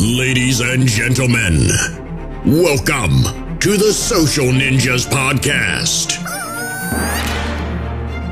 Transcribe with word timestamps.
Ladies 0.00 0.60
and 0.60 0.86
gentlemen, 0.86 1.68
welcome 2.46 3.58
to 3.58 3.76
the 3.76 3.92
Social 3.92 4.46
Ninjas 4.46 5.06
Podcast, 5.06 6.16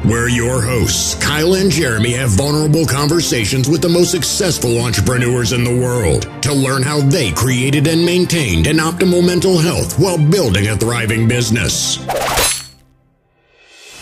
where 0.07 0.31
your 0.31 0.63
hosts, 0.63 1.15
Kyle 1.23 1.57
and 1.57 1.71
Jeremy, 1.71 2.15
have 2.15 2.31
vulnerable 2.31 2.87
conversations 2.87 3.69
with 3.69 3.83
the 3.83 3.89
most 3.91 4.11
successful 4.11 4.81
entrepreneurs 4.81 5.53
in 5.53 5.63
the 5.63 5.79
world 5.79 6.23
to 6.43 6.55
learn 6.55 6.83
how 6.83 7.01
they 7.03 7.33
created 7.33 7.87
and 7.87 8.03
maintained 8.03 8.67
an 8.67 8.79
optimal 8.79 9.23
mental 9.23 9.59
health 9.59 9.99
while 9.99 10.17
building 10.17 10.69
a 10.69 10.77
thriving 10.79 11.29
business. 11.29 11.99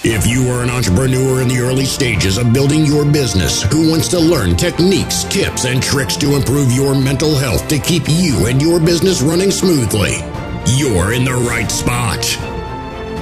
If 0.08 0.24
you 0.24 0.48
are 0.50 0.62
an 0.62 0.70
entrepreneur 0.70 1.42
in 1.42 1.48
the 1.48 1.58
early 1.58 1.84
stages 1.84 2.38
of 2.38 2.52
building 2.52 2.86
your 2.86 3.04
business 3.04 3.64
who 3.64 3.90
wants 3.90 4.06
to 4.10 4.20
learn 4.20 4.54
techniques, 4.54 5.24
tips, 5.24 5.64
and 5.64 5.82
tricks 5.82 6.16
to 6.18 6.36
improve 6.36 6.70
your 6.70 6.94
mental 6.94 7.34
health 7.34 7.66
to 7.66 7.80
keep 7.80 8.04
you 8.06 8.46
and 8.46 8.62
your 8.62 8.78
business 8.78 9.20
running 9.20 9.50
smoothly, 9.50 10.12
you're 10.78 11.12
in 11.12 11.24
the 11.24 11.34
right 11.34 11.68
spot. 11.68 12.22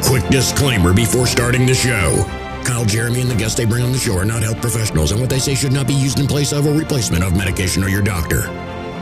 Quick 0.05 0.29
disclaimer 0.29 0.93
before 0.93 1.27
starting 1.27 1.65
the 1.65 1.73
show. 1.73 2.23
Kyle, 2.67 2.85
Jeremy, 2.85 3.23
and 3.23 3.31
the 3.31 3.35
guests 3.35 3.57
they 3.57 3.65
bring 3.65 3.83
on 3.83 3.93
the 3.93 3.99
show 3.99 4.19
are 4.19 4.27
not 4.27 4.43
health 4.43 4.61
professionals, 4.61 5.11
and 5.11 5.23
what 5.23 5.31
they 5.31 5.39
say 5.39 5.55
should 5.55 5.73
not 5.73 5.87
be 5.87 5.95
used 5.95 6.21
in 6.21 6.27
place 6.27 6.53
of 6.53 6.67
or 6.67 6.75
replacement 6.75 7.25
of 7.25 7.35
medication 7.35 7.83
or 7.83 7.89
your 7.89 8.03
doctor. 8.03 8.47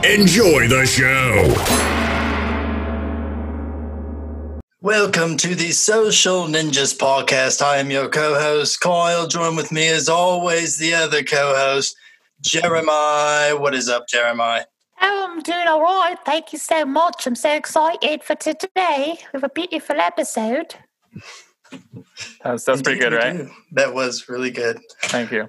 Enjoy 0.05 0.69
the 0.69 0.85
show! 0.85 2.02
Welcome 4.83 5.37
to 5.37 5.55
the 5.55 5.71
Social 5.71 6.43
Ninjas 6.43 6.93
podcast. 6.93 7.61
I 7.61 7.77
am 7.77 7.89
your 7.89 8.09
co 8.09 8.37
host, 8.37 8.81
Kyle. 8.81 9.27
Join 9.27 9.55
with 9.55 9.71
me, 9.71 9.87
as 9.87 10.09
always, 10.09 10.77
the 10.77 10.93
other 10.93 11.23
co 11.23 11.55
host, 11.55 11.95
Jeremiah. 12.41 13.55
What 13.55 13.75
is 13.75 13.87
up, 13.87 14.09
Jeremiah? 14.09 14.65
Oh, 15.01 15.27
I'm 15.29 15.39
doing 15.41 15.67
all 15.69 15.81
right. 15.81 16.17
Thank 16.25 16.51
you 16.51 16.59
so 16.59 16.83
much. 16.83 17.25
I'm 17.25 17.35
so 17.35 17.53
excited 17.53 18.25
for 18.25 18.35
today 18.35 19.19
with 19.31 19.43
a 19.43 19.47
beautiful 19.47 20.01
episode. 20.01 20.75
That's, 22.43 22.65
that's 22.65 22.81
pretty 22.81 22.99
good, 22.99 23.13
right? 23.13 23.37
do. 23.37 23.49
That 23.71 23.93
was 23.93 24.27
really 24.27 24.51
good. 24.51 24.79
Thank 25.03 25.31
you. 25.31 25.47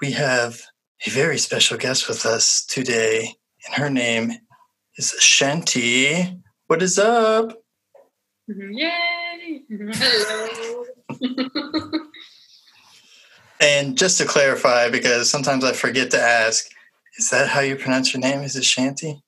We 0.00 0.12
have 0.12 0.62
a 1.04 1.10
very 1.10 1.38
special 1.38 1.76
guest 1.76 2.08
with 2.08 2.24
us 2.24 2.64
today, 2.64 3.34
and 3.66 3.74
her 3.74 3.90
name 3.90 4.30
is 4.96 5.12
Shanti. 5.18 6.40
What 6.68 6.82
is 6.84 7.00
up? 7.00 7.63
Yay! 8.48 9.62
Hello. 9.68 10.84
And 13.60 13.96
just 13.96 14.18
to 14.18 14.26
clarify, 14.26 14.90
because 14.90 15.30
sometimes 15.30 15.64
I 15.64 15.72
forget 15.72 16.10
to 16.10 16.20
ask, 16.20 16.68
is 17.16 17.30
that 17.30 17.48
how 17.48 17.60
you 17.60 17.76
pronounce 17.76 18.12
your 18.12 18.20
name? 18.20 18.40
Is 18.40 18.56
it 18.56 18.64
Shanti? 18.64 19.22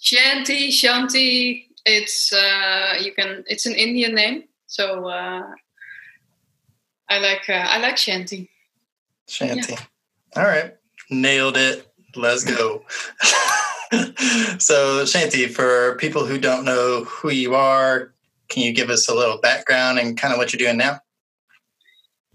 Shanti, 0.00 0.68
Shanti. 0.68 1.66
It's 1.84 2.32
uh, 2.32 2.94
you 3.00 3.12
can. 3.12 3.44
It's 3.46 3.66
an 3.66 3.74
Indian 3.74 4.14
name, 4.14 4.44
so 4.66 5.08
uh, 5.08 5.42
I 7.08 7.18
like 7.18 7.48
uh, 7.48 7.66
I 7.68 7.78
like 7.78 7.96
Shanti. 7.96 8.48
Shanti. 9.28 9.78
All 10.36 10.44
right. 10.44 10.74
Nailed 11.10 11.56
it. 11.56 11.86
Let's 12.14 12.44
go. 12.44 12.84
so, 14.58 15.04
Shanti, 15.04 15.50
for 15.50 15.96
people 15.96 16.24
who 16.24 16.38
don't 16.38 16.64
know 16.64 17.04
who 17.04 17.30
you 17.30 17.54
are, 17.54 18.14
can 18.48 18.62
you 18.62 18.72
give 18.72 18.90
us 18.90 19.08
a 19.08 19.14
little 19.14 19.38
background 19.38 19.98
and 19.98 20.16
kind 20.16 20.32
of 20.32 20.38
what 20.38 20.52
you're 20.52 20.58
doing 20.58 20.78
now? 20.78 21.00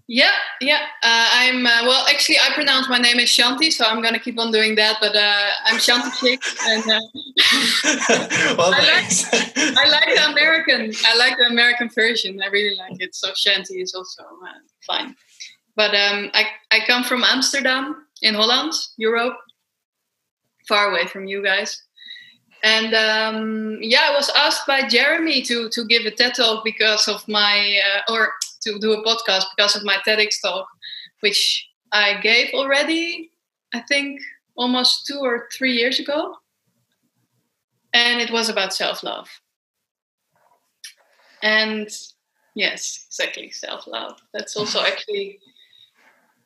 Yeah, 0.07 0.31
yeah. 0.59 0.81
Uh, 1.01 1.29
I'm 1.31 1.65
uh, 1.65 1.83
well. 1.83 2.05
Actually, 2.09 2.37
I 2.37 2.53
pronounce 2.53 2.89
my 2.89 2.97
name 2.97 3.19
as 3.19 3.29
Shanti, 3.29 3.71
so 3.71 3.85
I'm 3.85 4.01
gonna 4.01 4.19
keep 4.19 4.37
on 4.37 4.51
doing 4.51 4.75
that. 4.75 4.97
But 4.99 5.15
uh, 5.15 5.49
I'm 5.63 5.77
Shanti 5.77 6.11
Schiks, 6.11 6.57
and 6.67 6.83
uh, 6.83 8.55
well, 8.57 8.73
I 8.75 8.79
like. 8.79 9.77
I 9.77 9.89
like 9.89 10.15
the 10.15 10.29
American. 10.29 10.91
I 11.05 11.15
like 11.15 11.37
the 11.37 11.45
American 11.45 11.89
version. 11.89 12.41
I 12.43 12.47
really 12.47 12.75
like 12.75 13.01
it. 13.01 13.15
So 13.15 13.29
Shanti 13.29 13.81
is 13.81 13.93
also 13.95 14.23
uh, 14.23 14.59
fine. 14.85 15.15
But 15.77 15.95
um, 15.95 16.29
I 16.33 16.47
I 16.71 16.81
come 16.85 17.05
from 17.05 17.23
Amsterdam 17.23 18.05
in 18.21 18.33
Holland, 18.33 18.73
Europe, 18.97 19.37
far 20.67 20.91
away 20.91 21.07
from 21.07 21.27
you 21.27 21.41
guys. 21.41 21.81
And 22.63 22.93
um, 22.93 23.77
yeah, 23.81 24.07
I 24.09 24.15
was 24.15 24.31
asked 24.35 24.65
by 24.65 24.87
Jeremy 24.87 25.41
to 25.43 25.69
to 25.69 25.85
give 25.85 26.05
a 26.05 26.11
TED 26.11 26.35
talk 26.35 26.63
because 26.63 27.09
of 27.09 27.27
my 27.27 27.79
uh, 27.85 28.13
or 28.13 28.31
to 28.61 28.79
do 28.79 28.93
a 28.93 29.03
podcast 29.03 29.43
because 29.55 29.75
of 29.75 29.83
my 29.83 29.97
TEDx 30.07 30.41
talk, 30.41 30.65
which 31.19 31.67
I 31.91 32.21
gave 32.21 32.53
already. 32.53 33.31
I 33.73 33.81
think 33.81 34.21
almost 34.55 35.05
two 35.05 35.19
or 35.19 35.49
three 35.51 35.73
years 35.73 35.99
ago, 35.99 36.35
and 37.93 38.21
it 38.21 38.31
was 38.31 38.47
about 38.47 38.73
self 38.73 39.03
love. 39.03 39.27
And 41.41 41.89
yes, 42.55 43.05
exactly, 43.07 43.51
self 43.51 43.87
love. 43.87 44.17
That's 44.33 44.55
also 44.55 44.81
actually 44.85 45.39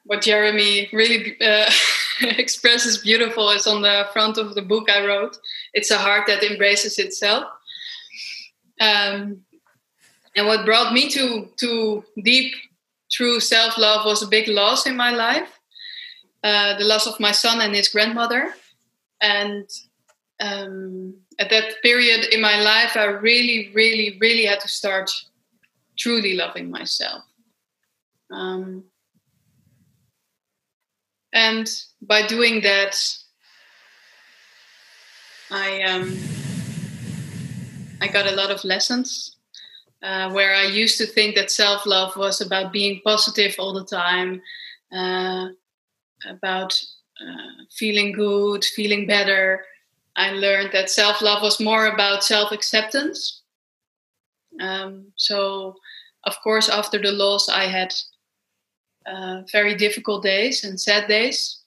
what 0.07 0.21
Jeremy 0.21 0.89
really 0.91 1.39
uh, 1.41 1.69
expresses 2.21 2.97
beautiful 2.97 3.49
is 3.51 3.67
on 3.67 3.81
the 3.81 4.07
front 4.13 4.37
of 4.37 4.55
the 4.55 4.61
book 4.61 4.89
I 4.89 5.05
wrote. 5.05 5.37
It's 5.77 5.91
a 5.91 5.97
heart 5.99 6.25
that 6.25 6.43
embraces 6.43 6.97
itself. 6.97 7.43
Um, 8.81 9.45
and 10.35 10.47
what 10.47 10.65
brought 10.65 10.91
me 10.91 11.07
to 11.09 11.49
to 11.57 12.03
deep, 12.23 12.53
true 13.11 13.39
self 13.39 13.77
love 13.77 14.03
was 14.03 14.23
a 14.23 14.27
big 14.27 14.47
loss 14.47 14.87
in 14.87 14.97
my 14.97 15.11
life, 15.11 15.51
uh, 16.43 16.77
the 16.79 16.83
loss 16.83 17.05
of 17.05 17.19
my 17.19 17.31
son 17.31 17.61
and 17.61 17.75
his 17.75 17.89
grandmother. 17.89 18.55
And 19.21 19.69
um, 20.39 21.15
at 21.37 21.51
that 21.51 21.81
period 21.83 22.25
in 22.33 22.41
my 22.41 22.59
life, 22.59 22.97
I 22.97 23.05
really, 23.05 23.71
really, 23.75 24.17
really 24.19 24.45
had 24.45 24.59
to 24.61 24.67
start 24.67 25.11
truly 25.95 26.33
loving 26.33 26.71
myself. 26.71 27.23
Um, 28.31 28.83
and 31.33 31.69
by 32.01 32.25
doing 32.25 32.61
that 32.61 32.97
i 35.51 35.81
um, 35.83 36.17
i 38.01 38.07
got 38.07 38.27
a 38.27 38.35
lot 38.35 38.51
of 38.51 38.63
lessons 38.63 39.37
uh, 40.03 40.29
where 40.31 40.53
i 40.53 40.63
used 40.63 40.97
to 40.97 41.05
think 41.05 41.35
that 41.35 41.51
self-love 41.51 42.15
was 42.17 42.41
about 42.41 42.73
being 42.73 43.01
positive 43.03 43.55
all 43.59 43.73
the 43.73 43.85
time 43.85 44.41
uh, 44.91 45.47
about 46.27 46.79
uh, 47.21 47.63
feeling 47.71 48.11
good 48.11 48.63
feeling 48.63 49.07
better 49.07 49.63
i 50.15 50.31
learned 50.31 50.71
that 50.71 50.89
self-love 50.89 51.41
was 51.41 51.59
more 51.59 51.87
about 51.87 52.23
self-acceptance 52.23 53.41
um, 54.59 55.05
so 55.15 55.75
of 56.25 56.35
course 56.43 56.69
after 56.69 56.99
the 57.01 57.11
loss 57.11 57.49
i 57.49 57.63
had 57.63 57.93
uh, 59.07 59.41
very 59.51 59.73
difficult 59.75 60.21
days 60.23 60.63
and 60.63 60.79
sad 60.79 61.07
days. 61.07 61.61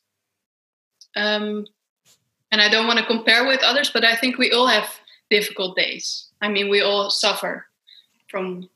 Um, 1.17 1.67
and 2.53 2.61
I 2.61 2.69
don't 2.69 2.87
want 2.87 2.99
to 2.99 3.07
compare 3.07 3.47
with 3.47 3.63
others, 3.63 3.91
but 3.91 4.05
I 4.05 4.17
think 4.17 4.39
we 4.39 4.51
all 4.51 4.67
have 4.67 4.89
difficult 5.31 5.77
days. 5.77 6.29
I 6.41 6.49
mean, 6.49 6.69
we 6.69 6.81
all 6.81 7.11
suffer 7.11 7.67
from 8.29 8.69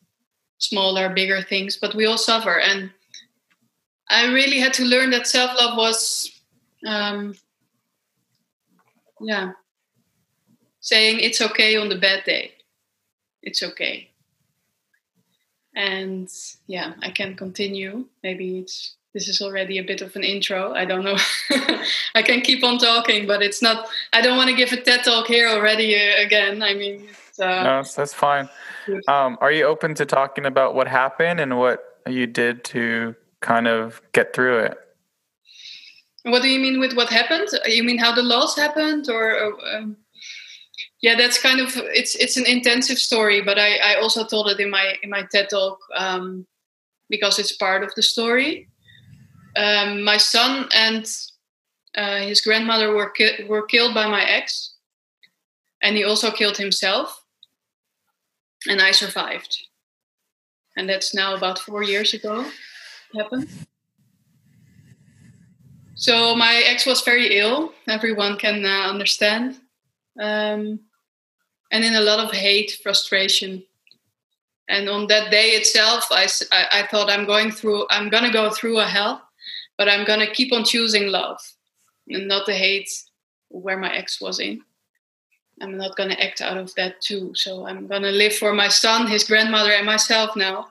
smaller, 0.58 1.08
bigger 1.08 1.42
things, 1.42 1.76
but 1.80 1.94
we 1.94 2.06
all 2.06 2.18
suffer. 2.18 2.60
And 2.60 2.90
I 4.08 4.26
really 4.26 4.58
had 4.58 4.74
to 4.74 4.84
learn 4.84 5.10
that 5.10 5.26
self 5.26 5.50
love 5.58 5.76
was, 5.76 6.30
um, 6.86 7.34
yeah, 9.20 9.52
saying 10.80 11.20
it's 11.20 11.40
okay 11.40 11.76
on 11.76 11.88
the 11.88 11.98
bad 11.98 12.24
day. 12.24 12.52
It's 13.42 13.62
okay 13.62 14.10
and 15.76 16.30
yeah 16.66 16.92
i 17.02 17.10
can 17.10 17.34
continue 17.34 18.04
maybe 18.22 18.58
it's 18.58 18.96
this 19.14 19.28
is 19.28 19.40
already 19.40 19.78
a 19.78 19.82
bit 19.82 20.02
of 20.02 20.14
an 20.16 20.24
intro. 20.24 20.72
I 20.72 20.84
don't 20.84 21.04
know. 21.04 21.16
I 22.14 22.22
can 22.22 22.40
keep 22.40 22.64
on 22.64 22.78
talking 22.78 23.26
but 23.26 23.42
it's 23.42 23.62
not 23.62 23.86
i 24.12 24.20
don't 24.20 24.36
want 24.36 24.50
to 24.50 24.56
give 24.56 24.72
a 24.72 24.76
ted 24.76 25.04
talk 25.04 25.26
here 25.26 25.48
already 25.48 25.94
uh, 25.96 26.22
again. 26.22 26.62
I 26.62 26.74
mean 26.74 27.08
uh, 27.40 27.62
no, 27.64 27.82
that's 27.96 28.14
fine. 28.14 28.48
Um, 29.08 29.38
are 29.40 29.50
you 29.50 29.64
open 29.64 29.94
to 29.96 30.06
talking 30.06 30.46
about 30.46 30.76
what 30.76 30.86
happened 30.86 31.40
and 31.40 31.58
what 31.58 32.00
you 32.06 32.28
did 32.28 32.62
to 32.64 33.16
kind 33.40 33.66
of 33.66 34.00
get 34.12 34.32
through 34.34 34.58
it? 34.58 34.78
what 36.26 36.40
do 36.42 36.48
you 36.48 36.58
mean 36.58 36.80
with 36.80 36.94
what 36.94 37.10
happened? 37.10 37.48
You 37.66 37.82
mean 37.82 37.98
how 37.98 38.14
the 38.14 38.22
loss 38.22 38.56
happened 38.56 39.10
or 39.10 39.52
um, 39.74 39.96
yeah 41.04 41.14
that's 41.14 41.40
kind 41.40 41.60
of 41.60 41.76
it's 41.92 42.14
it's 42.14 42.36
an 42.36 42.46
intensive 42.46 42.98
story 42.98 43.42
but 43.42 43.58
i 43.58 43.76
i 43.90 43.94
also 43.96 44.24
told 44.24 44.48
it 44.48 44.58
in 44.58 44.70
my 44.70 44.94
in 45.02 45.10
my 45.10 45.22
ted 45.30 45.48
talk 45.50 45.78
um, 45.94 46.46
because 47.10 47.38
it's 47.38 47.52
part 47.52 47.84
of 47.84 47.94
the 47.94 48.02
story 48.02 48.68
um, 49.56 50.02
my 50.02 50.16
son 50.16 50.68
and 50.74 51.06
uh, 51.96 52.18
his 52.18 52.40
grandmother 52.40 52.92
were 52.92 53.10
ki- 53.10 53.44
were 53.48 53.66
killed 53.66 53.94
by 53.94 54.06
my 54.06 54.24
ex 54.24 54.74
and 55.82 55.96
he 55.96 56.04
also 56.04 56.30
killed 56.30 56.56
himself 56.56 57.24
and 58.68 58.80
i 58.80 58.90
survived. 58.90 59.66
And 60.76 60.88
that's 60.88 61.14
now 61.14 61.36
about 61.36 61.58
four 61.60 61.84
years 61.84 62.14
ago 62.14 62.44
happened. 63.14 63.48
So 65.94 66.34
my 66.34 66.62
ex 66.66 66.84
was 66.84 67.02
very 67.02 67.38
ill 67.38 67.72
everyone 67.86 68.36
can 68.38 68.64
uh, 68.64 68.90
understand. 68.90 69.60
Um, 70.20 70.80
and 71.70 71.84
in 71.84 71.94
a 71.94 72.00
lot 72.00 72.20
of 72.20 72.32
hate, 72.32 72.78
frustration. 72.82 73.64
And 74.68 74.88
on 74.88 75.06
that 75.08 75.30
day 75.30 75.50
itself, 75.50 76.06
I, 76.10 76.26
I, 76.52 76.80
I 76.80 76.86
thought 76.86 77.10
I'm 77.10 77.26
going 77.26 77.50
through, 77.50 77.86
I'm 77.90 78.08
gonna 78.08 78.32
go 78.32 78.50
through 78.50 78.78
a 78.78 78.86
hell, 78.86 79.22
but 79.76 79.88
I'm 79.88 80.04
gonna 80.04 80.30
keep 80.30 80.52
on 80.52 80.64
choosing 80.64 81.08
love 81.08 81.40
and 82.08 82.28
not 82.28 82.46
the 82.46 82.54
hate 82.54 82.90
where 83.48 83.78
my 83.78 83.94
ex 83.94 84.20
was 84.20 84.40
in. 84.40 84.60
I'm 85.60 85.76
not 85.76 85.96
gonna 85.96 86.14
act 86.14 86.40
out 86.40 86.56
of 86.56 86.74
that 86.74 87.00
too. 87.00 87.32
So 87.34 87.66
I'm 87.66 87.86
gonna 87.86 88.10
live 88.10 88.34
for 88.34 88.52
my 88.52 88.68
son, 88.68 89.06
his 89.06 89.24
grandmother, 89.24 89.72
and 89.72 89.86
myself 89.86 90.36
now. 90.36 90.68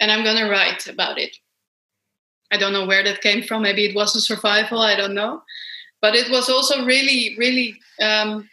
And 0.00 0.10
I'm 0.10 0.24
gonna 0.24 0.48
write 0.48 0.86
about 0.86 1.18
it. 1.18 1.36
I 2.52 2.56
don't 2.56 2.72
know 2.72 2.86
where 2.86 3.02
that 3.02 3.22
came 3.22 3.42
from. 3.42 3.62
Maybe 3.62 3.84
it 3.84 3.94
was 3.94 4.14
a 4.14 4.20
survival. 4.20 4.80
I 4.80 4.94
don't 4.94 5.14
know. 5.14 5.42
But 6.00 6.14
it 6.14 6.30
was 6.30 6.48
also 6.48 6.84
really, 6.84 7.34
really, 7.38 7.80
um, 8.00 8.48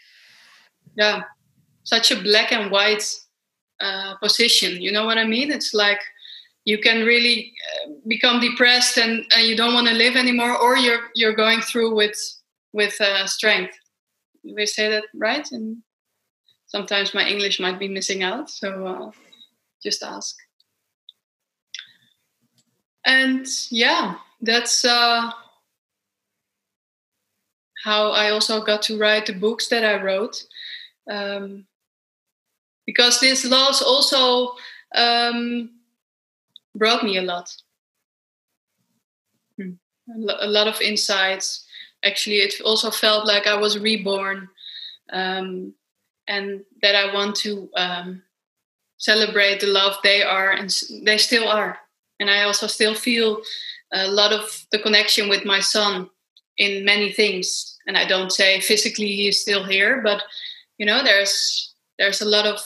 yeah, 0.96 1.24
such 1.84 2.12
a 2.12 2.22
black 2.22 2.52
and 2.52 2.72
white 2.72 3.04
uh, 3.80 4.16
position. 4.16 4.82
You 4.82 4.92
know 4.92 5.06
what 5.06 5.18
I 5.18 5.26
mean? 5.26 5.52
It's 5.52 5.74
like 5.74 6.00
you 6.66 6.78
can 6.78 7.06
really 7.06 7.54
uh, 7.86 7.92
become 8.08 8.40
depressed 8.40 8.98
and, 8.98 9.26
and 9.36 9.48
you 9.48 9.56
don't 9.56 9.74
want 9.74 9.88
to 9.88 9.94
live 9.94 10.16
anymore, 10.16 10.58
or 10.58 10.78
you're 10.78 11.10
you're 11.16 11.36
going 11.36 11.62
through 11.62 11.96
with 11.96 12.18
with 12.74 13.00
uh, 13.02 13.26
strength. 13.28 13.76
We 14.44 14.66
say 14.66 14.90
that 14.90 15.06
right? 15.14 15.48
And 15.52 15.78
sometimes 16.68 17.14
my 17.14 17.28
English 17.28 17.60
might 17.60 17.80
be 17.80 17.88
missing 17.88 18.24
out, 18.24 18.50
so 18.50 18.86
uh, 18.86 19.12
just 19.82 20.04
ask 20.04 20.36
and 23.06 23.46
yeah 23.70 24.16
that's 24.42 24.86
uh, 24.86 25.30
how 27.84 28.12
i 28.12 28.30
also 28.30 28.64
got 28.64 28.82
to 28.82 28.98
write 28.98 29.26
the 29.26 29.34
books 29.34 29.68
that 29.68 29.84
i 29.84 30.02
wrote 30.02 30.44
um, 31.10 31.66
because 32.86 33.20
this 33.20 33.46
loss 33.46 33.82
also 33.82 34.56
um, 34.96 35.70
brought 36.76 37.04
me 37.04 37.18
a 37.18 37.22
lot 37.22 37.56
hmm. 39.58 39.72
a 40.40 40.48
lot 40.48 40.68
of 40.68 40.82
insights 40.82 41.66
actually 42.04 42.38
it 42.38 42.54
also 42.66 42.92
felt 42.92 43.26
like 43.26 43.48
i 43.48 43.56
was 43.56 43.80
reborn 43.80 44.48
um, 45.12 45.74
and 46.28 46.64
that 46.82 46.96
i 46.96 47.14
want 47.14 47.36
to 47.36 47.70
um, 47.76 48.22
celebrate 48.98 49.60
the 49.60 49.68
love 49.68 49.96
they 50.04 50.24
are 50.24 50.52
and 50.52 50.70
they 51.04 51.18
still 51.18 51.48
are 51.48 51.78
and 52.24 52.30
I 52.30 52.44
also 52.44 52.68
still 52.68 52.96
feel 52.96 53.42
a 53.92 54.08
lot 54.08 54.32
of 54.32 54.66
the 54.72 54.80
connection 54.80 55.28
with 55.28 55.44
my 55.44 55.60
son 55.60 56.10
in 56.58 56.86
many 56.86 57.12
things. 57.12 57.78
And 57.86 57.98
I 57.98 58.08
don't 58.08 58.32
say 58.32 58.62
physically 58.62 59.08
he 59.08 59.28
is 59.28 59.42
still 59.42 59.66
here, 59.66 60.02
but 60.02 60.24
you 60.78 60.86
know, 60.86 61.04
there's 61.04 61.74
there's 62.00 62.22
a 62.22 62.26
lot 62.26 62.46
of 62.46 62.60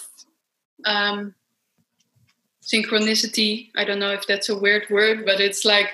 um, 0.86 1.33
synchronicity. 2.68 3.69
I 3.75 3.84
don't 3.84 4.00
know 4.00 4.12
if 4.12 4.28
that's 4.28 4.50
a 4.50 4.58
weird 4.58 4.90
word, 4.90 5.25
but 5.25 5.40
it's 5.40 5.66
like 5.66 5.90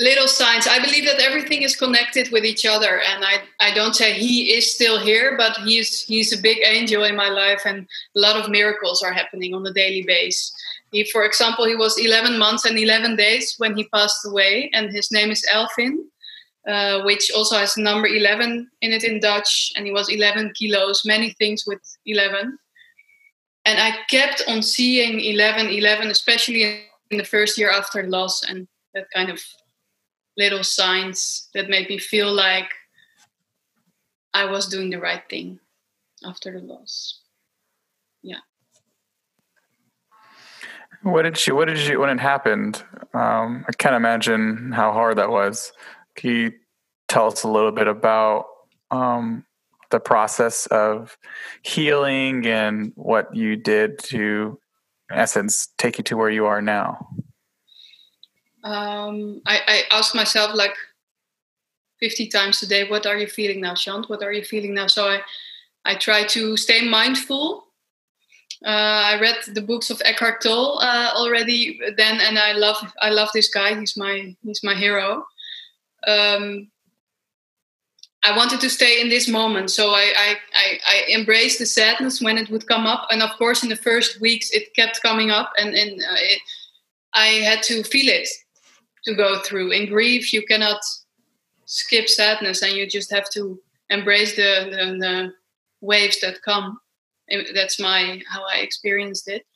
little 0.00 0.26
signs. 0.26 0.66
I 0.66 0.78
believe 0.80 1.04
that 1.04 1.20
everything 1.20 1.62
is 1.62 1.76
connected 1.76 2.32
with 2.32 2.44
each 2.44 2.66
other, 2.66 3.00
and 3.00 3.24
I 3.24 3.42
I 3.60 3.72
don't 3.72 3.94
say 3.94 4.12
he 4.12 4.52
is 4.56 4.74
still 4.74 4.98
here, 4.98 5.36
but 5.36 5.56
he's 5.58 6.02
he's 6.02 6.32
a 6.32 6.42
big 6.42 6.58
angel 6.64 7.04
in 7.04 7.14
my 7.14 7.28
life, 7.28 7.62
and 7.64 7.86
a 8.16 8.20
lot 8.20 8.36
of 8.36 8.50
miracles 8.50 9.02
are 9.02 9.12
happening 9.12 9.54
on 9.54 9.66
a 9.66 9.72
daily 9.72 10.04
basis. 10.06 10.52
He, 10.92 11.04
for 11.04 11.24
example, 11.24 11.66
he 11.66 11.76
was 11.76 11.96
11 11.98 12.36
months 12.36 12.64
and 12.64 12.76
11 12.76 13.14
days 13.14 13.54
when 13.58 13.76
he 13.76 13.84
passed 13.94 14.26
away, 14.26 14.70
and 14.72 14.90
his 14.90 15.12
name 15.12 15.30
is 15.30 15.46
Elvin, 15.52 16.04
uh, 16.66 17.02
which 17.02 17.30
also 17.30 17.56
has 17.56 17.76
number 17.76 18.08
11 18.08 18.68
in 18.80 18.92
it 18.92 19.04
in 19.04 19.20
Dutch, 19.20 19.72
and 19.76 19.86
he 19.86 19.92
was 19.92 20.08
11 20.08 20.52
kilos, 20.58 21.02
many 21.04 21.30
things 21.38 21.64
with 21.64 21.80
11. 22.06 22.58
And 23.64 23.78
I 23.78 23.98
kept 24.08 24.42
on 24.48 24.62
seeing 24.62 25.20
11, 25.20 25.68
11, 25.68 26.08
especially 26.08 26.82
in 27.10 27.18
the 27.18 27.24
first 27.24 27.58
year 27.58 27.70
after 27.70 28.02
loss, 28.04 28.42
and 28.42 28.66
that 28.94 29.06
kind 29.14 29.30
of 29.30 29.40
little 30.36 30.64
signs 30.64 31.48
that 31.54 31.68
made 31.68 31.88
me 31.88 31.98
feel 31.98 32.32
like 32.32 32.70
I 34.32 34.44
was 34.44 34.68
doing 34.68 34.90
the 34.90 35.00
right 35.00 35.22
thing 35.28 35.58
after 36.24 36.52
the 36.52 36.64
loss. 36.64 37.20
Yeah. 38.22 38.38
What 41.02 41.22
did 41.22 41.36
she? 41.36 41.52
What 41.52 41.68
did 41.68 41.78
you? 41.78 42.00
When 42.00 42.10
it 42.10 42.20
happened, 42.20 42.82
um, 43.14 43.64
I 43.68 43.72
can't 43.78 43.94
imagine 43.94 44.72
how 44.72 44.92
hard 44.92 45.18
that 45.18 45.30
was. 45.30 45.72
Can 46.14 46.30
you 46.30 46.52
tell 47.08 47.26
us 47.26 47.42
a 47.42 47.48
little 47.48 47.72
bit 47.72 47.88
about 47.88 48.46
um, 48.90 49.44
the 49.90 50.00
process 50.00 50.66
of 50.66 51.16
healing 51.62 52.46
and 52.46 52.92
what 52.94 53.34
you 53.34 53.56
did 53.56 53.98
to, 54.04 54.58
in 55.10 55.18
essence, 55.18 55.68
take 55.78 55.98
you 55.98 56.04
to 56.04 56.16
where 56.16 56.30
you 56.30 56.46
are 56.46 56.62
now? 56.62 57.08
Um, 58.62 59.40
I, 59.46 59.60
I 59.66 59.82
ask 59.90 60.14
myself 60.14 60.54
like 60.54 60.74
50 62.00 62.28
times 62.28 62.62
a 62.62 62.66
day, 62.66 62.88
what 62.88 63.06
are 63.06 63.18
you 63.18 63.26
feeling 63.26 63.60
now, 63.60 63.74
Shant? 63.74 64.08
What 64.08 64.22
are 64.22 64.32
you 64.32 64.44
feeling 64.44 64.74
now? 64.74 64.86
So 64.86 65.08
I, 65.08 65.20
I 65.84 65.94
try 65.94 66.24
to 66.24 66.56
stay 66.56 66.88
mindful 66.88 67.64
uh, 68.64 68.68
I 68.68 69.20
read 69.20 69.36
the 69.54 69.62
books 69.62 69.88
of 69.88 70.02
Eckhart 70.04 70.42
Tolle 70.42 70.78
uh, 70.82 71.12
already 71.14 71.80
then, 71.96 72.20
and 72.20 72.38
I 72.38 72.52
love 72.52 72.76
I 73.00 73.08
love 73.08 73.30
this 73.32 73.48
guy. 73.48 73.78
He's 73.78 73.96
my 73.96 74.36
he's 74.42 74.62
my 74.62 74.74
hero. 74.74 75.24
Um, 76.06 76.70
I 78.22 78.36
wanted 78.36 78.60
to 78.60 78.70
stay 78.70 79.00
in 79.00 79.08
this 79.08 79.28
moment, 79.28 79.70
so 79.70 79.90
I, 79.90 80.12
I, 80.16 80.36
I, 80.54 80.78
I, 80.86 81.14
embraced 81.14 81.58
the 81.58 81.64
sadness 81.64 82.20
when 82.20 82.36
it 82.36 82.50
would 82.50 82.66
come 82.66 82.86
up, 82.86 83.06
and 83.10 83.22
of 83.22 83.30
course, 83.38 83.62
in 83.62 83.70
the 83.70 83.76
first 83.76 84.20
weeks, 84.20 84.50
it 84.50 84.74
kept 84.74 85.00
coming 85.00 85.30
up, 85.30 85.50
and, 85.56 85.74
and 85.74 85.92
uh, 86.02 86.16
it, 86.18 86.42
I 87.14 87.26
had 87.26 87.62
to 87.64 87.82
feel 87.82 88.08
it 88.08 88.28
to 89.06 89.14
go 89.14 89.40
through. 89.40 89.70
In 89.70 89.88
grief, 89.88 90.34
you 90.34 90.44
cannot 90.44 90.80
skip 91.64 92.10
sadness, 92.10 92.62
and 92.62 92.74
you 92.74 92.86
just 92.86 93.10
have 93.10 93.30
to 93.30 93.58
embrace 93.88 94.36
the, 94.36 94.68
the, 94.70 94.98
the 94.98 95.32
waves 95.80 96.20
that 96.20 96.42
come 96.42 96.78
that's 97.54 97.80
my 97.80 98.22
how 98.28 98.44
I 98.44 98.58
experienced 98.58 99.28
it. 99.28 99.46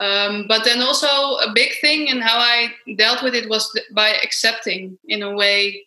Um, 0.00 0.44
but 0.46 0.64
then 0.64 0.80
also 0.80 1.06
a 1.06 1.52
big 1.54 1.72
thing 1.80 2.08
and 2.08 2.22
how 2.22 2.38
I 2.38 2.68
dealt 2.96 3.22
with 3.22 3.34
it 3.34 3.48
was 3.48 3.76
by 3.92 4.10
accepting 4.22 4.96
in 5.08 5.22
a 5.22 5.34
way 5.34 5.86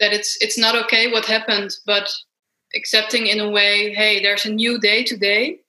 that 0.00 0.12
it's 0.12 0.36
it's 0.40 0.58
not 0.58 0.76
okay 0.84 1.10
what 1.10 1.26
happened, 1.26 1.70
but 1.86 2.08
accepting 2.74 3.26
in 3.26 3.40
a 3.40 3.50
way, 3.50 3.92
hey, 3.94 4.22
there's 4.22 4.44
a 4.44 4.52
new 4.52 4.78
day 4.78 5.02
today, 5.04 5.60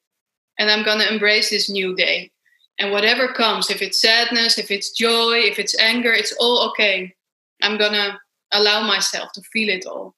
and 0.60 0.70
I'm 0.70 0.84
gonna 0.84 1.06
embrace 1.06 1.50
this 1.50 1.70
new 1.70 1.96
day. 1.96 2.32
And 2.80 2.92
whatever 2.92 3.28
comes, 3.28 3.70
if 3.70 3.82
it's 3.82 4.00
sadness, 4.00 4.58
if 4.58 4.70
it's 4.70 4.92
joy, 4.92 5.40
if 5.40 5.58
it's 5.58 5.78
anger, 5.80 6.14
it's 6.14 6.36
all 6.40 6.70
okay. 6.70 7.16
I'm 7.62 7.78
gonna 7.78 8.20
allow 8.52 8.86
myself 8.86 9.32
to 9.34 9.42
feel 9.42 9.70
it 9.70 9.86
all 9.86 10.16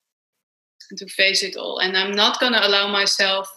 and 0.89 0.99
to 0.99 1.07
face 1.07 1.41
it 1.41 1.55
all. 1.55 1.79
And 1.79 1.97
I'm 1.97 2.11
not 2.11 2.39
gonna 2.39 2.59
allow 2.61 2.91
myself 2.91 3.49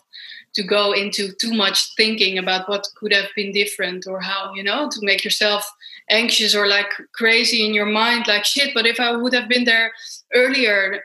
to 0.54 0.62
go 0.62 0.92
into 0.92 1.32
too 1.32 1.52
much 1.52 1.94
thinking 1.96 2.38
about 2.38 2.68
what 2.68 2.86
could 2.96 3.12
have 3.12 3.28
been 3.34 3.52
different 3.52 4.06
or 4.06 4.20
how 4.20 4.52
you 4.54 4.62
know 4.62 4.88
to 4.90 4.98
make 5.02 5.24
yourself 5.24 5.68
anxious 6.10 6.54
or 6.54 6.66
like 6.66 6.90
crazy 7.14 7.64
in 7.64 7.72
your 7.72 7.86
mind 7.86 8.26
like 8.26 8.44
shit 8.44 8.74
but 8.74 8.86
if 8.86 9.00
i 9.00 9.14
would 9.16 9.32
have 9.32 9.48
been 9.48 9.64
there 9.64 9.92
earlier 10.34 11.02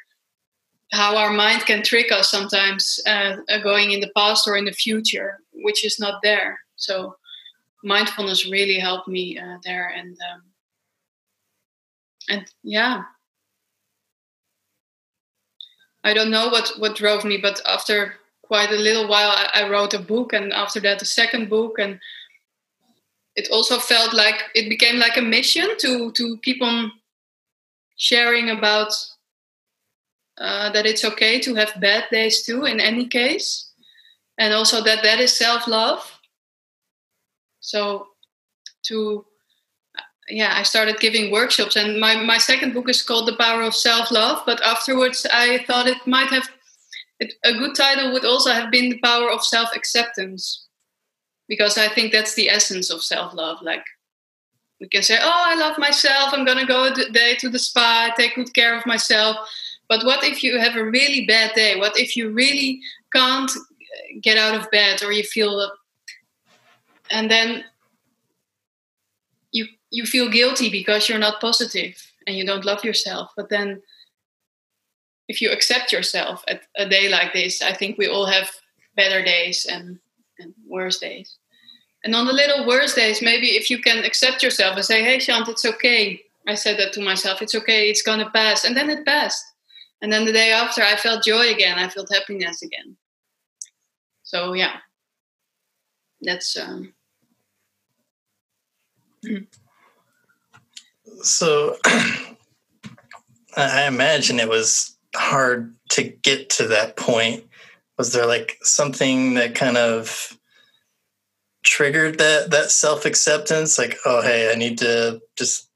how 0.92 1.18
our 1.18 1.32
mind 1.32 1.66
can 1.66 1.84
trick 1.84 2.12
us 2.12 2.32
sometimes 2.32 3.00
uh, 3.08 3.38
uh, 3.50 3.58
going 3.60 3.92
in 3.92 4.00
the 4.00 4.12
past 4.16 4.48
or 4.48 4.56
in 4.56 4.66
the 4.66 4.72
future 4.72 5.40
which 5.54 5.86
is 5.86 6.00
not 6.00 6.22
there. 6.24 6.60
So 6.76 7.16
mindfulness 7.84 8.50
really 8.50 8.80
helped 8.80 9.08
me 9.08 9.38
uh, 9.38 9.58
there 9.64 9.90
and 9.96 10.18
um, 10.32 10.42
and 12.30 12.46
yeah. 12.64 13.04
I 16.04 16.14
don't 16.14 16.32
know 16.32 16.48
what 16.50 16.72
what 16.78 16.96
drove 16.96 17.26
me 17.26 17.38
but 17.38 17.60
after 17.66 18.16
quite 18.44 18.72
a 18.72 18.76
little 18.76 19.10
while 19.10 19.30
I, 19.30 19.50
I 19.62 19.70
wrote 19.70 19.94
a 19.94 20.00
book 20.00 20.32
and 20.32 20.54
after 20.54 20.80
that 20.82 21.02
a 21.02 21.06
second 21.06 21.50
book 21.50 21.80
and 21.80 22.00
it 23.36 23.50
also 23.52 23.78
felt 23.78 24.14
like 24.14 24.44
it 24.56 24.70
became 24.70 24.98
like 25.00 25.18
a 25.18 25.22
mission 25.22 25.78
to 25.80 26.12
to 26.14 26.38
keep 26.44 26.62
on 26.62 26.92
sharing 27.98 28.52
about 28.52 28.94
uh, 30.40 30.70
that 30.72 30.86
it's 30.86 31.04
okay 31.04 31.40
to 31.40 31.56
have 31.56 31.80
bad 31.80 32.06
days 32.12 32.44
too 32.44 32.66
in 32.66 32.80
any 32.80 33.08
case. 33.08 33.72
And 34.38 34.54
also 34.54 34.84
that 34.84 35.04
that 35.04 35.20
is 35.20 35.36
self-love. 35.36 36.20
So 37.60 38.08
to 38.86 39.26
yeah 40.30 40.54
i 40.56 40.64
started 40.64 41.00
giving 41.00 41.32
workshops. 41.32 41.76
And 41.76 42.00
my, 42.00 42.16
my 42.16 42.38
second 42.38 42.74
book 42.74 42.90
is 42.90 43.02
called 43.02 43.28
the 43.28 43.36
power 43.36 43.62
of 43.64 43.76
self-love. 43.76 44.44
But 44.46 44.62
afterwards 44.62 45.26
i 45.32 45.64
thought 45.66 45.88
it 45.88 46.06
might 46.06 46.30
have 46.30 46.48
it, 47.20 47.34
a 47.44 47.54
good 47.54 47.76
title 47.76 48.14
would 48.14 48.26
also 48.26 48.52
have 48.52 48.70
been 48.70 48.90
the 48.90 49.00
power 49.00 49.32
of 49.32 49.44
self 49.44 49.76
acceptance 49.76 50.68
because 51.48 51.78
i 51.78 51.88
think 51.88 52.12
that's 52.12 52.36
the 52.36 52.50
essence 52.50 52.92
of 52.92 53.02
self 53.02 53.34
love 53.34 53.58
like 53.64 53.84
we 54.80 54.88
can 54.88 55.02
say 55.02 55.18
oh 55.20 55.44
i 55.46 55.56
love 55.56 55.80
myself. 55.80 56.32
I'm 56.32 56.46
gonna 56.46 56.68
go 56.68 56.94
today 56.94 57.36
to 57.40 57.50
the 57.50 57.58
spa. 57.58 58.14
Take 58.16 58.36
good 58.36 58.54
care 58.54 58.78
of 58.78 58.86
myself 58.86 59.38
but 59.90 60.06
what 60.06 60.24
if 60.24 60.44
you 60.44 60.60
have 60.60 60.76
a 60.76 60.84
really 60.84 61.26
bad 61.26 61.54
day? 61.56 61.80
What 61.80 61.98
if 61.98 62.16
you 62.16 62.32
really 62.32 62.82
can't 63.14 63.50
uh, 63.50 64.20
get 64.22 64.38
out 64.38 64.56
of 64.60 64.70
bed 64.72 65.02
or 65.04 65.12
you 65.12 65.24
feel 65.24 65.72
and 67.10 67.32
then 67.32 67.64
you 69.52 69.68
you 69.92 70.06
feel 70.06 70.30
guilty 70.30 70.70
because 70.70 71.08
you're 71.08 71.20
not 71.20 71.40
positive 71.40 71.96
and 72.26 72.36
you 72.36 72.46
don't 72.46 72.66
love 72.66 72.84
yourself. 72.84 73.32
But 73.38 73.50
then 73.50 73.82
if 75.28 75.42
you 75.42 75.52
accept 75.52 75.92
yourself 75.92 76.44
at 76.48 76.64
a 76.78 76.88
day 76.88 77.10
like 77.10 77.34
this 77.34 77.62
i 77.62 77.74
think 77.74 77.98
we 77.98 78.08
all 78.08 78.26
have 78.26 78.50
better 78.96 79.24
days 79.24 79.68
and, 79.70 80.00
and 80.40 80.54
worse 80.66 80.98
days. 80.98 81.38
And 82.04 82.16
on 82.16 82.26
the 82.26 82.34
little 82.34 82.66
worse 82.66 82.96
days 82.96 83.22
maybe 83.22 83.48
if 83.50 83.70
you 83.70 83.80
can 83.80 84.04
accept 84.04 84.42
yourself 84.42 84.76
and 84.76 84.86
say 84.86 85.04
hey 85.04 85.20
shant 85.20 85.48
it's 85.48 85.66
okay. 85.66 86.22
I 86.48 86.56
said 86.56 86.80
that 86.80 86.94
to 86.94 87.02
myself. 87.02 87.42
It's 87.42 87.56
okay. 87.56 87.90
It's 87.90 88.02
gonna 88.02 88.30
pass. 88.30 88.64
And 88.64 88.76
then 88.76 88.90
it 88.90 89.06
passed 89.06 89.44
and 90.02 90.12
then 90.12 90.26
the 90.26 90.32
day 90.34 90.52
after 90.52 90.82
i 90.82 90.96
felt 90.96 91.24
joy 91.24 91.50
again. 91.50 91.78
I 91.78 91.90
felt 91.90 92.14
happiness 92.14 92.62
again. 92.62 92.96
So 94.24 94.54
yeah. 94.54 94.78
That's 96.22 96.58
um 96.58 96.94
so 101.22 101.78
i 103.56 103.88
imagine 103.88 104.40
it 104.40 104.50
was 104.50 104.98
hard 105.16 105.74
to 105.90 106.04
get 106.04 106.50
to 106.52 106.68
that 106.68 106.96
point. 106.98 107.44
Was 107.98 108.14
there 108.14 108.28
like 108.28 108.58
something 108.62 109.36
that 109.36 109.56
kind 109.56 109.78
of 109.78 110.38
triggered 111.64 112.18
that 112.20 112.52
that 112.52 112.72
self-acceptance? 112.72 113.78
Like 113.78 113.98
oh 114.06 114.22
hey 114.22 114.52
i 114.52 114.56
need 114.56 114.78
to 114.80 115.22
just 115.38 115.70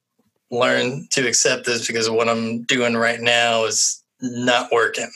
learn 0.51 1.07
to 1.11 1.27
accept 1.27 1.65
this 1.65 1.87
because 1.87 2.09
what 2.09 2.27
i'm 2.27 2.63
doing 2.63 2.95
right 2.95 3.21
now 3.21 3.63
is 3.63 4.00
not 4.21 4.71
working. 4.71 5.11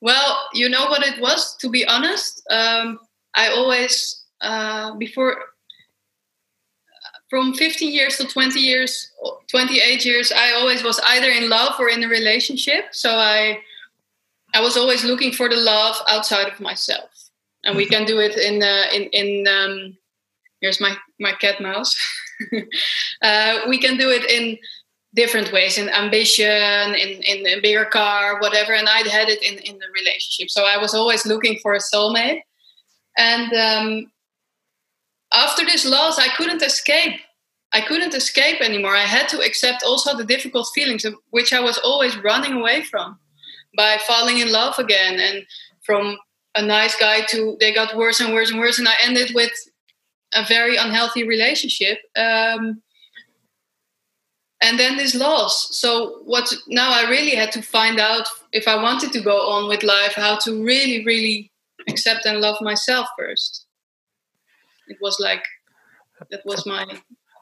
Well 0.00 0.48
you 0.54 0.68
know 0.68 0.86
what 0.86 1.06
it 1.06 1.20
was 1.20 1.56
to 1.56 1.68
be 1.68 1.86
honest? 1.86 2.42
Um, 2.50 2.98
i 3.34 3.48
always 3.48 4.24
uh, 4.40 4.94
before 4.94 5.36
from 7.28 7.54
15 7.54 7.92
years 7.92 8.16
to 8.18 8.26
20 8.26 8.60
years 8.60 9.10
28 9.48 10.04
years 10.04 10.30
i 10.32 10.52
always 10.52 10.84
was 10.84 11.00
either 11.08 11.28
in 11.28 11.48
love 11.48 11.74
or 11.78 11.88
in 11.88 12.04
a 12.04 12.08
relationship. 12.08 12.84
So 12.92 13.10
i 13.16 13.58
i 14.54 14.60
was 14.60 14.76
always 14.76 15.04
looking 15.04 15.32
for 15.32 15.48
the 15.48 15.56
love 15.56 15.96
outside 16.08 16.48
of 16.52 16.60
myself. 16.60 17.10
And 17.64 17.76
we 17.76 17.84
mm-hmm. 17.84 17.94
can 17.94 18.06
do 18.06 18.20
it 18.20 18.36
in 18.36 18.62
uh, 18.62 18.84
in 18.94 19.02
in 19.12 19.48
um, 19.48 19.96
here's 20.60 20.80
my 20.80 20.96
my 21.20 21.32
cat 21.32 21.60
mouse. 21.60 21.94
Uh, 23.22 23.60
we 23.66 23.78
can 23.78 23.96
do 23.96 24.10
it 24.10 24.30
in 24.30 24.58
different 25.16 25.50
ways 25.52 25.78
in 25.78 25.88
ambition 25.88 26.94
in 27.02 27.10
in 27.22 27.38
a 27.46 27.60
bigger 27.60 27.86
car 27.86 28.38
whatever 28.40 28.72
and 28.74 28.88
I'd 28.88 29.06
had 29.06 29.28
it 29.28 29.42
in 29.42 29.58
in 29.68 29.78
the 29.78 29.90
relationship 29.98 30.50
so 30.50 30.64
i 30.64 30.76
was 30.76 30.92
always 30.94 31.24
looking 31.24 31.58
for 31.62 31.72
a 31.74 31.80
soulmate 31.90 32.42
and 33.16 33.52
um, 33.54 34.12
after 35.32 35.64
this 35.64 35.84
loss, 35.84 36.18
I 36.18 36.28
couldn't 36.36 36.62
escape. 36.62 37.20
I 37.72 37.80
couldn't 37.80 38.14
escape 38.14 38.60
anymore. 38.60 38.94
I 38.96 39.00
had 39.00 39.28
to 39.30 39.40
accept 39.40 39.82
also 39.82 40.16
the 40.16 40.24
difficult 40.24 40.68
feelings, 40.74 41.04
which 41.30 41.52
I 41.52 41.60
was 41.60 41.78
always 41.78 42.16
running 42.18 42.54
away 42.54 42.82
from 42.82 43.18
by 43.76 43.98
falling 44.06 44.38
in 44.38 44.52
love 44.52 44.78
again. 44.78 45.18
And 45.18 45.44
from 45.84 46.16
a 46.54 46.62
nice 46.62 46.96
guy 46.96 47.22
to 47.28 47.56
they 47.60 47.74
got 47.74 47.96
worse 47.96 48.20
and 48.20 48.32
worse 48.32 48.50
and 48.50 48.60
worse. 48.60 48.78
And 48.78 48.88
I 48.88 48.94
ended 49.02 49.32
with 49.34 49.52
a 50.34 50.44
very 50.44 50.76
unhealthy 50.76 51.26
relationship. 51.26 51.98
Um, 52.16 52.82
and 54.66 54.78
then 54.78 54.96
this 54.96 55.14
loss. 55.14 55.68
So 55.76 56.20
what 56.24 56.52
now 56.66 56.90
I 56.90 57.08
really 57.08 57.36
had 57.36 57.52
to 57.52 57.62
find 57.62 57.98
out 58.00 58.26
if 58.52 58.66
I 58.66 58.82
wanted 58.82 59.12
to 59.12 59.20
go 59.20 59.38
on 59.48 59.68
with 59.68 59.82
life, 59.82 60.14
how 60.14 60.36
to 60.44 60.62
really, 60.64 61.04
really 61.04 61.50
accept 61.88 62.26
and 62.26 62.40
love 62.40 62.58
myself 62.60 63.06
first 63.18 63.66
it 64.88 64.98
was 65.00 65.18
like 65.20 65.44
that 66.30 66.40
was 66.44 66.66
my 66.66 66.86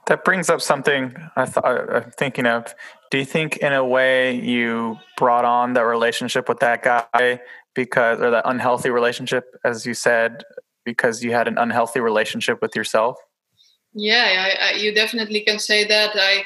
that 0.07 0.25
brings 0.25 0.51
up 0.51 0.61
something 0.61 1.15
I 1.37 1.47
thought 1.47 1.65
I'm 1.65 2.11
thinking 2.11 2.47
of. 2.47 2.75
Do 3.11 3.17
you 3.17 3.25
think, 3.25 3.57
in 3.59 3.73
a 3.73 3.83
way, 3.83 4.39
you 4.39 4.99
brought 5.17 5.47
on 5.47 5.73
that 5.75 5.83
relationship 5.83 6.47
with 6.47 6.59
that 6.61 6.83
guy 6.83 7.41
because, 7.75 8.21
or 8.21 8.31
that 8.31 8.43
unhealthy 8.45 8.91
relationship, 8.91 9.45
as 9.65 9.87
you 9.87 9.95
said, 9.95 10.43
because 10.85 11.25
you 11.25 11.33
had 11.33 11.49
an 11.49 11.57
unhealthy 11.57 12.01
relationship 12.01 12.61
with 12.61 12.77
yourself? 12.77 13.17
Yeah, 13.95 14.51
I, 14.61 14.67
I, 14.67 14.73
you 14.73 14.95
definitely 14.95 15.41
can 15.41 15.59
say 15.59 15.85
that. 15.87 16.11
I, 16.15 16.45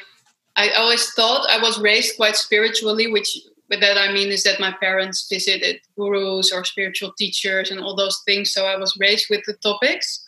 I 0.58 0.70
always 0.70 1.12
thought 1.14 1.48
I 1.48 1.62
was 1.62 1.80
raised 1.80 2.16
quite 2.16 2.36
spiritually, 2.36 3.10
which 3.10 3.38
that 3.70 3.98
I 3.98 4.12
mean 4.12 4.28
is 4.28 4.42
that 4.42 4.60
my 4.60 4.72
parents 4.72 5.28
visited 5.30 5.80
gurus 5.96 6.52
or 6.52 6.64
spiritual 6.64 7.12
teachers 7.16 7.70
and 7.70 7.80
all 7.80 7.94
those 7.94 8.22
things. 8.26 8.52
So 8.52 8.66
I 8.66 8.76
was 8.76 8.96
raised 8.98 9.28
with 9.30 9.44
the 9.46 9.54
topics 9.54 10.24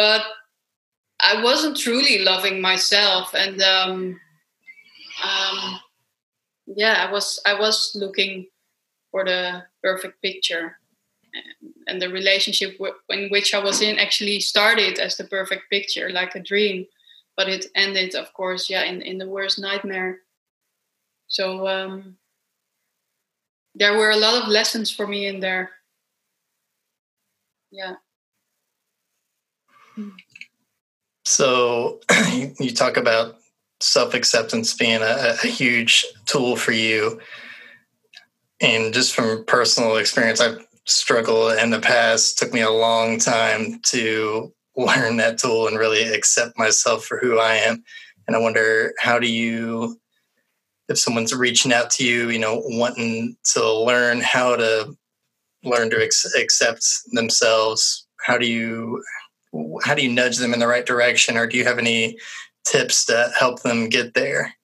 but 0.00 0.22
I 1.20 1.42
wasn't 1.42 1.76
truly 1.76 2.24
loving 2.24 2.60
myself, 2.60 3.34
and 3.34 3.60
um, 3.60 4.20
um, 5.22 5.80
yeah, 6.66 7.06
I 7.06 7.12
was 7.12 7.40
I 7.44 7.54
was 7.60 7.92
looking 7.94 8.46
for 9.10 9.24
the 9.24 9.64
perfect 9.82 10.22
picture, 10.22 10.78
and 11.86 12.00
the 12.00 12.08
relationship 12.08 12.80
in 13.10 13.28
which 13.28 13.52
I 13.52 13.62
was 13.62 13.82
in 13.82 13.98
actually 13.98 14.40
started 14.40 14.98
as 14.98 15.16
the 15.16 15.24
perfect 15.24 15.68
picture, 15.68 16.08
like 16.08 16.34
a 16.34 16.40
dream, 16.40 16.86
but 17.40 17.48
it 17.48 17.68
ended, 17.74 18.14
of 18.14 18.34
course, 18.34 18.68
yeah, 18.68 18.82
in 18.82 19.00
in 19.00 19.16
the 19.16 19.26
worst 19.26 19.58
nightmare. 19.58 20.18
So 21.26 21.66
um, 21.66 22.18
there 23.74 23.96
were 23.96 24.10
a 24.10 24.18
lot 24.18 24.42
of 24.42 24.48
lessons 24.50 24.90
for 24.90 25.06
me 25.06 25.26
in 25.26 25.40
there. 25.40 25.70
Yeah. 27.72 27.94
So 31.24 32.00
you 32.60 32.74
talk 32.74 32.98
about 32.98 33.38
self 33.80 34.12
acceptance 34.12 34.74
being 34.74 35.00
a, 35.00 35.36
a, 35.42 35.46
huge 35.46 36.04
tool 36.26 36.56
for 36.56 36.72
you. 36.72 37.22
And 38.60 38.92
just 38.92 39.14
from 39.14 39.46
personal 39.46 39.96
experience, 39.96 40.42
I've 40.42 40.66
struggled 40.84 41.58
in 41.58 41.70
the 41.70 41.80
past. 41.80 42.36
Took 42.36 42.52
me 42.52 42.60
a 42.60 42.70
long 42.70 43.18
time 43.18 43.80
to 43.84 44.52
learn 44.76 45.16
that 45.16 45.38
tool 45.38 45.66
and 45.66 45.78
really 45.78 46.02
accept 46.02 46.58
myself 46.58 47.04
for 47.04 47.18
who 47.18 47.38
I 47.38 47.54
am. 47.54 47.82
And 48.26 48.36
I 48.36 48.38
wonder, 48.38 48.92
how 49.00 49.18
do 49.18 49.30
you, 49.30 49.98
if 50.88 50.98
someone's 50.98 51.34
reaching 51.34 51.72
out 51.72 51.90
to 51.90 52.04
you, 52.04 52.30
you 52.30 52.38
know, 52.38 52.62
wanting 52.64 53.36
to 53.52 53.72
learn 53.72 54.20
how 54.20 54.56
to 54.56 54.94
learn 55.64 55.90
to 55.90 56.02
ex- 56.02 56.34
accept 56.36 56.84
themselves, 57.12 58.06
how 58.24 58.38
do 58.38 58.46
you 58.46 59.02
how 59.82 59.96
do 59.96 60.02
you 60.02 60.12
nudge 60.12 60.36
them 60.36 60.54
in 60.54 60.60
the 60.60 60.68
right 60.68 60.86
direction? 60.86 61.36
Or 61.36 61.46
do 61.46 61.56
you 61.56 61.64
have 61.64 61.78
any 61.78 62.16
tips 62.64 63.04
to 63.06 63.32
help 63.36 63.62
them 63.62 63.88
get 63.88 64.14
there? 64.14 64.54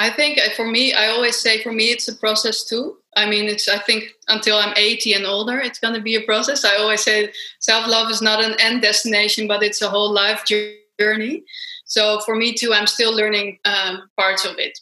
I 0.00 0.10
think 0.10 0.38
uh, 0.38 0.48
for 0.56 0.66
me 0.66 0.94
i 0.94 1.08
always 1.08 1.36
say 1.36 1.62
for 1.62 1.72
me 1.72 1.90
it's 1.90 2.08
a 2.08 2.16
process 2.16 2.64
too 2.64 2.96
i 3.16 3.28
mean 3.28 3.46
it's 3.46 3.68
i 3.68 3.78
think 3.78 4.04
until 4.28 4.56
i'm 4.56 4.74
80 4.76 5.14
and 5.14 5.26
older 5.26 5.58
it's 5.58 5.78
going 5.78 5.94
to 5.94 6.00
be 6.00 6.16
a 6.16 6.22
process. 6.22 6.64
I 6.64 6.76
always 6.76 7.02
say 7.02 7.32
self-love 7.58 8.10
is 8.10 8.22
not 8.22 8.44
an 8.44 8.54
end 8.60 8.82
destination 8.82 9.48
but 9.48 9.62
it's 9.62 9.82
a 9.82 9.90
whole 9.90 10.12
life 10.12 10.44
journey. 10.44 11.44
So 11.84 12.20
for 12.20 12.36
me 12.36 12.54
too 12.54 12.72
i'm 12.72 12.86
still 12.86 13.14
learning 13.14 13.58
um, 13.64 14.08
parts 14.18 14.44
of 14.44 14.58
it. 14.58 14.78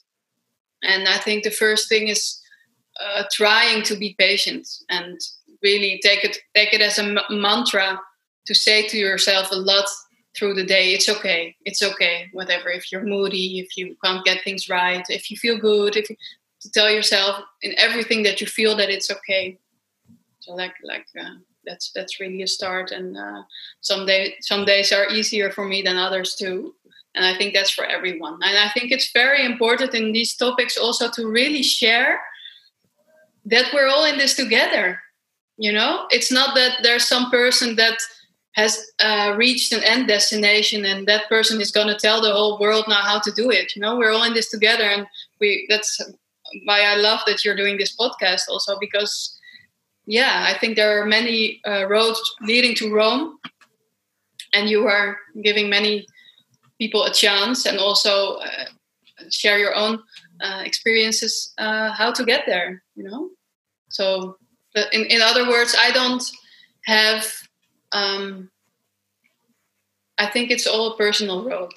And 0.82 1.08
i 1.08 1.18
think 1.18 1.44
the 1.44 1.50
first 1.50 1.88
thing 1.88 2.08
is 2.08 2.40
uh, 3.00 3.24
trying 3.30 3.82
to 3.84 3.96
be 3.96 4.16
patient 4.18 4.68
and 4.90 5.18
really 5.62 6.00
take 6.02 6.24
it 6.24 6.38
take 6.54 6.72
it 6.72 6.80
as 6.80 6.98
a 6.98 7.04
m- 7.04 7.18
mantra 7.30 8.00
to 8.46 8.54
say 8.54 8.86
to 8.88 8.96
yourself 8.96 9.50
a 9.50 9.56
lot 9.56 9.86
through 10.36 10.54
the 10.54 10.64
day 10.64 10.92
it's 10.92 11.08
okay 11.08 11.54
it's 11.64 11.82
okay 11.82 12.28
whatever 12.32 12.68
if 12.70 12.90
you're 12.92 13.04
moody 13.04 13.58
if 13.58 13.76
you 13.76 13.96
can't 14.04 14.24
get 14.24 14.42
things 14.44 14.68
right 14.68 15.04
if 15.08 15.30
you 15.30 15.36
feel 15.36 15.58
good 15.58 15.96
if 15.96 16.08
you, 16.10 16.16
to 16.60 16.70
tell 16.70 16.90
yourself 16.90 17.42
in 17.62 17.74
everything 17.76 18.22
that 18.24 18.40
you 18.40 18.46
feel 18.46 18.76
that 18.76 18.90
it's 18.90 19.10
okay. 19.10 19.58
So 20.40 20.54
like 20.54 20.74
like 20.82 21.06
uh, 21.18 21.36
that's 21.64 21.92
that's 21.94 22.20
really 22.20 22.42
a 22.42 22.46
start. 22.46 22.90
And 22.90 23.16
uh, 23.16 23.42
some 23.80 24.06
day 24.06 24.36
some 24.40 24.64
days 24.64 24.92
are 24.92 25.08
easier 25.08 25.50
for 25.50 25.64
me 25.64 25.82
than 25.82 25.96
others 25.96 26.34
too. 26.34 26.74
And 27.14 27.24
i 27.24 27.36
think 27.36 27.54
that's 27.54 27.70
for 27.70 27.84
everyone. 27.84 28.34
And 28.42 28.58
i 28.58 28.68
think 28.68 28.92
it's 28.92 29.12
very 29.12 29.44
important 29.44 29.94
in 29.94 30.12
these 30.12 30.36
topics 30.36 30.76
also 30.76 31.10
to 31.10 31.26
really 31.26 31.62
share 31.62 32.20
that 33.46 33.72
we're 33.72 33.88
all 33.88 34.04
in 34.04 34.18
this 34.18 34.34
together 34.34 35.00
you 35.58 35.72
know? 35.72 36.06
It's 36.10 36.32
not 36.32 36.54
that 36.54 36.78
there's 36.82 37.06
some 37.06 37.30
person 37.30 37.76
that 37.76 37.98
has 38.52 38.82
uh, 39.00 39.34
reached 39.36 39.72
an 39.72 39.84
end 39.84 40.08
destination 40.08 40.84
and 40.84 41.06
that 41.06 41.28
person 41.28 41.60
is 41.60 41.70
going 41.70 41.88
to 41.88 41.96
tell 41.96 42.22
the 42.22 42.32
whole 42.32 42.58
world 42.58 42.86
now 42.88 43.02
how 43.02 43.20
to 43.20 43.30
do 43.32 43.50
it. 43.50 43.76
You 43.76 43.82
know 43.82 43.96
we're 43.96 44.12
all 44.12 44.24
in 44.24 44.34
this 44.34 44.50
together 44.50 44.84
and 44.84 45.06
we 45.40 45.66
that's 45.68 46.00
why 46.64 46.82
i 46.82 46.94
love 46.96 47.20
that 47.26 47.44
you're 47.44 47.56
doing 47.56 47.76
this 47.76 47.96
podcast 47.96 48.42
also 48.48 48.76
because 48.80 49.38
yeah 50.06 50.44
i 50.48 50.58
think 50.58 50.76
there 50.76 51.00
are 51.00 51.06
many 51.06 51.60
uh, 51.66 51.86
roads 51.86 52.20
leading 52.42 52.74
to 52.74 52.92
rome 52.92 53.38
and 54.54 54.68
you 54.68 54.86
are 54.86 55.18
giving 55.42 55.68
many 55.68 56.06
people 56.78 57.04
a 57.04 57.12
chance 57.12 57.66
and 57.66 57.78
also 57.78 58.36
uh, 58.36 58.64
share 59.30 59.58
your 59.58 59.74
own 59.74 60.02
uh, 60.40 60.62
experiences 60.64 61.52
uh, 61.58 61.92
how 61.92 62.12
to 62.12 62.24
get 62.24 62.44
there. 62.46 62.82
You 62.94 63.04
know, 63.04 63.30
so 63.88 64.36
in 64.92 65.04
in 65.06 65.20
other 65.22 65.48
words, 65.48 65.74
I 65.78 65.90
don't 65.90 66.22
have. 66.84 67.26
Um, 67.92 68.50
I 70.18 70.26
think 70.26 70.50
it's 70.50 70.66
all 70.66 70.92
a 70.92 70.96
personal 70.96 71.44
road. 71.44 71.72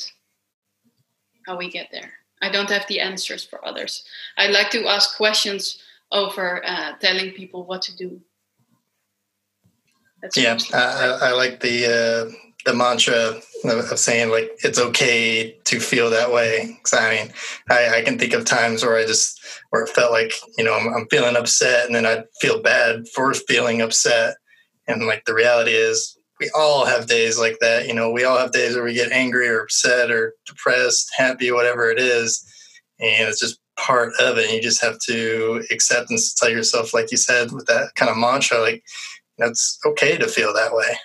How 1.45 1.57
we 1.57 1.69
get 1.69 1.89
there. 1.91 2.11
I 2.41 2.49
don't 2.49 2.69
have 2.69 2.87
the 2.87 2.99
answers 2.99 3.43
for 3.45 3.63
others. 3.65 4.03
I 4.37 4.47
like 4.47 4.71
to 4.71 4.87
ask 4.87 5.15
questions 5.15 5.81
over 6.11 6.65
uh, 6.65 6.93
telling 6.99 7.31
people 7.31 7.63
what 7.63 7.81
to 7.83 7.95
do. 7.95 8.21
That's 10.21 10.37
yeah, 10.37 10.57
I, 10.73 11.29
I, 11.29 11.31
like 11.31 11.61
the 11.61 11.85
uh, 11.87 12.31
the 12.65 12.75
mantra 12.75 13.41
of 13.63 13.99
saying 13.99 14.29
like 14.29 14.51
it's 14.63 14.77
okay 14.77 15.57
to 15.63 15.79
feel 15.79 16.11
that 16.11 16.31
way. 16.31 16.79
Cause 16.83 16.99
I 16.99 17.09
mean, 17.09 17.33
I, 17.69 17.97
I, 17.97 18.01
can 18.03 18.19
think 18.19 18.33
of 18.33 18.45
times 18.45 18.83
where 18.83 18.97
I 18.97 19.05
just 19.05 19.43
where 19.71 19.81
it 19.81 19.89
felt 19.89 20.11
like 20.11 20.31
you 20.57 20.63
know 20.63 20.75
I'm, 20.75 20.93
I'm 20.93 21.07
feeling 21.09 21.35
upset, 21.35 21.87
and 21.87 21.95
then 21.95 22.05
I'd 22.05 22.25
feel 22.39 22.61
bad 22.61 23.07
for 23.15 23.33
feeling 23.33 23.81
upset. 23.81 24.35
And 24.87 25.07
like 25.07 25.25
the 25.25 25.33
reality 25.33 25.71
is, 25.71 26.17
we 26.41 26.49
all 26.55 26.85
have 26.85 27.05
days 27.05 27.39
like 27.39 27.59
that. 27.61 27.87
You 27.87 27.93
know, 27.93 28.09
we 28.09 28.23
all 28.23 28.37
have 28.37 28.51
days 28.51 28.75
where 28.75 28.83
we 28.83 28.95
get 28.95 29.11
angry 29.11 29.47
or 29.47 29.61
upset 29.61 30.09
or 30.09 30.33
depressed, 30.45 31.11
happy, 31.15 31.51
whatever 31.51 31.89
it 31.91 31.99
is, 31.99 32.43
and 32.99 33.29
it's 33.29 33.39
just 33.39 33.59
part 33.77 34.11
of 34.19 34.37
it. 34.37 34.45
And 34.45 34.55
you 34.55 34.61
just 34.61 34.81
have 34.81 34.97
to 35.07 35.63
accept 35.69 36.09
and 36.09 36.19
tell 36.37 36.49
yourself, 36.49 36.93
like 36.93 37.11
you 37.11 37.17
said, 37.17 37.51
with 37.51 37.67
that 37.67 37.93
kind 37.95 38.09
of 38.09 38.17
mantra, 38.17 38.59
like 38.59 38.83
that's 39.37 39.79
okay 39.85 40.17
to 40.17 40.27
feel 40.27 40.51
that 40.53 40.73
way. 40.73 40.97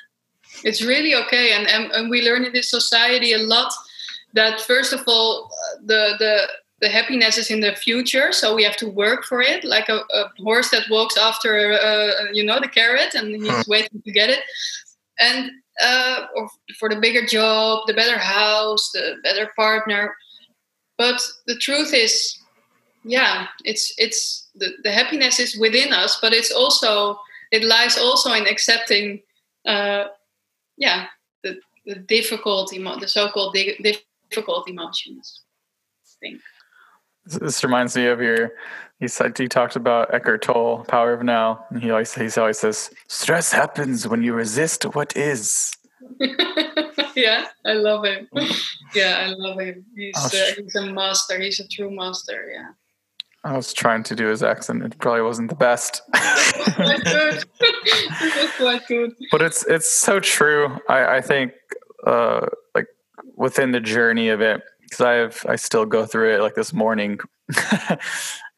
It's 0.65 0.83
really 0.83 1.15
okay, 1.15 1.53
and, 1.53 1.69
and, 1.69 1.93
and 1.93 2.09
we 2.09 2.23
learn 2.23 2.47
in 2.47 2.53
this 2.55 2.71
society 2.71 3.35
a 3.35 3.39
lot 3.39 3.73
that 4.33 4.61
first 4.61 4.93
of 4.93 5.03
all, 5.07 5.51
the 5.85 6.15
the 6.19 6.49
the 6.81 6.89
happiness 6.89 7.39
is 7.39 7.51
in 7.51 7.61
the 7.61 7.75
future, 7.75 8.33
so 8.33 8.55
we 8.55 8.63
have 8.63 8.77
to 8.77 8.89
work 8.89 9.25
for 9.25 9.41
it, 9.41 9.65
like 9.65 9.89
a, 9.89 10.01
a 10.13 10.31
horse 10.43 10.71
that 10.71 10.83
walks 10.91 11.17
after, 11.17 11.73
uh, 11.73 12.11
you 12.35 12.45
know, 12.45 12.61
the 12.61 12.69
carrot, 12.69 13.15
and 13.15 13.35
he's 13.35 13.65
hmm. 13.65 13.71
waiting 13.71 14.03
to 14.05 14.13
get 14.13 14.29
it. 14.29 14.41
And 15.19 15.51
uh, 15.83 16.27
or 16.35 16.49
for 16.79 16.89
the 16.89 17.01
bigger 17.01 17.27
job, 17.27 17.87
the 17.87 17.95
better 17.95 18.19
house, 18.19 18.91
the 18.93 19.17
better 19.23 19.51
partner. 19.57 20.15
But 20.99 21.21
the 21.47 21.57
truth 21.57 21.93
is, 21.93 22.39
yeah, 23.05 23.47
it's 23.65 23.95
it's 23.99 24.49
the, 24.55 24.73
the 24.83 24.93
happiness 24.93 25.39
is 25.39 25.59
within 25.59 25.93
us, 25.93 26.19
but 26.21 26.33
it's 26.33 26.51
also 26.53 27.19
it 27.53 27.63
lies 27.63 27.99
also 27.99 28.33
in 28.33 28.47
accepting, 28.47 29.23
uh, 29.67 30.05
yeah, 30.77 31.07
the, 31.43 31.61
the 31.85 31.95
difficult, 31.95 32.73
emo- 32.73 32.99
the 32.99 33.07
so-called 33.07 33.55
di- 33.55 33.79
difficult 34.31 34.69
emotions. 34.69 35.43
I 36.05 36.09
think. 36.21 36.41
This 37.27 37.63
reminds 37.63 37.97
me 37.97 38.07
of 38.07 38.21
your. 38.21 38.53
He 38.99 39.09
said 39.09 39.37
he 39.37 39.47
talked 39.47 39.77
about 39.77 40.13
Eckhart 40.15 40.43
Tolle, 40.43 40.85
Power 40.85 41.13
of 41.13 41.23
Now. 41.23 41.65
And 41.71 41.83
he 41.83 41.91
always 41.91 42.15
he 42.15 42.29
always 42.41 42.59
says, 42.59 42.91
"Stress 43.09 43.53
happens 43.53 44.09
when 44.09 44.23
you 44.23 44.33
resist 44.33 44.85
what 44.85 45.17
is." 45.17 45.73
yeah, 47.15 47.47
I 47.65 47.73
love 47.73 48.05
him. 48.05 48.29
yeah, 48.95 49.27
I 49.27 49.35
love 49.37 49.61
him. 49.61 49.85
He's 49.95 50.17
uh, 50.17 50.53
he's 50.57 50.75
a 50.77 50.87
master. 50.87 51.39
He's 51.41 51.61
a 51.61 51.69
true 51.69 51.91
master. 51.91 52.51
Yeah. 52.53 52.71
I 53.47 53.55
was 53.57 53.73
trying 53.73 54.03
to 54.05 54.17
do 54.17 54.27
his 54.27 54.43
accent. 54.43 54.83
It 54.83 54.99
probably 54.99 55.23
wasn't 55.23 55.51
the 55.51 55.57
best. 55.57 56.03
quite 56.13 57.05
good. 57.05 57.45
it 57.61 58.43
was 58.43 58.51
quite 58.57 58.87
good. 58.89 59.13
But 59.31 59.41
it's 59.41 59.65
it's 59.67 59.89
so 59.89 60.19
true. 60.19 60.79
I, 60.89 61.19
I 61.19 61.21
think 61.21 61.53
uh, 62.05 62.47
like 62.75 62.87
within 63.37 63.71
the 63.71 63.79
journey 63.81 64.31
of 64.31 64.41
it, 64.41 64.63
because 64.83 65.01
I 65.01 65.13
have 65.13 65.47
I 65.49 65.55
still 65.55 65.87
go 65.87 66.07
through 66.07 66.35
it 66.35 66.41
like 66.41 66.57
this 66.57 66.73
morning, 66.73 67.21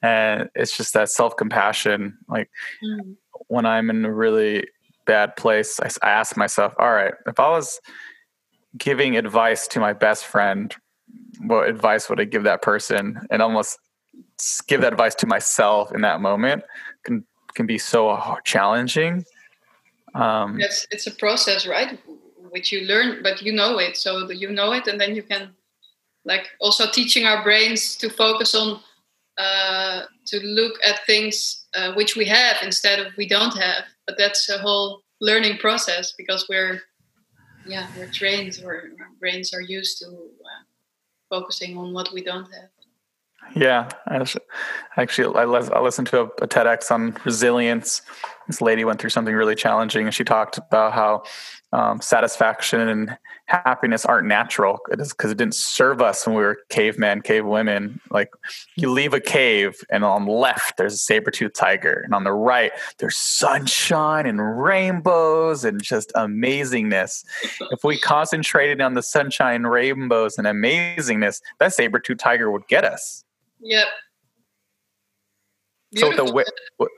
and 0.02 0.48
it's 0.54 0.76
just 0.76 0.94
that 0.94 1.10
self 1.10 1.36
compassion. 1.36 2.18
Like 2.28 2.50
mm. 2.82 3.16
when 3.48 3.66
I'm 3.66 3.90
in 3.90 4.04
a 4.04 4.12
really 4.12 4.66
bad 5.06 5.36
place, 5.36 5.80
I, 5.80 5.88
I 6.02 6.10
ask 6.10 6.36
myself, 6.36 6.74
all 6.78 6.92
right, 6.92 7.14
if 7.26 7.40
I 7.40 7.50
was 7.50 7.80
giving 8.76 9.16
advice 9.16 9.66
to 9.68 9.80
my 9.80 9.92
best 9.92 10.24
friend, 10.24 10.74
what 11.40 11.68
advice 11.68 12.08
would 12.08 12.20
I 12.20 12.24
give 12.24 12.44
that 12.44 12.62
person? 12.62 13.26
And 13.30 13.42
almost 13.42 13.78
give 14.66 14.80
that 14.82 14.92
advice 14.92 15.14
to 15.16 15.26
myself 15.26 15.92
in 15.92 16.02
that 16.02 16.20
moment 16.20 16.64
can 17.04 17.24
can 17.54 17.66
be 17.66 17.78
so 17.78 18.36
challenging. 18.44 19.24
Um, 20.14 20.60
it's 20.60 20.86
it's 20.90 21.06
a 21.06 21.14
process, 21.14 21.66
right? 21.66 21.98
Which 22.50 22.72
you 22.72 22.86
learn, 22.86 23.22
but 23.22 23.42
you 23.42 23.52
know 23.52 23.78
it, 23.78 23.96
so 23.96 24.30
you 24.30 24.50
know 24.50 24.72
it, 24.72 24.86
and 24.86 25.00
then 25.00 25.14
you 25.14 25.22
can 25.22 25.50
like 26.24 26.48
also 26.60 26.90
teaching 26.90 27.24
our 27.24 27.42
brains 27.42 27.96
to 27.96 28.10
focus 28.10 28.54
on 28.54 28.80
uh, 29.38 30.02
to 30.26 30.40
look 30.40 30.74
at 30.84 31.06
things 31.06 31.66
uh, 31.74 31.92
which 31.92 32.16
we 32.16 32.24
have 32.24 32.56
instead 32.62 32.98
of 32.98 33.12
we 33.16 33.26
don't 33.26 33.56
have. 33.56 33.84
But 34.06 34.18
that's 34.18 34.48
a 34.48 34.58
whole 34.58 35.02
learning 35.20 35.58
process 35.58 36.12
because 36.16 36.46
we're 36.48 36.82
yeah 37.66 37.86
we're 37.96 38.10
trained, 38.10 38.60
or 38.64 38.74
our 38.74 39.10
brains 39.20 39.54
are 39.54 39.60
used 39.60 39.98
to 39.98 40.06
uh, 40.06 40.64
focusing 41.30 41.76
on 41.78 41.92
what 41.92 42.12
we 42.12 42.22
don't 42.22 42.44
have. 42.52 42.70
Yeah, 43.54 43.88
actually, 44.10 44.44
I, 44.96 45.44
listened 45.80 46.08
to 46.08 46.20
a, 46.20 46.24
a, 46.24 46.48
TEDx 46.48 46.90
on 46.90 47.16
resilience. 47.24 48.02
This 48.46 48.60
lady 48.60 48.84
went 48.84 49.00
through 49.00 49.10
something 49.10 49.34
really 49.34 49.54
challenging, 49.54 50.04
and 50.04 50.14
she 50.14 50.24
talked 50.24 50.58
about 50.58 50.92
how 50.92 51.22
um, 51.72 52.00
satisfaction 52.00 52.88
and 52.88 53.18
happiness 53.48 54.04
aren't 54.04 54.28
natural. 54.28 54.78
It 54.90 55.00
is 55.00 55.12
because 55.12 55.30
it 55.30 55.38
didn't 55.38 55.54
serve 55.54 56.02
us 56.02 56.26
when 56.26 56.36
we 56.36 56.42
were 56.42 56.58
cavemen, 56.68 57.22
cave 57.22 57.46
women. 57.46 57.98
Like 58.10 58.30
you 58.76 58.90
leave 58.90 59.14
a 59.14 59.20
cave, 59.20 59.80
and 59.90 60.04
on 60.04 60.26
the 60.26 60.32
left 60.32 60.76
there's 60.76 60.94
a 60.94 60.98
saber-toothed 60.98 61.54
tiger, 61.54 62.02
and 62.04 62.14
on 62.14 62.24
the 62.24 62.32
right 62.32 62.72
there's 62.98 63.16
sunshine 63.16 64.26
and 64.26 64.62
rainbows 64.62 65.64
and 65.64 65.82
just 65.82 66.12
amazingness. 66.14 67.24
if 67.70 67.82
we 67.82 67.98
concentrated 67.98 68.80
on 68.80 68.94
the 68.94 69.02
sunshine, 69.02 69.64
rainbows, 69.64 70.38
and 70.38 70.46
amazingness, 70.46 71.40
that 71.58 71.72
saber-toothed 71.72 72.20
tiger 72.20 72.50
would 72.50 72.68
get 72.68 72.84
us. 72.84 73.24
Yep. 73.60 73.86
Beautiful. 75.92 76.26
So 76.26 76.44
the 76.78 76.88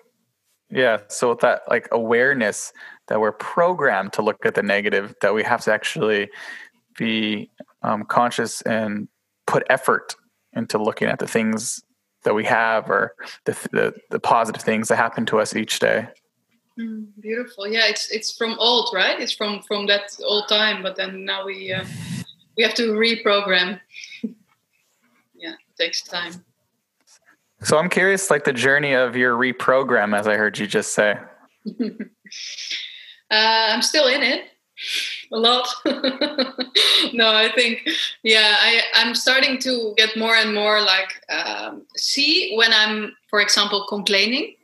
yeah, 0.70 0.98
so 1.08 1.30
with 1.30 1.40
that 1.40 1.62
like 1.68 1.88
awareness 1.90 2.72
that 3.08 3.20
we're 3.20 3.32
programmed 3.32 4.12
to 4.14 4.22
look 4.22 4.44
at 4.46 4.54
the 4.54 4.62
negative, 4.62 5.14
that 5.20 5.34
we 5.34 5.42
have 5.42 5.62
to 5.62 5.72
actually 5.72 6.30
be 6.96 7.50
um, 7.82 8.04
conscious 8.04 8.62
and 8.62 9.08
put 9.46 9.64
effort 9.68 10.14
into 10.52 10.78
looking 10.78 11.08
at 11.08 11.18
the 11.18 11.26
things 11.26 11.82
that 12.24 12.34
we 12.34 12.44
have 12.44 12.90
or 12.90 13.14
the, 13.46 13.52
the, 13.72 13.94
the 14.10 14.20
positive 14.20 14.62
things 14.62 14.88
that 14.88 14.96
happen 14.96 15.26
to 15.26 15.40
us 15.40 15.56
each 15.56 15.78
day. 15.78 16.06
Mm, 16.78 17.06
beautiful. 17.20 17.66
Yeah, 17.66 17.86
it's 17.88 18.10
it's 18.10 18.36
from 18.36 18.56
old, 18.58 18.90
right? 18.94 19.18
It's 19.20 19.32
from 19.32 19.62
from 19.62 19.86
that 19.86 20.16
old 20.24 20.48
time, 20.48 20.82
but 20.82 20.96
then 20.96 21.24
now 21.24 21.44
we 21.44 21.72
uh, 21.72 21.84
we 22.56 22.62
have 22.62 22.74
to 22.74 22.92
reprogram. 22.92 23.80
yeah, 25.34 25.52
it 25.52 25.76
takes 25.76 26.02
time. 26.02 26.44
So 27.62 27.78
I'm 27.78 27.88
curious, 27.88 28.30
like 28.30 28.44
the 28.44 28.52
journey 28.52 28.94
of 28.94 29.16
your 29.16 29.36
reprogram, 29.36 30.18
as 30.18 30.26
I 30.26 30.36
heard 30.36 30.58
you 30.58 30.66
just 30.66 30.92
say. 30.92 31.18
uh, 31.80 31.94
I'm 33.30 33.82
still 33.82 34.08
in 34.08 34.22
it 34.22 34.44
a 35.32 35.38
lot. 35.38 35.68
no, 37.12 37.32
I 37.32 37.50
think, 37.54 37.86
yeah, 38.22 38.56
I, 38.58 38.80
I'm 38.94 39.14
starting 39.14 39.58
to 39.58 39.94
get 39.96 40.16
more 40.16 40.34
and 40.34 40.54
more 40.54 40.80
like 40.80 41.22
um, 41.30 41.82
see 41.96 42.54
when 42.56 42.72
I'm, 42.72 43.14
for 43.28 43.40
example, 43.40 43.86
complaining. 43.88 44.54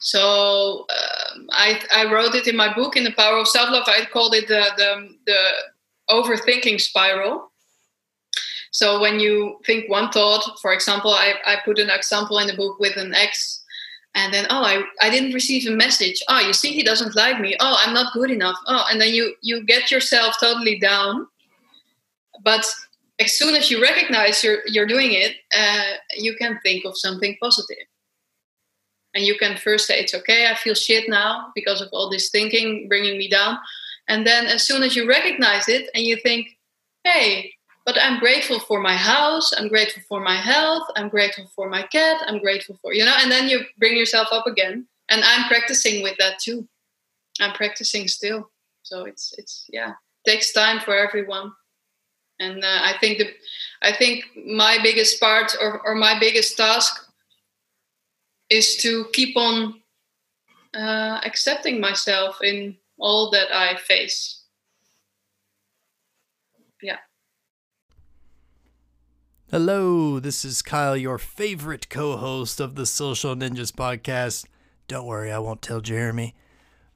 So 0.00 0.86
um, 0.90 1.48
I, 1.50 1.80
I 1.94 2.12
wrote 2.12 2.34
it 2.34 2.46
in 2.46 2.56
my 2.56 2.74
book, 2.74 2.96
in 2.96 3.04
the 3.04 3.12
Power 3.12 3.38
of 3.38 3.48
Self 3.48 3.70
Love. 3.70 3.84
I 3.86 4.04
called 4.06 4.34
it 4.34 4.48
the, 4.48 4.64
the 4.76 5.16
the 5.26 5.50
overthinking 6.10 6.78
spiral 6.78 7.50
so 8.74 9.00
when 9.00 9.20
you 9.20 9.60
think 9.64 9.88
one 9.88 10.10
thought, 10.10 10.58
for 10.60 10.72
example, 10.72 11.12
I, 11.12 11.34
I 11.46 11.58
put 11.64 11.78
an 11.78 11.90
example 11.90 12.40
in 12.40 12.48
the 12.48 12.56
book 12.56 12.80
with 12.80 12.96
an 12.96 13.14
ex, 13.14 13.62
and 14.16 14.34
then 14.34 14.46
oh, 14.50 14.64
I, 14.64 14.82
I 15.00 15.10
didn't 15.10 15.32
receive 15.32 15.68
a 15.68 15.76
message. 15.76 16.20
Oh, 16.28 16.40
you 16.40 16.52
see, 16.52 16.72
he 16.72 16.82
doesn't 16.82 17.14
like 17.14 17.38
me. 17.38 17.56
Oh, 17.60 17.76
I'm 17.78 17.94
not 17.94 18.12
good 18.12 18.32
enough. 18.32 18.56
Oh, 18.66 18.84
and 18.90 19.00
then 19.00 19.14
you 19.14 19.36
you 19.42 19.64
get 19.64 19.92
yourself 19.92 20.34
totally 20.40 20.76
down. 20.80 21.28
But 22.42 22.66
as 23.20 23.38
soon 23.38 23.54
as 23.54 23.70
you 23.70 23.80
recognize 23.80 24.42
you're 24.42 24.66
you're 24.66 24.88
doing 24.88 25.12
it, 25.12 25.36
uh, 25.56 25.92
you 26.16 26.34
can 26.34 26.58
think 26.64 26.84
of 26.84 26.98
something 26.98 27.36
positive. 27.40 27.86
And 29.14 29.24
you 29.24 29.38
can 29.38 29.56
first 29.56 29.86
say, 29.86 30.00
it's 30.00 30.16
okay, 30.16 30.48
I 30.50 30.56
feel 30.56 30.74
shit 30.74 31.08
now 31.08 31.52
because 31.54 31.80
of 31.80 31.90
all 31.92 32.10
this 32.10 32.30
thinking 32.30 32.88
bringing 32.88 33.18
me 33.18 33.28
down. 33.28 33.56
And 34.08 34.26
then 34.26 34.46
as 34.46 34.66
soon 34.66 34.82
as 34.82 34.96
you 34.96 35.08
recognize 35.08 35.68
it 35.68 35.88
and 35.94 36.02
you 36.04 36.16
think, 36.16 36.48
hey, 37.04 37.53
but 37.84 37.98
I'm 38.00 38.18
grateful 38.18 38.60
for 38.60 38.80
my 38.80 38.96
house. 38.96 39.52
I'm 39.52 39.68
grateful 39.68 40.02
for 40.08 40.20
my 40.20 40.36
health. 40.36 40.84
I'm 40.96 41.08
grateful 41.08 41.46
for 41.54 41.68
my 41.68 41.82
cat. 41.82 42.22
I'm 42.26 42.38
grateful 42.38 42.78
for, 42.80 42.94
you 42.94 43.04
know, 43.04 43.14
and 43.18 43.30
then 43.30 43.48
you 43.48 43.60
bring 43.78 43.96
yourself 43.96 44.28
up 44.32 44.46
again. 44.46 44.86
And 45.10 45.22
I'm 45.22 45.46
practicing 45.48 46.02
with 46.02 46.16
that 46.18 46.38
too. 46.38 46.66
I'm 47.40 47.52
practicing 47.52 48.08
still. 48.08 48.50
So 48.82 49.04
it's, 49.04 49.34
it's, 49.36 49.66
yeah, 49.68 49.90
it 49.90 50.30
takes 50.30 50.52
time 50.52 50.80
for 50.80 50.96
everyone. 50.96 51.52
And 52.40 52.64
uh, 52.64 52.80
I 52.82 52.94
think 53.00 53.18
the, 53.18 53.28
I 53.82 53.92
think 53.92 54.24
my 54.46 54.78
biggest 54.82 55.20
part 55.20 55.54
or, 55.60 55.80
or 55.86 55.94
my 55.94 56.18
biggest 56.18 56.56
task 56.56 57.06
is 58.48 58.76
to 58.76 59.06
keep 59.12 59.36
on 59.36 59.80
uh, 60.74 61.20
accepting 61.24 61.80
myself 61.80 62.42
in 62.42 62.76
all 62.98 63.30
that 63.30 63.54
I 63.54 63.76
face. 63.76 64.42
Yeah. 66.82 66.98
Hello, 69.54 70.18
this 70.18 70.44
is 70.44 70.62
Kyle, 70.62 70.96
your 70.96 71.16
favorite 71.16 71.88
co 71.88 72.16
host 72.16 72.58
of 72.58 72.74
the 72.74 72.84
Social 72.84 73.36
Ninjas 73.36 73.70
podcast. 73.70 74.46
Don't 74.88 75.06
worry, 75.06 75.30
I 75.30 75.38
won't 75.38 75.62
tell 75.62 75.80
Jeremy. 75.80 76.34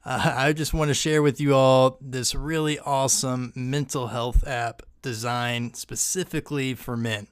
Uh, 0.03 0.33
I 0.37 0.51
just 0.51 0.73
want 0.73 0.89
to 0.89 0.93
share 0.93 1.21
with 1.21 1.39
you 1.39 1.55
all 1.55 1.97
this 2.01 2.35
really 2.35 2.77
awesome 2.77 3.53
mental 3.55 4.07
health 4.07 4.45
app 4.45 4.81
designed 5.01 5.77
specifically 5.77 6.73
for 6.73 6.97
men. 6.97 7.27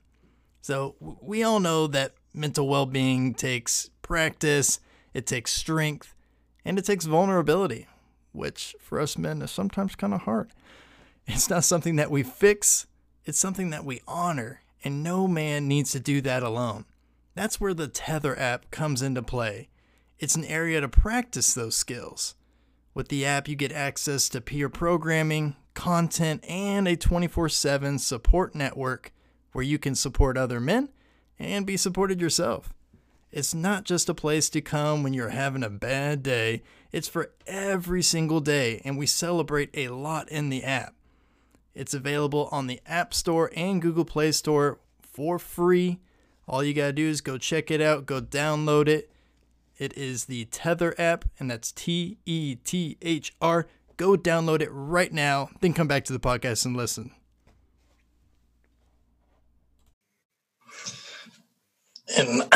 So, 0.62 0.96
we 1.02 1.44
all 1.44 1.60
know 1.60 1.88
that 1.88 2.14
mental 2.34 2.66
well 2.66 2.86
being 2.86 3.34
takes 3.34 3.90
practice, 4.02 4.80
it 5.14 5.28
takes 5.28 5.52
strength, 5.52 6.16
and 6.64 6.80
it 6.80 6.86
takes 6.86 7.04
vulnerability, 7.04 7.86
which 8.32 8.78
for 8.80 8.98
us 8.98 9.18
men 9.18 9.42
is 9.42 9.52
sometimes 9.52 9.94
kind 9.94 10.14
of 10.14 10.22
hard. 10.22 10.52
It's 11.26 11.50
not 11.50 11.66
something 11.66 11.98
that 11.98 12.12
we 12.12 12.24
fix, 12.24 12.88
it's 13.26 13.38
something 13.38 13.72
that 13.72 13.84
we 13.84 14.00
honor, 14.08 14.62
and 14.84 15.04
no 15.04 15.28
man 15.28 15.68
needs 15.68 15.92
to 15.92 16.00
do 16.00 16.22
that 16.22 16.44
alone. 16.44 16.86
That's 17.36 17.62
where 17.62 17.74
the 17.74 17.88
Tether 17.88 18.38
app 18.40 18.72
comes 18.72 19.02
into 19.02 19.22
play. 19.22 19.70
It's 20.20 20.36
an 20.36 20.46
area 20.46 20.82
to 20.82 20.88
practice 20.88 21.54
those 21.54 21.76
skills. 21.76 22.36
With 22.94 23.10
the 23.10 23.26
app, 23.26 23.48
you 23.48 23.56
get 23.56 23.72
access 23.72 24.28
to 24.30 24.42
peer 24.42 24.70
programming, 24.70 25.56
content, 25.76 26.44
and 26.50 26.88
a 26.88 26.96
24 26.96 27.50
7 27.50 28.00
support 28.00 28.56
network 28.56 29.14
where 29.52 29.64
you 29.64 29.78
can 29.78 29.94
support 29.94 30.38
other 30.38 30.60
men 30.60 30.90
and 31.38 31.66
be 31.66 31.78
supported 31.78 32.20
yourself. 32.20 32.74
It's 33.32 33.54
not 33.54 33.84
just 33.84 34.10
a 34.10 34.16
place 34.16 34.50
to 34.50 34.62
come 34.62 35.04
when 35.04 35.14
you're 35.14 35.30
having 35.30 35.64
a 35.64 35.70
bad 35.70 36.24
day, 36.24 36.64
it's 36.92 37.08
for 37.08 37.32
every 37.46 38.02
single 38.02 38.40
day, 38.40 38.82
and 38.84 38.98
we 38.98 39.06
celebrate 39.06 39.70
a 39.74 39.90
lot 39.90 40.30
in 40.30 40.50
the 40.50 40.64
app. 40.64 40.96
It's 41.78 41.94
available 41.94 42.50
on 42.52 42.66
the 42.66 42.82
App 42.88 43.14
Store 43.14 43.52
and 43.56 43.80
Google 43.80 44.04
Play 44.04 44.32
Store 44.32 44.80
for 45.00 45.38
free. 45.38 46.00
All 46.48 46.64
you 46.64 46.74
got 46.74 46.88
to 46.88 46.94
do 46.94 47.08
is 47.08 47.22
go 47.22 47.38
check 47.38 47.70
it 47.70 47.82
out, 47.82 48.08
go 48.08 48.20
download 48.20 48.88
it. 48.88 49.12
It 49.78 49.96
is 49.96 50.26
the 50.26 50.46
Tether 50.46 50.96
app, 51.00 51.26
and 51.40 51.52
that's 51.52 51.72
T 51.72 52.18
E 52.26 52.56
T 52.56 52.98
H 53.04 53.32
R. 53.40 53.68
Go 53.96 54.16
download 54.16 54.62
it 54.62 54.70
right 54.72 55.14
now, 55.14 55.52
then 55.62 55.74
come 55.74 55.88
back 55.88 56.04
to 56.06 56.14
the 56.14 56.20
podcast 56.20 56.66
and 56.66 56.76
listen. 56.76 57.12
And 62.18 62.42
um, 62.42 62.50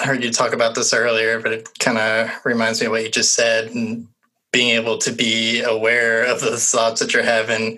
I 0.00 0.04
heard 0.04 0.24
you 0.24 0.32
talk 0.32 0.52
about 0.52 0.74
this 0.74 0.92
earlier, 0.92 1.38
but 1.38 1.52
it 1.52 1.78
kind 1.78 1.98
of 1.98 2.30
reminds 2.44 2.80
me 2.80 2.86
of 2.86 2.92
what 2.92 3.04
you 3.04 3.10
just 3.10 3.34
said 3.34 3.70
and 3.70 4.08
being 4.54 4.70
able 4.70 4.96
to 4.98 5.10
be 5.10 5.60
aware 5.62 6.24
of 6.24 6.40
the 6.40 6.56
thoughts 6.56 7.00
that 7.00 7.12
you're 7.12 7.24
having 7.24 7.76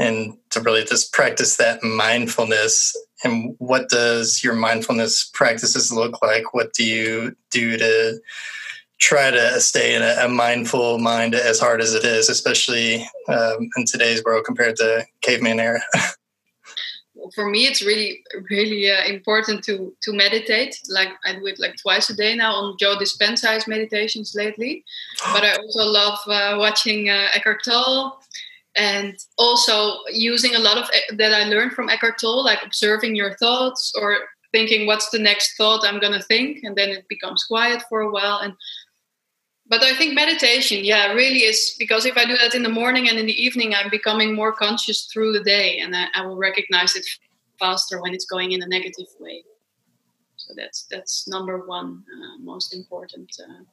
and 0.00 0.36
to 0.50 0.60
really 0.60 0.82
just 0.84 1.12
practice 1.12 1.56
that 1.58 1.80
mindfulness. 1.84 2.96
And 3.22 3.54
what 3.58 3.88
does 3.88 4.42
your 4.42 4.54
mindfulness 4.54 5.30
practices 5.32 5.92
look 5.92 6.20
like? 6.20 6.52
What 6.52 6.72
do 6.72 6.84
you 6.84 7.36
do 7.52 7.78
to 7.78 8.18
try 8.98 9.30
to 9.30 9.60
stay 9.60 9.94
in 9.94 10.02
a, 10.02 10.24
a 10.24 10.28
mindful 10.28 10.98
mind 10.98 11.36
as 11.36 11.60
hard 11.60 11.80
as 11.80 11.94
it 11.94 12.04
is, 12.04 12.28
especially 12.28 13.08
um, 13.28 13.70
in 13.76 13.84
today's 13.86 14.24
world 14.24 14.44
compared 14.44 14.74
to 14.76 15.06
caveman 15.20 15.60
era? 15.60 15.80
for 17.34 17.48
me 17.50 17.66
it's 17.66 17.82
really 17.84 18.22
really 18.50 18.90
uh, 18.90 19.04
important 19.04 19.64
to 19.64 19.94
to 20.02 20.12
meditate. 20.12 20.78
Like 20.88 21.08
i 21.24 21.32
do 21.34 21.46
it 21.46 21.58
like 21.58 21.76
twice 21.76 22.10
a 22.10 22.16
day 22.16 22.34
now 22.34 22.54
on 22.54 22.76
joe 22.78 22.96
dispenza's 22.96 23.66
meditations 23.66 24.34
lately. 24.34 24.84
But 25.32 25.44
i 25.44 25.56
also 25.56 25.84
love 25.84 26.18
uh, 26.26 26.56
watching 26.58 27.08
uh, 27.08 27.28
eckhart 27.34 27.64
tolle 27.64 28.18
and 28.76 29.14
also 29.38 29.98
using 30.12 30.54
a 30.54 30.58
lot 30.58 30.78
of 30.78 30.88
that 31.16 31.32
i 31.32 31.44
learned 31.44 31.72
from 31.72 31.88
eckhart 31.88 32.18
tolle 32.20 32.44
like 32.44 32.60
observing 32.64 33.16
your 33.16 33.34
thoughts 33.36 33.92
or 34.00 34.18
thinking 34.52 34.86
what's 34.86 35.10
the 35.10 35.18
next 35.18 35.56
thought 35.56 35.84
i'm 35.86 36.00
going 36.00 36.12
to 36.12 36.22
think? 36.22 36.60
And 36.64 36.76
then 36.76 36.90
it 36.90 37.06
becomes 37.08 37.44
quiet 37.44 37.82
for 37.88 38.00
a 38.00 38.10
while. 38.10 38.38
And 38.38 38.54
but 39.68 39.82
i 39.82 39.94
think 39.94 40.14
meditation 40.14 40.84
yeah 40.84 41.12
really 41.12 41.40
is 41.40 41.74
because 41.78 42.04
if 42.06 42.16
i 42.16 42.24
do 42.24 42.36
that 42.36 42.54
in 42.54 42.62
the 42.62 42.68
morning 42.68 43.08
and 43.08 43.18
in 43.18 43.26
the 43.26 43.42
evening 43.42 43.74
i'm 43.74 43.90
becoming 43.90 44.34
more 44.34 44.52
conscious 44.52 45.08
through 45.12 45.32
the 45.32 45.44
day 45.44 45.78
and 45.78 45.94
i, 45.94 46.06
I 46.14 46.26
will 46.26 46.36
recognize 46.36 46.94
it 46.96 47.04
faster 47.58 48.00
when 48.00 48.14
it's 48.14 48.24
going 48.24 48.52
in 48.52 48.62
a 48.62 48.66
negative 48.66 49.06
way. 49.20 49.44
So 50.36 50.54
that's 50.56 50.86
that's 50.90 51.28
number 51.28 51.66
one 51.66 52.04
uh, 52.14 52.38
most 52.42 52.74
important 52.74 53.30
uh, 53.40 53.64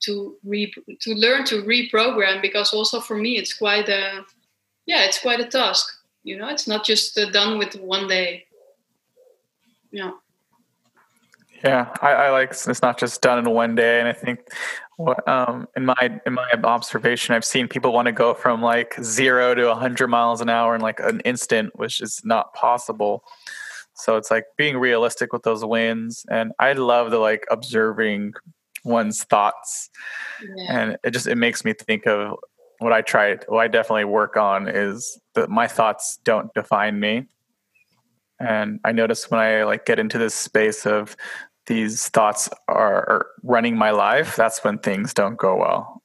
to 0.00 0.36
re 0.42 0.72
to 1.00 1.14
learn 1.14 1.44
to 1.44 1.62
reprogram 1.62 2.40
because 2.42 2.72
also 2.72 3.00
for 3.00 3.16
me 3.16 3.36
it's 3.36 3.52
quite 3.52 3.88
a 3.88 4.24
yeah 4.86 5.04
it's 5.04 5.20
quite 5.20 5.40
a 5.40 5.46
task 5.46 5.86
you 6.22 6.36
know 6.38 6.48
it's 6.48 6.66
not 6.66 6.84
just 6.84 7.18
uh, 7.18 7.30
done 7.30 7.58
with 7.58 7.74
one 7.76 8.08
day. 8.08 8.46
Yeah. 9.90 10.12
Yeah, 11.62 11.94
I, 12.02 12.12
I, 12.12 12.30
like 12.30 12.50
it's 12.50 12.82
not 12.82 12.98
just 12.98 13.22
done 13.22 13.38
in 13.38 13.48
one 13.48 13.74
day, 13.74 13.98
and 13.98 14.06
I 14.06 14.12
think 14.12 14.40
um, 15.26 15.68
in 15.76 15.86
my 15.86 16.20
in 16.26 16.34
my 16.34 16.48
observation, 16.62 17.34
I've 17.34 17.44
seen 17.44 17.68
people 17.68 17.92
want 17.92 18.06
to 18.06 18.12
go 18.12 18.34
from 18.34 18.62
like 18.62 18.94
zero 19.02 19.54
to 19.54 19.74
hundred 19.74 20.08
miles 20.08 20.40
an 20.40 20.48
hour 20.48 20.74
in 20.74 20.80
like 20.80 21.00
an 21.00 21.20
instant, 21.20 21.76
which 21.76 22.00
is 22.00 22.20
not 22.24 22.54
possible. 22.54 23.24
So 23.94 24.16
it's 24.16 24.30
like 24.30 24.44
being 24.56 24.76
realistic 24.76 25.32
with 25.32 25.42
those 25.42 25.64
wins, 25.64 26.24
and 26.30 26.52
I 26.58 26.72
love 26.72 27.10
the 27.10 27.18
like 27.18 27.44
observing 27.50 28.34
one's 28.84 29.24
thoughts, 29.24 29.90
yeah. 30.56 30.66
and 30.68 30.96
it 31.04 31.10
just 31.10 31.26
it 31.26 31.36
makes 31.36 31.64
me 31.64 31.72
think 31.72 32.06
of 32.06 32.36
what 32.78 32.92
I 32.92 33.02
try. 33.02 33.36
What 33.48 33.60
I 33.60 33.68
definitely 33.68 34.04
work 34.04 34.36
on 34.36 34.68
is 34.68 35.18
that 35.34 35.50
my 35.50 35.66
thoughts 35.66 36.18
don't 36.24 36.52
define 36.54 37.00
me 37.00 37.26
and 38.40 38.80
i 38.84 38.90
notice 38.90 39.30
when 39.30 39.38
i 39.38 39.62
like 39.62 39.86
get 39.86 40.00
into 40.00 40.18
this 40.18 40.34
space 40.34 40.86
of 40.86 41.16
these 41.66 42.08
thoughts 42.08 42.48
are, 42.68 43.08
are 43.08 43.26
running 43.42 43.76
my 43.76 43.90
life, 43.90 44.36
that's 44.36 44.62
when 44.64 44.78
things 44.78 45.14
don't 45.14 45.36
go 45.36 45.56
well. 45.56 46.02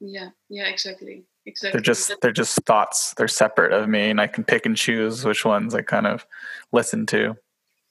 Yeah, 0.00 0.30
yeah, 0.48 0.68
exactly. 0.68 1.24
Exactly. 1.44 1.72
They're 1.72 1.82
just 1.82 2.12
they're 2.22 2.32
just 2.32 2.60
thoughts. 2.66 3.14
They're 3.14 3.28
separate 3.28 3.72
of 3.72 3.88
me, 3.88 4.10
and 4.10 4.20
I 4.20 4.28
can 4.28 4.44
pick 4.44 4.64
and 4.64 4.76
choose 4.76 5.24
which 5.24 5.44
ones 5.44 5.74
I 5.74 5.82
kind 5.82 6.06
of 6.06 6.24
listen 6.72 7.04
to. 7.06 7.36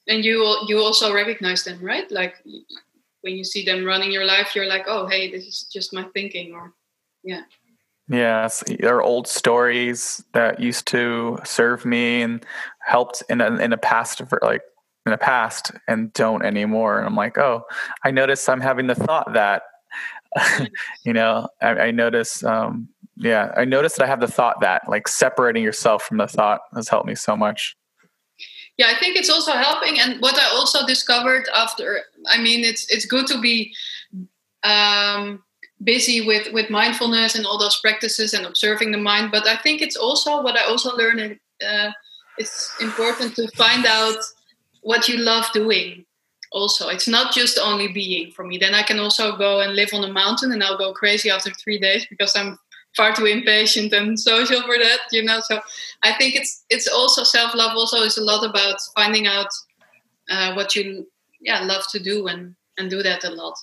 And 0.08 0.24
you 0.24 0.56
you 0.66 0.78
also 0.78 1.12
recognize 1.12 1.64
them, 1.64 1.78
right? 1.82 2.10
Like 2.10 2.36
when 3.20 3.36
you 3.36 3.44
see 3.44 3.64
them 3.64 3.84
running 3.84 4.10
your 4.10 4.24
life, 4.24 4.54
you're 4.54 4.66
like, 4.66 4.84
oh, 4.86 5.06
hey, 5.06 5.30
this 5.30 5.46
is 5.46 5.68
just 5.72 5.92
my 5.92 6.04
thinking, 6.14 6.54
or 6.54 6.72
yeah. 7.22 7.42
Yeah, 8.08 8.48
there 8.80 8.96
are 8.96 9.02
old 9.02 9.28
stories 9.28 10.24
that 10.32 10.60
used 10.60 10.86
to 10.88 11.38
serve 11.44 11.84
me 11.84 12.22
and 12.22 12.44
helped 12.80 13.22
in 13.30 13.40
a, 13.40 13.54
in 13.56 13.72
a 13.72 13.78
past 13.78 14.20
like 14.42 14.62
in 15.06 15.12
the 15.12 15.18
past 15.18 15.72
and 15.88 16.12
don't 16.12 16.44
anymore. 16.44 16.98
And 16.98 17.06
I'm 17.06 17.16
like, 17.16 17.38
oh, 17.38 17.64
I 18.04 18.10
notice 18.10 18.48
I'm 18.48 18.60
having 18.60 18.86
the 18.86 18.94
thought 18.94 19.32
that, 19.32 19.62
you 21.04 21.12
know, 21.12 21.48
I, 21.60 21.68
I 21.70 21.90
notice, 21.90 22.44
um, 22.44 22.88
yeah, 23.16 23.52
I 23.56 23.64
notice 23.64 23.94
that 23.94 24.04
I 24.04 24.06
have 24.06 24.20
the 24.20 24.28
thought 24.28 24.60
that 24.60 24.88
like 24.88 25.08
separating 25.08 25.62
yourself 25.62 26.04
from 26.04 26.18
the 26.18 26.26
thought 26.26 26.60
has 26.74 26.88
helped 26.88 27.06
me 27.06 27.14
so 27.14 27.36
much. 27.36 27.76
Yeah, 28.78 28.86
I 28.88 28.98
think 28.98 29.16
it's 29.16 29.28
also 29.28 29.52
helping. 29.52 29.98
And 29.98 30.20
what 30.20 30.38
I 30.38 30.48
also 30.54 30.86
discovered 30.86 31.46
after, 31.54 32.00
I 32.26 32.40
mean, 32.40 32.64
it's 32.64 32.90
it's 32.90 33.04
good 33.04 33.26
to 33.26 33.38
be 33.40 33.74
um, 34.62 35.42
busy 35.84 36.26
with 36.26 36.50
with 36.52 36.70
mindfulness 36.70 37.34
and 37.34 37.44
all 37.44 37.58
those 37.58 37.78
practices 37.80 38.32
and 38.32 38.46
observing 38.46 38.92
the 38.92 38.98
mind. 38.98 39.30
But 39.30 39.46
I 39.46 39.56
think 39.56 39.82
it's 39.82 39.96
also 39.96 40.42
what 40.42 40.56
I 40.56 40.64
also 40.64 40.96
learned. 40.96 41.38
Uh, 41.64 41.90
it's 42.38 42.72
important 42.80 43.36
to 43.36 43.46
find 43.56 43.84
out 43.84 44.16
what 44.82 45.08
you 45.08 45.16
love 45.18 45.46
doing 45.52 46.04
also. 46.52 46.88
It's 46.88 47.08
not 47.08 47.32
just 47.32 47.58
only 47.58 47.88
being 47.88 48.30
for 48.32 48.44
me. 48.44 48.58
Then 48.58 48.74
i 48.74 48.82
can 48.82 48.98
also 48.98 49.36
go 49.36 49.60
and 49.60 49.74
live 49.74 49.90
on 49.94 50.04
a 50.04 50.12
mountain 50.12 50.52
and 50.52 50.62
i'll 50.62 50.78
go 50.78 50.92
crazy 50.92 51.30
after 51.30 51.50
three 51.52 51.78
days 51.78 52.06
because 52.10 52.36
i'm 52.36 52.58
far 52.96 53.14
too 53.14 53.24
impatient 53.24 53.92
and 53.92 54.18
social 54.32 54.60
for 54.62 54.78
that 54.78 55.00
you 55.12 55.22
know. 55.22 55.40
So 55.40 55.60
i 56.02 56.12
think 56.12 56.34
it's 56.36 56.64
it's 56.70 56.88
also 56.88 57.22
self-love 57.24 57.72
also 57.76 57.98
is 58.02 58.18
a 58.18 58.24
lot 58.24 58.44
about 58.48 58.78
finding 58.94 59.26
out 59.26 59.48
uh, 60.30 60.54
what 60.54 60.76
you 60.76 61.06
yeah 61.40 61.60
love 61.60 61.84
to 61.92 61.98
do 61.98 62.26
and 62.26 62.54
and 62.78 62.90
do 62.90 63.02
that 63.02 63.24
a 63.24 63.30
lot. 63.30 63.54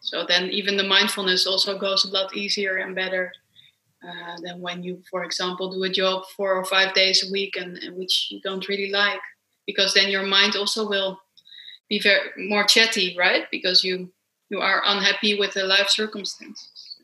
So 0.00 0.24
then 0.26 0.50
even 0.50 0.76
the 0.76 0.84
mindfulness 0.84 1.46
also 1.46 1.78
goes 1.78 2.04
a 2.04 2.10
lot 2.10 2.34
easier 2.34 2.76
and 2.76 2.94
better 2.94 3.32
uh, 4.02 4.36
than 4.42 4.60
when 4.60 4.82
you 4.82 5.02
for 5.10 5.24
example 5.24 5.72
do 5.72 5.82
a 5.82 5.90
job 5.90 6.22
four 6.36 6.54
or 6.54 6.64
five 6.64 6.94
days 6.94 7.28
a 7.28 7.32
week 7.32 7.56
and, 7.56 7.76
and 7.78 7.96
which 7.96 8.28
you 8.30 8.40
don't 8.42 8.68
really 8.68 8.90
like 8.90 9.20
because 9.68 9.92
then 9.92 10.08
your 10.08 10.24
mind 10.24 10.56
also 10.56 10.88
will 10.88 11.20
be 11.90 12.00
very 12.00 12.30
more 12.48 12.64
chatty, 12.64 13.14
right? 13.18 13.44
Because 13.50 13.84
you 13.84 14.10
you 14.48 14.60
are 14.60 14.82
unhappy 14.86 15.38
with 15.38 15.52
the 15.52 15.64
life 15.64 15.90
circumstances. 15.90 16.96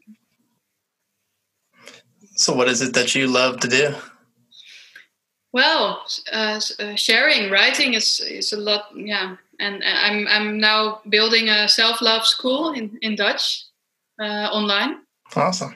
So, 2.37 2.55
what 2.55 2.69
is 2.69 2.81
it 2.81 2.95
that 2.95 3.15
you 3.15 3.27
love 3.27 3.61
to 3.61 3.69
do? 3.69 3.95
Well, 5.53 6.03
uh, 6.33 6.59
uh, 6.81 6.95
sharing, 6.97 7.51
writing 7.51 7.95
is 7.95 8.21
is 8.21 8.53
a 8.53 8.57
lot. 8.57 8.89
Yeah, 8.97 9.37
and 9.61 9.85
I'm 9.85 10.27
I'm 10.27 10.59
now 10.59 11.03
building 11.09 11.49
a 11.49 11.69
self 11.69 12.01
love 12.01 12.25
school 12.25 12.73
in 12.73 12.99
in 13.03 13.15
Dutch 13.15 13.67
uh, 14.19 14.49
online. 14.51 15.05
Awesome. 15.37 15.75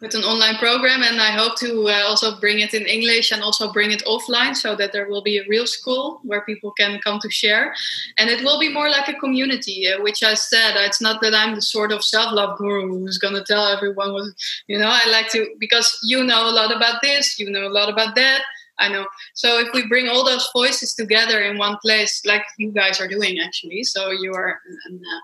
With 0.00 0.14
an 0.14 0.22
online 0.22 0.56
program, 0.56 1.02
and 1.02 1.20
I 1.20 1.30
hope 1.30 1.58
to 1.58 1.88
uh, 1.88 2.04
also 2.06 2.40
bring 2.40 2.60
it 2.60 2.72
in 2.72 2.86
English 2.86 3.32
and 3.32 3.42
also 3.42 3.70
bring 3.70 3.92
it 3.92 4.02
offline, 4.06 4.56
so 4.56 4.74
that 4.74 4.92
there 4.92 5.08
will 5.10 5.20
be 5.20 5.36
a 5.36 5.46
real 5.46 5.66
school 5.66 6.20
where 6.22 6.40
people 6.40 6.70
can 6.70 6.98
come 7.04 7.18
to 7.20 7.30
share, 7.30 7.74
and 8.16 8.30
it 8.30 8.42
will 8.42 8.58
be 8.58 8.72
more 8.72 8.88
like 8.88 9.08
a 9.08 9.20
community. 9.20 9.86
Uh, 9.86 10.00
which 10.02 10.22
I 10.22 10.32
said, 10.32 10.72
it's 10.76 11.02
not 11.02 11.20
that 11.20 11.34
I'm 11.34 11.54
the 11.54 11.60
sort 11.60 11.92
of 11.92 12.02
self 12.02 12.32
love 12.32 12.56
guru 12.56 12.88
who's 12.88 13.18
going 13.18 13.34
to 13.34 13.44
tell 13.44 13.66
everyone 13.66 14.14
what 14.14 14.32
you 14.68 14.78
know. 14.78 14.88
I 14.88 15.06
like 15.10 15.28
to 15.32 15.54
because 15.58 15.98
you 16.02 16.24
know 16.24 16.48
a 16.48 16.54
lot 16.60 16.74
about 16.74 17.02
this, 17.02 17.38
you 17.38 17.50
know 17.50 17.66
a 17.66 17.74
lot 17.78 17.90
about 17.90 18.14
that 18.14 18.40
I 18.80 18.88
know. 18.88 19.06
So 19.34 19.60
if 19.60 19.68
we 19.74 19.86
bring 19.86 20.08
all 20.08 20.24
those 20.24 20.48
voices 20.52 20.94
together 20.94 21.42
in 21.42 21.58
one 21.58 21.76
place, 21.82 22.22
like 22.24 22.42
you 22.58 22.72
guys 22.72 22.98
are 23.00 23.06
doing, 23.06 23.38
actually, 23.38 23.84
so 23.84 24.10
you 24.10 24.32
are, 24.32 24.58
and 24.86 24.98
uh, 24.98 25.20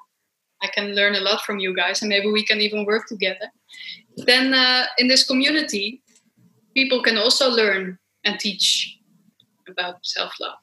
I 0.62 0.68
can 0.68 0.94
learn 0.94 1.14
a 1.14 1.20
lot 1.20 1.40
from 1.40 1.58
you 1.58 1.74
guys, 1.74 2.02
and 2.02 2.10
maybe 2.10 2.30
we 2.30 2.44
can 2.44 2.60
even 2.60 2.84
work 2.84 3.08
together. 3.08 3.50
Then 4.16 4.54
uh, 4.54 4.86
in 4.98 5.08
this 5.08 5.26
community, 5.26 6.02
people 6.74 7.02
can 7.02 7.18
also 7.18 7.50
learn 7.50 7.98
and 8.24 8.38
teach 8.40 8.98
about 9.68 10.04
self 10.04 10.32
love. 10.40 10.58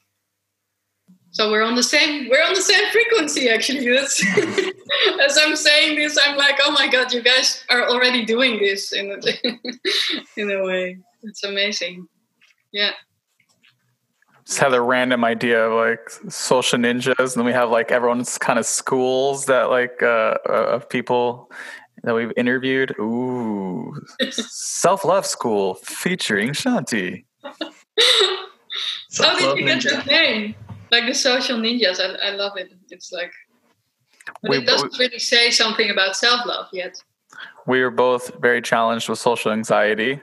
So 1.32 1.50
we're 1.50 1.64
on 1.64 1.76
the 1.76 1.84
same 1.84 2.30
we're 2.30 2.44
on 2.44 2.54
the 2.54 2.62
same 2.62 2.86
frequency 2.92 3.50
actually. 3.50 3.90
That's, 3.90 4.24
as 5.22 5.38
I'm 5.38 5.56
saying 5.56 5.98
this, 5.98 6.18
I'm 6.24 6.38
like, 6.38 6.60
oh 6.62 6.72
my 6.72 6.88
god, 6.88 7.12
you 7.12 7.24
guys 7.24 7.64
are 7.70 7.90
already 7.90 8.24
doing 8.24 8.60
this 8.60 8.94
in 8.94 9.12
a, 9.12 9.20
in 10.42 10.52
a 10.52 10.64
way. 10.64 11.00
It's 11.24 11.44
amazing. 11.44 12.08
Yeah. 12.72 12.92
Just 14.46 14.60
had 14.60 14.74
a 14.74 14.82
random 14.82 15.24
idea 15.24 15.66
of 15.66 15.74
like 15.74 16.10
social 16.32 16.78
ninjas, 16.78 17.18
and 17.18 17.32
then 17.32 17.46
we 17.46 17.54
have 17.54 17.70
like 17.70 17.92
everyone's 17.92 18.38
kind 18.38 18.60
of 18.60 18.66
schools 18.66 19.46
that 19.46 19.70
like 19.70 20.04
uh, 20.04 20.38
uh 20.48 20.76
of 20.76 20.90
people 20.90 21.50
that 22.04 22.14
we've 22.14 22.32
interviewed. 22.38 22.96
Ooh, 23.00 23.96
self 24.32 25.06
love 25.06 25.26
school 25.26 25.76
featuring 25.76 26.50
Shanti. 26.50 27.26
How 29.18 29.38
did 29.38 29.58
you 29.58 29.66
get 29.66 29.84
that 29.84 30.06
name? 30.08 30.56
Like 30.92 31.06
the 31.06 31.14
social 31.14 31.58
ninjas, 31.58 32.00
I, 32.00 32.28
I 32.28 32.36
love 32.36 32.58
it. 32.58 32.72
It's 32.90 33.12
like, 33.12 33.32
but 34.42 34.52
we, 34.52 34.58
it 34.58 34.66
doesn't 34.66 34.98
really 35.00 35.20
say 35.20 35.50
something 35.50 35.90
about 35.90 36.16
self 36.16 36.46
love 36.46 36.68
yet. 36.72 37.02
We 37.66 37.82
were 37.82 37.92
both 37.92 38.32
very 38.42 38.62
challenged 38.62 39.10
with 39.10 39.20
social 39.20 39.52
anxiety 39.52 40.22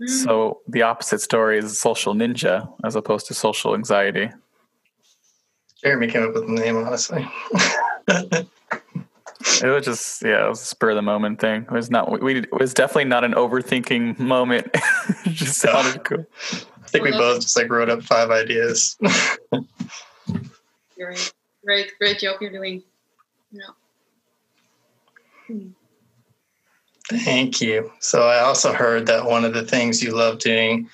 mm. 0.00 0.08
so 0.08 0.60
the 0.68 0.82
opposite 0.82 1.20
story 1.20 1.58
is 1.58 1.78
social 1.78 2.14
ninja 2.14 2.72
as 2.84 2.96
opposed 2.96 3.26
to 3.26 3.34
social 3.34 3.74
anxiety. 3.74 4.30
Jeremy 5.82 6.08
came 6.08 6.24
up 6.24 6.34
with 6.34 6.46
the 6.46 6.52
name, 6.52 6.76
honestly. 6.76 7.26
it 9.40 9.68
was 9.68 9.84
just 9.84 10.22
yeah, 10.22 10.46
it 10.46 10.48
was 10.48 10.62
a 10.62 10.66
spur 10.66 10.90
of 10.90 10.96
the 10.96 11.02
moment 11.02 11.40
thing. 11.40 11.62
It 11.62 11.70
was 11.70 11.90
not 11.90 12.20
we 12.20 12.40
it 12.40 12.52
was 12.52 12.74
definitely 12.74 13.04
not 13.04 13.24
an 13.24 13.32
overthinking 13.32 14.18
moment. 14.18 14.68
it 14.74 14.82
just 15.32 15.58
sounded 15.58 16.04
cool. 16.04 16.26
I 16.82 16.86
think 16.88 17.04
we 17.04 17.12
both 17.12 17.42
just 17.42 17.56
like 17.56 17.70
wrote 17.70 17.88
up 17.88 18.02
five 18.02 18.30
ideas. 18.30 18.98
great, 20.96 21.32
great, 21.64 21.92
great 21.98 22.18
job 22.18 22.36
you're 22.40 22.50
doing. 22.50 22.82
Yeah. 23.52 23.62
Hmm. 25.46 25.68
Thank 27.08 27.60
you. 27.60 27.90
So 28.00 28.28
I 28.28 28.40
also 28.40 28.72
heard 28.72 29.06
that 29.06 29.24
one 29.24 29.44
of 29.44 29.54
the 29.54 29.64
things 29.64 30.02
you 30.02 30.14
love 30.14 30.38
doing 30.38 30.88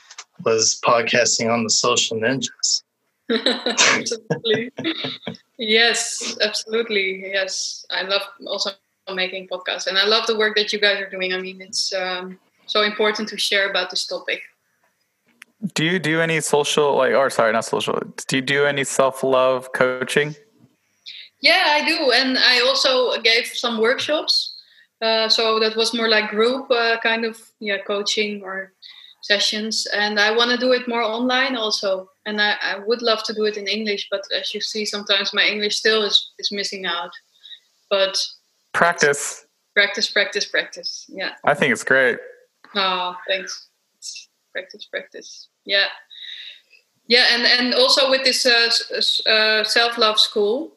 was 0.45 0.81
podcasting 0.85 1.53
on 1.53 1.65
the 1.65 1.71
social 1.71 2.19
ninjas. 2.19 2.83
Absolutely. 3.31 4.73
yes, 5.59 6.37
absolutely. 6.43 7.33
Yes. 7.33 7.85
I 7.91 8.03
love 8.03 8.23
also 8.47 8.71
making 9.15 9.49
podcasts 9.49 9.87
and 9.87 9.99
I 9.99 10.05
love 10.05 10.27
the 10.27 10.37
work 10.37 10.57
that 10.57 10.73
you 10.73 10.81
guys 10.81 11.01
are 11.01 11.11
doing. 11.11 11.33
I 11.33 11.41
mean, 11.41 11.61
it's 11.61 11.93
um, 11.95 12.39
so 12.67 12.83
important 12.83 13.29
to 13.31 13.39
share 13.39 13.71
about 13.71 13.91
this 13.91 14.07
topic. 14.07 14.43
Do 15.75 15.85
you 15.85 15.99
do 15.99 16.21
any 16.21 16.41
social, 16.41 16.97
like, 16.97 17.15
or 17.15 17.31
sorry, 17.31 17.53
not 17.53 17.65
social, 17.65 17.99
do 18.29 18.37
you 18.37 18.43
do 18.43 18.67
any 18.67 18.85
self 18.85 19.23
love 19.23 19.73
coaching? 19.73 20.35
Yeah, 21.41 21.65
I 21.69 21.85
do. 21.87 22.12
And 22.12 22.37
I 22.39 22.61
also 22.61 23.21
gave 23.23 23.47
some 23.47 23.81
workshops 23.81 24.57
uh, 25.03 25.29
so 25.29 25.61
that 25.61 25.77
was 25.77 25.93
more 25.93 26.09
like 26.09 26.31
group 26.31 26.71
uh, 26.71 26.97
kind 27.03 27.25
of 27.25 27.39
yeah 27.61 27.77
coaching 27.87 28.43
or 28.43 28.73
sessions 29.27 29.87
and 29.93 30.19
i 30.21 30.31
want 30.31 30.51
to 30.51 30.57
do 30.57 30.73
it 30.73 30.89
more 30.89 31.03
online 31.03 31.57
also. 31.57 32.11
And 32.27 32.41
I, 32.41 32.57
I 32.61 32.79
would 32.79 33.03
love 33.03 33.23
to 33.25 33.35
do 33.35 33.45
it 33.45 33.57
in 33.57 33.67
english 33.67 34.09
but 34.11 34.23
as 34.39 34.55
you 34.55 34.61
see 34.61 34.85
sometimes 34.85 35.35
my 35.35 35.45
english 35.45 35.77
still 35.77 36.03
is, 36.03 36.33
is 36.39 36.51
missing 36.53 36.87
out. 36.87 37.11
But 37.91 38.17
practice. 38.73 39.47
Practice 39.75 40.11
practice 40.11 40.47
practice. 40.47 41.07
Yeah. 41.09 41.33
I 41.45 41.55
think 41.55 41.73
it's 41.73 41.85
great. 41.85 42.19
Oh 42.75 43.17
thanks. 43.29 43.69
Practice 44.53 44.85
practice. 44.87 45.49
Yeah. 45.65 45.89
Yeah 47.07 47.27
and 47.33 47.43
and 47.45 47.75
also 47.75 48.11
with 48.11 48.25
this 48.25 48.47
uh, 48.47 48.71
uh 49.31 49.65
self-love 49.65 50.19
school 50.19 50.76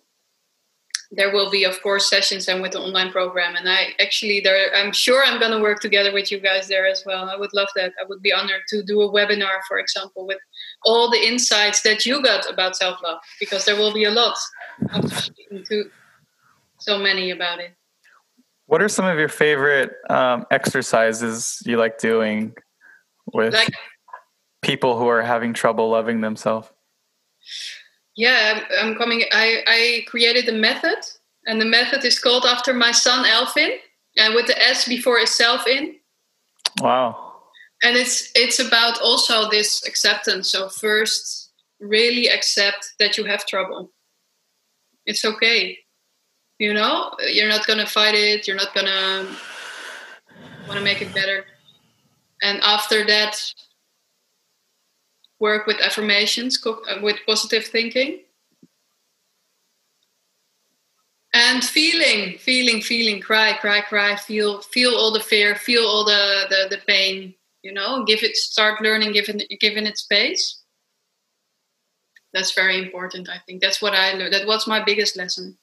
there 1.12 1.34
will 1.34 1.50
be 1.50 1.64
of 1.64 1.82
course 1.82 2.08
sessions 2.10 2.48
and 2.48 2.62
with 2.62 2.74
the 2.74 2.80
online 2.80 3.12
program. 3.12 3.56
And 3.56 3.68
i 3.68 3.88
actually 4.00 4.40
there 4.42 4.74
i'm 4.76 4.92
sure 4.92 5.24
i'm 5.26 5.40
going 5.40 5.52
to 5.52 5.60
work 5.60 5.80
together 5.80 6.14
with 6.14 6.32
you 6.32 6.40
guys 6.40 6.68
there 6.68 6.86
as 6.86 7.04
well. 7.06 7.30
I 7.30 7.36
would 7.36 7.54
love 7.54 7.70
that. 7.76 7.94
I 8.00 8.06
would 8.08 8.22
be 8.22 8.32
honored 8.32 8.62
to 8.70 8.84
do 8.84 9.02
a 9.02 9.12
webinar 9.12 9.60
for 9.68 9.80
example 9.80 10.28
with 10.28 10.40
all 10.84 11.10
the 11.10 11.18
insights 11.18 11.82
that 11.82 12.06
you 12.06 12.22
got 12.22 12.50
about 12.52 12.76
self-love 12.76 13.20
because 13.40 13.66
there 13.66 13.76
will 13.76 13.94
be 13.94 14.06
a 14.06 14.12
lot 14.12 14.38
to 15.68 15.90
so 16.78 16.98
many 16.98 17.32
about 17.32 17.60
it. 17.60 17.72
What 18.68 18.82
are 18.82 18.88
some 18.88 19.06
of 19.06 19.18
your 19.18 19.30
favorite 19.30 19.94
um, 20.10 20.46
exercises 20.52 21.62
you 21.66 21.78
like 21.78 21.98
doing 21.98 22.54
with 23.34 23.54
like, 23.54 23.74
people 24.62 24.98
who 24.98 25.08
are 25.08 25.24
having 25.24 25.54
trouble 25.54 25.90
loving 25.90 26.22
themselves 26.22 26.70
yeah, 28.20 28.66
I'm 28.82 28.96
coming. 28.96 29.24
I, 29.32 29.64
I 29.66 30.06
created 30.06 30.50
a 30.50 30.52
method, 30.52 30.98
and 31.48 31.62
the 31.62 31.66
method 31.66 32.04
is 32.04 32.20
called 32.20 32.44
after 32.44 32.74
my 32.74 32.92
son 32.92 33.26
Elfin, 33.26 33.72
and 34.18 34.36
with 34.36 34.46
the 34.46 34.62
S 34.62 34.86
before 34.86 35.20
itself 35.20 35.66
in. 35.66 35.96
Wow. 36.82 37.36
And 37.82 37.96
it's 37.96 38.30
it's 38.36 38.60
about 38.60 39.00
also 39.00 39.50
this 39.50 39.88
acceptance. 39.88 40.50
So 40.50 40.68
first, 40.68 41.54
really 41.80 42.28
accept 42.28 42.94
that 43.00 43.18
you 43.18 43.24
have 43.24 43.46
trouble. 43.46 43.94
It's 45.06 45.24
okay. 45.24 45.78
You 46.58 46.74
know, 46.74 47.16
you're 47.26 47.48
not 47.48 47.66
gonna 47.68 47.88
fight 47.88 48.16
it. 48.16 48.50
You're 48.50 48.58
not 48.58 48.74
gonna 48.74 49.34
want 50.68 50.78
to 50.78 50.84
make 50.84 51.02
it 51.02 51.14
better. 51.14 51.46
And 52.44 52.60
after 52.64 53.06
that, 53.06 53.42
work 55.40 55.66
with 55.68 55.80
affirmations, 55.82 56.64
uh, 56.66 57.00
with 57.02 57.18
positive 57.26 57.66
thinking. 57.66 58.22
And 61.34 61.64
feeling, 61.64 62.38
feeling, 62.40 62.82
feeling, 62.82 63.22
cry, 63.22 63.54
cry, 63.54 63.82
cry, 63.82 64.16
feel, 64.16 64.62
feel 64.62 64.96
all 64.96 65.12
the 65.12 65.20
fear, 65.20 65.56
feel 65.56 65.84
all 65.86 66.04
the, 66.04 66.46
the, 66.50 66.76
the 66.76 66.82
pain, 66.88 67.36
you 67.62 67.72
know, 67.72 68.04
give 68.04 68.24
it, 68.24 68.36
start 68.36 68.82
learning, 68.82 69.14
giving, 69.14 69.40
giving 69.60 69.86
it 69.86 69.98
space. 69.98 70.64
That's 72.34 72.54
very 72.54 72.80
important, 72.80 73.30
I 73.30 73.38
think. 73.46 73.62
That's 73.62 73.82
what 73.82 73.94
I 73.94 74.14
learned. 74.14 74.34
That 74.34 74.48
was 74.48 74.68
my 74.68 74.84
biggest 74.84 75.18
lesson. 75.18 75.58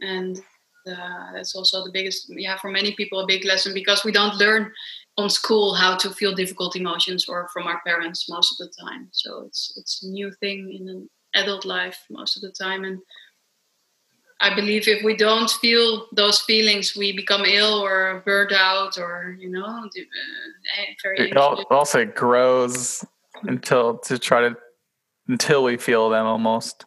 And 0.00 0.38
uh, 0.86 1.32
that's 1.32 1.54
also 1.54 1.84
the 1.84 1.90
biggest, 1.92 2.26
yeah, 2.28 2.56
for 2.58 2.70
many 2.70 2.94
people, 2.94 3.20
a 3.20 3.26
big 3.26 3.44
lesson 3.44 3.72
because 3.72 4.04
we 4.04 4.12
don't 4.12 4.36
learn 4.36 4.72
on 5.18 5.30
school 5.30 5.74
how 5.74 5.96
to 5.96 6.10
feel 6.10 6.34
difficult 6.34 6.76
emotions 6.76 7.26
or 7.28 7.48
from 7.52 7.66
our 7.66 7.80
parents 7.86 8.28
most 8.28 8.52
of 8.52 8.66
the 8.66 8.72
time. 8.82 9.08
So 9.12 9.44
it's 9.46 9.72
it's 9.76 10.02
a 10.04 10.08
new 10.08 10.30
thing 10.40 10.76
in 10.78 10.88
an 10.88 11.10
adult 11.34 11.64
life 11.64 11.98
most 12.10 12.36
of 12.36 12.42
the 12.42 12.52
time. 12.52 12.84
And 12.84 12.98
i 14.38 14.54
believe 14.54 14.86
if 14.86 15.02
we 15.02 15.16
don't 15.16 15.50
feel 15.50 16.08
those 16.12 16.42
feelings 16.42 16.94
we 16.94 17.10
become 17.10 17.46
ill 17.46 17.82
or 17.82 18.22
burned 18.26 18.52
out 18.52 18.98
or 18.98 19.34
you 19.40 19.48
know 19.48 19.64
uh, 19.64 19.88
eh, 20.76 20.92
very 21.02 21.30
it 21.30 21.38
also 21.38 22.04
grows 22.04 23.02
until 23.44 23.96
to 23.96 24.18
try 24.18 24.42
to 24.42 24.54
until 25.28 25.64
we 25.64 25.76
feel 25.76 26.08
them 26.08 26.26
almost. 26.26 26.84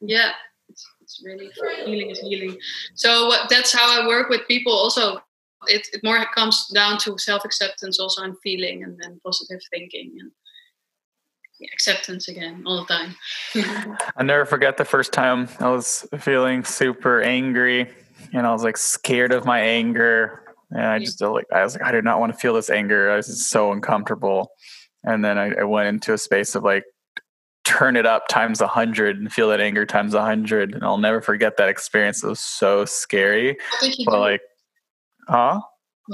Yeah. 0.00 0.30
It's, 0.68 0.86
it's 1.00 1.22
really 1.24 1.50
healing 1.84 2.10
is 2.10 2.20
healing. 2.20 2.58
So 2.94 3.26
what, 3.26 3.48
that's 3.50 3.72
how 3.72 4.02
i 4.02 4.06
work 4.06 4.28
with 4.28 4.46
people 4.48 4.72
also 4.72 5.20
it, 5.66 5.88
it 5.92 6.02
more 6.04 6.24
comes 6.34 6.66
down 6.68 6.98
to 6.98 7.18
self 7.18 7.44
acceptance 7.44 7.98
also 7.98 8.22
and 8.22 8.36
feeling 8.42 8.82
and 8.82 8.98
then 9.00 9.20
positive 9.24 9.60
thinking 9.70 10.12
and 10.18 10.30
acceptance 11.72 12.28
again 12.28 12.64
all 12.66 12.84
the 12.84 12.86
time. 12.86 13.16
I 14.16 14.22
never 14.22 14.44
forget 14.44 14.76
the 14.76 14.84
first 14.84 15.12
time 15.12 15.48
I 15.60 15.68
was 15.68 16.06
feeling 16.18 16.64
super 16.64 17.20
angry 17.22 17.90
and 18.32 18.46
I 18.46 18.52
was 18.52 18.64
like 18.64 18.76
scared 18.76 19.32
of 19.32 19.44
my 19.44 19.60
anger. 19.60 20.42
And 20.70 20.84
I 20.86 20.98
just 20.98 21.20
like 21.20 21.46
I 21.52 21.62
was 21.62 21.74
like, 21.74 21.84
I 21.84 21.92
did 21.92 22.04
not 22.04 22.18
want 22.18 22.32
to 22.32 22.38
feel 22.38 22.54
this 22.54 22.70
anger. 22.70 23.10
I 23.10 23.16
was 23.16 23.46
so 23.46 23.72
uncomfortable. 23.72 24.50
and 25.04 25.24
then 25.24 25.38
I, 25.38 25.52
I 25.60 25.64
went 25.64 25.88
into 25.88 26.12
a 26.12 26.18
space 26.18 26.54
of 26.54 26.64
like 26.64 26.84
turn 27.64 27.96
it 27.96 28.06
up 28.06 28.26
times 28.28 28.60
a 28.60 28.66
hundred 28.66 29.18
and 29.18 29.32
feel 29.32 29.48
that 29.48 29.60
anger 29.60 29.86
times 29.86 30.14
a 30.14 30.22
hundred. 30.22 30.74
And 30.74 30.82
I'll 30.82 30.98
never 30.98 31.20
forget 31.20 31.56
that 31.58 31.68
experience. 31.68 32.24
It 32.24 32.28
was 32.28 32.40
so 32.40 32.84
scary. 32.84 33.56
But 34.04 34.18
like, 34.18 34.40
huh? 35.28 35.60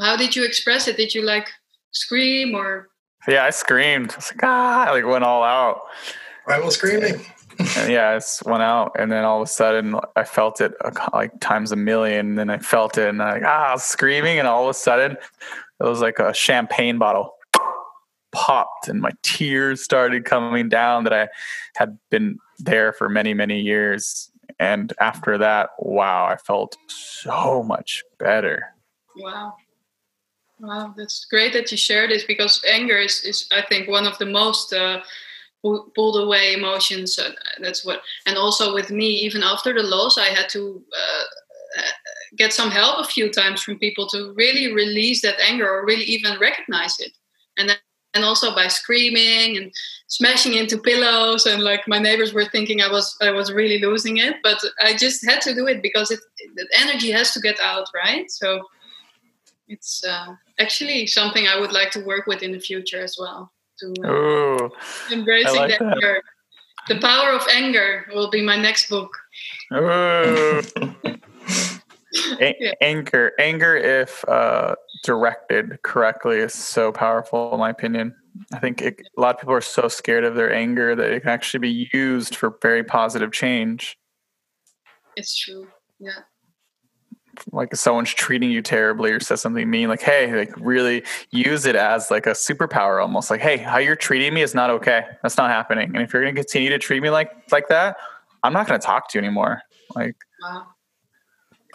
How 0.01 0.16
did 0.16 0.37
you 0.37 0.44
express 0.44 0.88
it? 0.88 0.97
Did 0.97 1.14
you 1.14 1.23
like 1.23 1.49
scream 1.92 2.55
or? 2.55 2.88
Yeah, 3.27 3.44
I 3.44 3.51
screamed. 3.51 4.12
I 4.12 4.16
was 4.16 4.33
like, 4.33 4.40
ah, 4.42 4.87
I 4.87 4.90
like 4.92 5.07
went 5.07 5.25
all 5.25 5.42
out. 5.42 5.81
I 6.47 6.61
was 6.61 6.75
screaming. 6.75 7.21
and 7.59 7.92
yeah, 7.92 8.11
I 8.11 8.16
just 8.16 8.44
went 8.47 8.62
out, 8.62 8.92
and 8.99 9.11
then 9.11 9.25
all 9.25 9.42
of 9.42 9.49
a 9.49 9.51
sudden, 9.51 9.97
I 10.14 10.25
felt 10.25 10.61
it 10.61 10.73
like 11.12 11.40
times 11.40 11.73
a 11.73 11.77
million. 11.77 12.29
And 12.29 12.38
then 12.38 12.51
I 12.51 12.59
felt 12.59 12.97
it, 12.97 13.09
and 13.09 13.23
I 13.23 13.33
like 13.33 13.42
ah, 13.44 13.71
I 13.71 13.73
was 13.73 13.85
screaming, 13.85 14.38
and 14.38 14.47
all 14.47 14.64
of 14.64 14.71
a 14.71 14.75
sudden, 14.75 15.12
it 15.12 15.85
was 15.85 16.01
like 16.01 16.18
a 16.18 16.33
champagne 16.33 16.99
bottle 16.99 17.35
popped 18.33 18.88
and 18.88 19.01
my 19.01 19.11
tears 19.23 19.83
started 19.83 20.25
coming 20.25 20.68
down 20.68 21.05
that 21.05 21.12
I 21.12 21.29
had 21.77 21.99
been 22.11 22.38
there 22.59 22.92
for 22.92 23.09
many, 23.09 23.35
many 23.35 23.61
years. 23.61 24.31
And 24.59 24.92
after 25.01 25.38
that, 25.38 25.71
wow, 25.79 26.27
I 26.27 26.37
felt 26.37 26.77
so 26.88 27.62
much 27.62 28.03
better. 28.18 28.75
Wow. 29.19 29.57
Wow, 30.61 30.95
that's 30.97 31.25
great 31.27 31.53
that 31.53 31.71
you 31.71 31.77
share 31.77 32.09
this 32.09 32.25
because 32.25 32.63
anger 32.69 32.99
is, 32.99 33.23
is 33.25 33.49
I 33.53 33.63
think, 33.69 33.89
one 33.89 34.07
of 34.07 34.19
the 34.19 34.27
most 34.27 34.73
uh, 34.73 35.01
pulled 35.63 36.17
away 36.21 36.55
emotions. 36.55 37.19
Uh, 37.19 37.31
that's 37.61 37.85
what, 37.85 38.01
and 38.27 38.37
also 38.37 38.75
with 38.75 38.91
me, 38.91 39.09
even 39.09 39.43
after 39.45 39.73
the 39.73 39.85
loss, 39.85 40.19
I 40.19 40.27
had 40.27 40.49
to 40.51 40.83
uh, 40.93 41.83
get 42.37 42.53
some 42.53 42.71
help 42.71 42.99
a 42.99 43.09
few 43.09 43.31
times 43.31 43.63
from 43.63 43.79
people 43.79 44.09
to 44.09 44.33
really 44.37 44.73
release 44.73 45.23
that 45.23 45.41
anger 45.41 45.69
or 45.69 45.87
really 45.87 46.05
even 46.05 46.39
recognize 46.41 46.99
it. 46.99 47.13
And 47.57 47.69
then 47.69 47.77
and 48.15 48.25
also 48.25 48.55
by 48.55 48.69
screaming 48.69 49.57
and 49.57 49.73
smashing 50.07 50.55
into 50.55 50.79
pillows 50.79 51.47
and 51.47 51.63
like 51.63 51.87
my 51.87 51.99
neighbors 51.99 52.33
were 52.33 52.45
thinking 52.47 52.81
i 52.81 52.91
was 52.91 53.17
i 53.21 53.31
was 53.31 53.53
really 53.53 53.79
losing 53.79 54.17
it 54.17 54.37
but 54.43 54.59
i 54.83 54.97
just 54.97 55.25
had 55.29 55.41
to 55.41 55.55
do 55.55 55.67
it 55.67 55.83
because 55.83 56.11
it 56.11 56.21
the 56.57 56.67
energy 56.81 57.11
has 57.11 57.33
to 57.33 57.41
get 57.41 57.59
out 57.61 57.87
right 57.95 58.31
so 58.31 58.63
it's 59.69 60.03
uh, 60.05 60.35
actually 60.59 61.07
something 61.07 61.47
i 61.47 61.59
would 61.59 61.73
like 61.73 61.91
to 61.91 62.01
work 62.05 62.27
with 62.27 62.43
in 62.43 62.53
the 62.53 62.61
future 62.61 63.01
as 63.01 63.17
well 63.19 63.53
to 63.79 63.95
uh, 64.05 64.11
Ooh, 64.11 64.71
embracing 65.11 65.57
like 65.57 65.79
that. 65.79 65.95
anger. 65.95 66.23
The 66.89 66.99
power 67.01 67.31
of 67.31 67.43
anger 67.53 68.07
will 68.15 68.31
be 68.31 68.43
my 68.43 68.57
next 68.57 68.89
book. 68.89 69.11
Ooh. 69.75 70.63
A- 72.41 72.57
yeah. 72.59 72.73
anger 72.81 73.33
anger 73.39 73.77
if 73.77 74.27
uh, 74.29 74.75
directed 75.05 75.79
correctly 75.83 76.39
is 76.39 76.55
so 76.55 76.91
powerful 76.91 77.53
in 77.53 77.61
my 77.61 77.71
opinion. 77.71 78.15
I 78.53 78.59
think 78.59 78.81
it, 78.81 79.03
a 79.17 79.21
lot 79.21 79.35
of 79.35 79.41
people 79.41 79.55
are 79.55 79.61
so 79.61 79.89
scared 79.89 80.25
of 80.25 80.35
their 80.35 80.53
anger 80.53 80.97
that 80.97 81.11
it 81.11 81.21
can 81.21 81.31
actually 81.31 81.61
be 81.61 81.91
used 81.93 82.35
for 82.35 82.57
very 82.63 82.83
positive 82.83 83.31
change. 83.33 83.99
It's 85.17 85.37
true 85.37 85.69
yeah 86.01 86.21
like 87.53 87.72
if 87.72 87.79
someone's 87.79 88.12
treating 88.12 88.51
you 88.51 88.62
terribly 88.62 89.11
or 89.11 89.20
says 89.20 89.40
something 89.40 89.68
mean 89.68 89.88
like 89.88 90.03
hey 90.03 90.35
like 90.35 90.53
really 90.59 91.03
use 91.31 91.66
it 91.66 91.77
as 91.77 92.11
like 92.11 92.27
a 92.27 92.31
superpower 92.31 93.01
almost 93.01 93.31
like 93.31 93.40
hey 93.40 93.57
how 93.57 93.79
you're 93.79 93.96
treating 93.96 94.35
me 94.35 94.42
is 94.42 94.55
not 94.55 94.70
okay 94.70 95.05
that's 95.22 95.37
not 95.37 95.51
happening 95.51 95.88
and 95.94 96.03
if 96.03 96.12
you're 96.12 96.22
going 96.22 96.35
to 96.35 96.40
continue 96.40 96.70
to 96.70 96.79
treat 96.79 97.03
me 97.03 97.11
like 97.11 97.31
like 97.53 97.68
that 97.68 97.96
i'm 98.42 98.53
not 98.53 98.66
going 98.66 98.79
to 98.79 98.85
talk 98.85 99.09
to 99.09 99.18
you 99.18 99.24
anymore 99.24 99.62
like 99.94 100.16
wow 100.42 100.66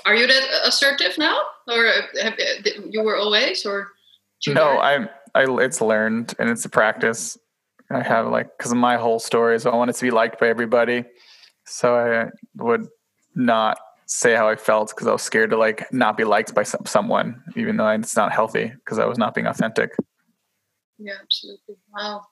are 0.06 0.15
you 0.15 0.28
that 0.28 0.43
assertive 0.65 1.17
now, 1.17 1.39
or 1.67 1.86
have, 2.21 2.34
uh, 2.34 2.82
you 2.89 3.02
were 3.04 3.15
always, 3.15 3.65
or 3.65 3.88
no? 4.47 4.80
I'm. 4.80 5.10
I 5.36 5.45
it's 5.63 5.82
learned 5.82 6.36
and 6.38 6.49
it's 6.49 6.65
a 6.65 6.69
practice. 6.69 7.38
I 7.89 8.02
have 8.02 8.28
like 8.28 8.56
because 8.58 8.71
of 8.71 8.78
my 8.78 8.97
whole 8.97 9.19
story 9.19 9.56
is 9.56 9.65
I 9.65 9.73
wanted 9.76 9.95
to 9.95 10.02
be 10.04 10.12
liked 10.12 10.39
by 10.39 10.47
everybody, 10.47 11.06
so 11.65 11.95
I 11.95 12.30
would 12.62 12.88
not 13.36 13.78
say 14.13 14.36
how 14.36 14.47
I 14.47 14.56
felt 14.56 14.89
because 14.89 15.08
I 15.08 15.12
was 15.12 15.23
scared 15.23 15.49
to 15.49 15.58
like 15.58 15.91
not 15.91 16.17
be 16.17 16.23
liked 16.23 16.54
by 16.54 16.63
some, 16.63 16.86
someone, 16.86 17.41
even 17.56 17.78
though 17.78 17.89
it's 17.89 18.15
not 18.15 18.32
healthy 18.32 18.71
because 18.76 18.99
I 18.99 19.06
was 19.06 19.17
not 19.17 19.34
being 19.34 19.47
authentic. 19.47 19.91
Yeah, 20.99 21.13
absolutely. 21.21 21.76
Wow. 21.93 22.28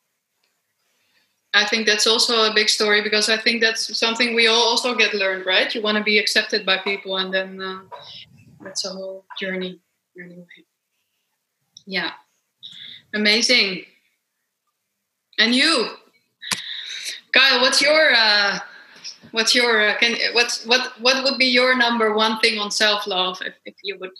I 1.53 1.65
think 1.65 1.87
that's 1.87 2.07
also 2.07 2.49
a 2.49 2.53
big 2.53 2.69
story 2.69 3.01
because 3.01 3.29
I 3.29 3.35
think 3.35 3.61
that's 3.61 3.97
something 3.97 4.35
we 4.35 4.47
all 4.47 4.69
also 4.69 4.95
get 4.95 5.13
learned, 5.13 5.45
right? 5.45 5.73
You 5.73 5.81
want 5.81 5.97
to 5.97 6.03
be 6.03 6.17
accepted 6.17 6.65
by 6.65 6.77
people, 6.77 7.17
and 7.17 7.33
then 7.33 7.61
uh, 7.61 7.81
that's 8.63 8.85
a 8.85 8.89
whole 8.89 9.25
journey. 9.37 9.81
Anyway, 10.17 10.45
yeah, 11.85 12.11
amazing. 13.13 13.83
And 15.39 15.53
you, 15.53 15.89
Kyle, 17.33 17.59
what's 17.59 17.81
your 17.81 18.13
uh, 18.15 18.59
what's 19.31 19.55
your 19.55 19.89
uh, 19.89 19.97
can 19.97 20.17
what's 20.33 20.65
what 20.65 20.93
what 21.01 21.23
would 21.23 21.37
be 21.37 21.45
your 21.45 21.75
number 21.75 22.13
one 22.13 22.39
thing 22.39 22.59
on 22.59 22.71
self 22.71 23.07
love 23.07 23.39
if, 23.41 23.53
if 23.65 23.75
you 23.83 23.97
would? 23.99 24.11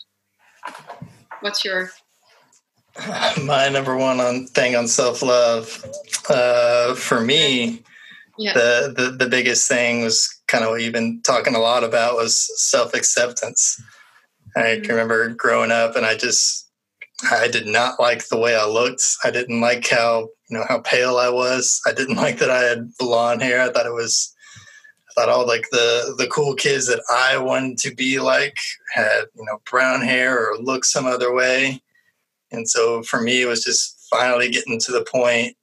What's 1.40 1.64
your 1.64 1.90
my 3.42 3.68
number 3.68 3.96
one 3.96 4.20
on 4.20 4.46
thing 4.46 4.76
on 4.76 4.88
self 4.88 5.22
love 5.22 5.84
uh, 6.28 6.94
for 6.94 7.20
me 7.20 7.82
yeah. 8.38 8.52
the, 8.54 8.94
the 8.96 9.10
the 9.24 9.28
biggest 9.28 9.68
thing 9.68 10.02
was 10.02 10.40
kind 10.48 10.64
of 10.64 10.70
what 10.70 10.82
you've 10.82 10.92
been 10.92 11.20
talking 11.22 11.54
a 11.54 11.60
lot 11.60 11.84
about 11.84 12.16
was 12.16 12.50
self 12.60 12.94
acceptance 12.94 13.80
i 14.56 14.60
mm-hmm. 14.60 14.82
can 14.82 14.90
remember 14.90 15.28
growing 15.28 15.70
up 15.70 15.96
and 15.96 16.06
i 16.06 16.16
just 16.16 16.70
i 17.30 17.48
did 17.48 17.66
not 17.66 18.00
like 18.00 18.26
the 18.28 18.38
way 18.38 18.56
i 18.56 18.64
looked 18.64 19.04
i 19.24 19.30
didn't 19.30 19.60
like 19.60 19.88
how 19.88 20.28
you 20.48 20.58
know 20.58 20.64
how 20.68 20.80
pale 20.80 21.16
i 21.18 21.28
was 21.28 21.80
i 21.86 21.92
didn't 21.92 22.16
like 22.24 22.38
that 22.38 22.50
i 22.50 22.62
had 22.62 22.90
blonde 22.98 23.42
hair 23.42 23.60
i 23.60 23.70
thought 23.70 23.86
it 23.86 23.94
was 23.94 24.31
I 25.16 25.20
thought 25.20 25.28
all 25.28 25.46
like 25.46 25.68
the 25.70 26.14
the 26.16 26.26
cool 26.26 26.54
kids 26.54 26.86
that 26.86 27.02
I 27.10 27.36
wanted 27.38 27.78
to 27.78 27.94
be 27.94 28.18
like 28.18 28.56
had 28.94 29.24
you 29.34 29.44
know 29.44 29.60
brown 29.70 30.00
hair 30.00 30.38
or 30.38 30.58
looked 30.58 30.86
some 30.86 31.06
other 31.06 31.34
way, 31.34 31.82
and 32.50 32.68
so 32.68 33.02
for 33.02 33.20
me, 33.20 33.42
it 33.42 33.46
was 33.46 33.64
just 33.64 34.06
finally 34.10 34.50
getting 34.50 34.78
to 34.80 34.92
the 34.92 35.04
point 35.04 35.56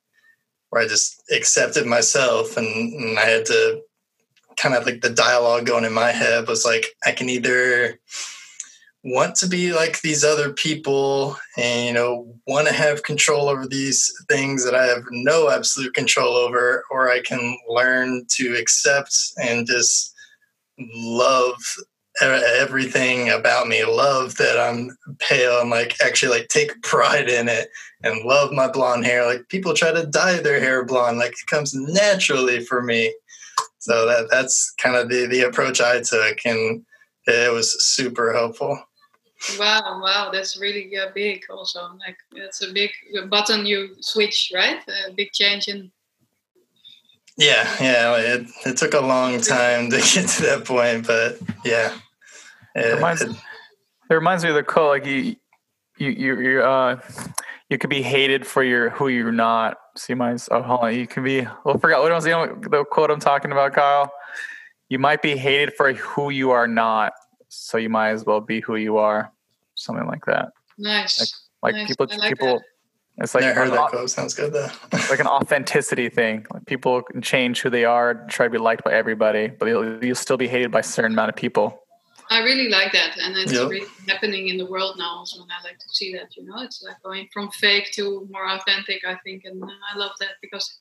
where 0.69 0.83
I 0.83 0.87
just 0.87 1.23
accepted 1.31 1.85
myself 1.85 2.57
and, 2.57 2.67
and 2.93 3.19
I 3.19 3.25
had 3.25 3.45
to 3.47 3.81
kind 4.57 4.75
of 4.75 4.85
like 4.85 5.01
the 5.01 5.09
dialogue 5.09 5.65
going 5.65 5.85
in 5.85 5.93
my 5.93 6.11
head 6.11 6.47
was 6.47 6.65
like, 6.65 6.87
I 7.05 7.11
can 7.11 7.29
either 7.29 7.99
want 9.03 9.35
to 9.35 9.47
be 9.47 9.71
like 9.71 10.01
these 10.01 10.25
other 10.25 10.51
people 10.51 11.37
and 11.57 11.87
you 11.87 11.93
know 11.93 12.35
want 12.47 12.67
to 12.67 12.73
have 12.73 13.03
control 13.03 13.47
over 13.47 13.65
these 13.65 14.11
things 14.27 14.65
that 14.65 14.75
i 14.75 14.83
have 14.83 15.03
no 15.11 15.49
absolute 15.49 15.93
control 15.93 16.35
over 16.35 16.83
or 16.91 17.09
i 17.09 17.21
can 17.21 17.57
learn 17.69 18.25
to 18.29 18.55
accept 18.55 19.15
and 19.41 19.65
just 19.65 20.13
love 20.93 21.55
everything 22.21 23.29
about 23.29 23.69
me 23.69 23.85
love 23.85 24.35
that 24.35 24.59
i'm 24.59 24.89
pale 25.19 25.61
and 25.61 25.69
like 25.69 25.95
actually 26.03 26.37
like 26.37 26.49
take 26.49 26.81
pride 26.81 27.29
in 27.29 27.47
it 27.47 27.69
and 28.03 28.25
love 28.25 28.51
my 28.51 28.67
blonde 28.69 29.05
hair. 29.05 29.25
Like 29.25 29.49
people 29.49 29.73
try 29.73 29.91
to 29.91 30.05
dye 30.05 30.39
their 30.39 30.59
hair 30.59 30.85
blonde 30.85 31.17
like 31.17 31.31
it 31.31 31.47
comes 31.47 31.73
naturally 31.73 32.63
for 32.63 32.81
me. 32.81 33.13
So 33.79 34.05
that 34.05 34.27
that's 34.29 34.73
kind 34.81 34.95
of 34.95 35.09
the 35.09 35.25
the 35.27 35.41
approach 35.41 35.79
i 35.79 36.01
took 36.01 36.39
and 36.45 36.83
it 37.25 37.53
was 37.53 37.81
super 37.83 38.33
helpful 38.33 38.77
wow 39.57 39.99
wow 40.01 40.29
that's 40.31 40.59
really 40.59 40.95
uh, 40.97 41.07
big 41.13 41.43
also 41.49 41.79
like 41.99 42.17
it's 42.33 42.61
a 42.61 42.73
big 42.73 42.91
button 43.29 43.65
you 43.65 43.95
switch 44.01 44.51
right 44.53 44.81
a 45.07 45.11
big 45.13 45.31
change 45.31 45.67
in 45.67 45.91
yeah 47.37 47.67
yeah 47.79 48.17
it, 48.17 48.47
it 48.65 48.77
took 48.77 48.93
a 48.93 48.99
long 48.99 49.39
time 49.39 49.89
to 49.89 49.97
get 50.13 50.27
to 50.27 50.41
that 50.41 50.63
point 50.65 51.07
but 51.07 51.37
yeah 51.63 51.93
it 52.75 52.95
reminds, 52.95 53.21
it, 53.21 53.31
it 54.09 54.13
reminds 54.13 54.43
me 54.43 54.49
of 54.49 54.55
the 54.55 54.63
quote 54.63 54.89
like 54.89 55.05
you 55.05 55.35
you 55.97 56.09
you 56.09 56.39
you 56.39 56.61
uh 56.61 56.99
you 57.69 57.77
could 57.77 57.89
be 57.89 58.01
hated 58.01 58.45
for 58.45 58.63
your 58.63 58.89
who 58.89 59.07
you're 59.07 59.31
not. 59.31 59.77
See 59.95 60.13
my 60.13 60.35
oh 60.51 60.61
hold 60.61 60.79
on, 60.81 60.95
you 60.95 61.07
can 61.07 61.23
be 61.23 61.47
well 61.63 61.77
forgot 61.77 62.01
what 62.01 62.11
was 62.11 62.23
the, 62.23 62.57
the 62.69 62.83
quote 62.85 63.11
I'm 63.11 63.19
talking 63.19 63.51
about, 63.51 63.73
Kyle? 63.73 64.11
You 64.89 64.97
might 64.97 65.21
be 65.21 65.37
hated 65.37 65.73
for 65.75 65.93
who 65.93 66.31
you 66.31 66.49
are 66.49 66.67
not, 66.67 67.13
so 67.49 67.77
you 67.77 67.89
might 67.89 68.11
as 68.11 68.25
well 68.25 68.39
be 68.39 68.61
who 68.61 68.75
you 68.75 68.97
are. 68.97 69.31
Something 69.75 70.07
like 70.07 70.25
that. 70.25 70.53
Nice. 70.77 71.19
Like, 71.61 71.73
like 71.73 71.75
nice. 71.75 71.87
people 71.87 72.07
like 72.17 72.29
people 72.29 72.53
that. 73.17 73.23
it's 73.23 73.35
like 73.35 73.43
I 73.43 73.53
heard 73.53 73.71
that 73.71 73.89
quote. 73.89 74.09
Sounds 74.09 74.33
good 74.33 74.53
though. 74.53 74.69
like 75.09 75.19
an 75.19 75.27
authenticity 75.27 76.09
thing. 76.09 76.45
Like 76.53 76.65
people 76.65 77.01
can 77.01 77.21
change 77.21 77.61
who 77.61 77.69
they 77.69 77.85
are, 77.85 78.25
try 78.27 78.45
to 78.45 78.49
be 78.49 78.57
liked 78.57 78.83
by 78.83 78.93
everybody, 78.93 79.47
but 79.47 79.67
you'll, 79.67 80.03
you'll 80.03 80.15
still 80.15 80.37
be 80.37 80.47
hated 80.47 80.71
by 80.71 80.79
a 80.79 80.83
certain 80.83 81.13
amount 81.13 81.29
of 81.29 81.35
people. 81.35 81.83
I 82.31 82.43
really 82.43 82.69
like 82.69 82.91
that, 82.91 83.17
and 83.17 83.35
it's 83.37 83.51
yep. 83.51 83.69
really 83.69 83.87
happening 84.07 84.49
in 84.49 84.57
the 84.57 84.65
world 84.65 84.97
now. 84.99 85.17
Also, 85.17 85.41
and 85.41 85.49
I 85.51 85.63
like 85.67 85.79
to 85.79 85.89
see 85.89 86.13
that. 86.13 86.37
You 86.37 86.45
know, 86.45 86.61
it's 86.61 86.83
like 86.83 87.01
going 87.01 87.27
from 87.33 87.49
fake 87.49 87.91
to 87.93 88.27
more 88.29 88.47
authentic. 88.47 89.03
I 89.03 89.15
think, 89.23 89.45
and 89.45 89.63
I 89.63 89.97
love 89.97 90.11
that 90.19 90.33
because 90.39 90.79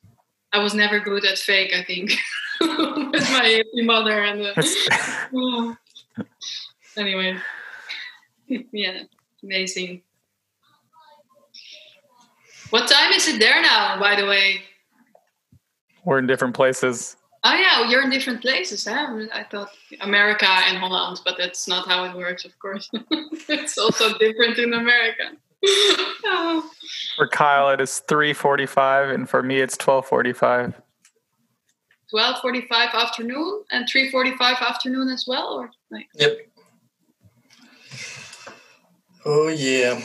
I 0.53 0.59
was 0.59 0.75
never 0.75 1.01
good 1.01 1.25
at 1.25 1.39
fake. 1.39 1.73
I 1.75 1.83
think 1.85 2.11
with 2.61 3.31
my 3.31 3.63
mother 3.77 4.21
and 4.25 4.43
uh, 4.43 4.53
the, 4.55 5.77
anyway, 6.97 7.39
yeah, 8.73 9.03
amazing. 9.43 10.03
What 12.71 12.89
time 12.89 13.13
is 13.13 13.27
it 13.29 13.41
there 13.41 13.63
now, 13.63 13.99
by 13.99 14.15
the 14.15 14.27
way? 14.27 14.63
We're 16.05 16.19
in 16.19 16.27
different 16.27 16.55
places. 16.55 17.17
Oh 17.45 17.55
yeah, 17.55 17.89
you're 17.89 18.03
in 18.03 18.11
different 18.11 18.43
places. 18.43 18.87
Huh? 18.87 19.27
I 19.33 19.45
thought 19.45 19.71
America 20.01 20.47
and 20.47 20.77
Holland, 20.77 21.21
but 21.25 21.37
that's 21.39 21.69
not 21.69 21.87
how 21.87 22.05
it 22.05 22.17
works, 22.17 22.45
of 22.45 22.59
course. 22.59 22.91
it's 23.49 23.79
also 23.79 24.19
different 24.19 24.59
in 24.59 24.75
America. 24.75 25.23
oh. 25.65 26.71
For 27.17 27.29
Kyle, 27.29 27.71
it 27.71 27.81
is 27.81 28.01
three 28.01 28.33
forty-five, 28.33 29.11
and 29.11 29.29
for 29.29 29.43
me, 29.43 29.61
it's 29.61 29.77
twelve 29.77 30.07
forty-five. 30.07 30.75
Twelve 32.11 32.41
forty-five 32.41 32.91
afternoon 32.95 33.65
and 33.71 33.87
three 33.89 34.11
forty-five 34.11 34.57
afternoon 34.61 35.09
as 35.09 35.25
well, 35.27 35.55
or 35.55 35.71
like. 35.91 36.09
Yep. 36.15 36.39
Oh 39.25 39.49
yeah. 39.49 40.01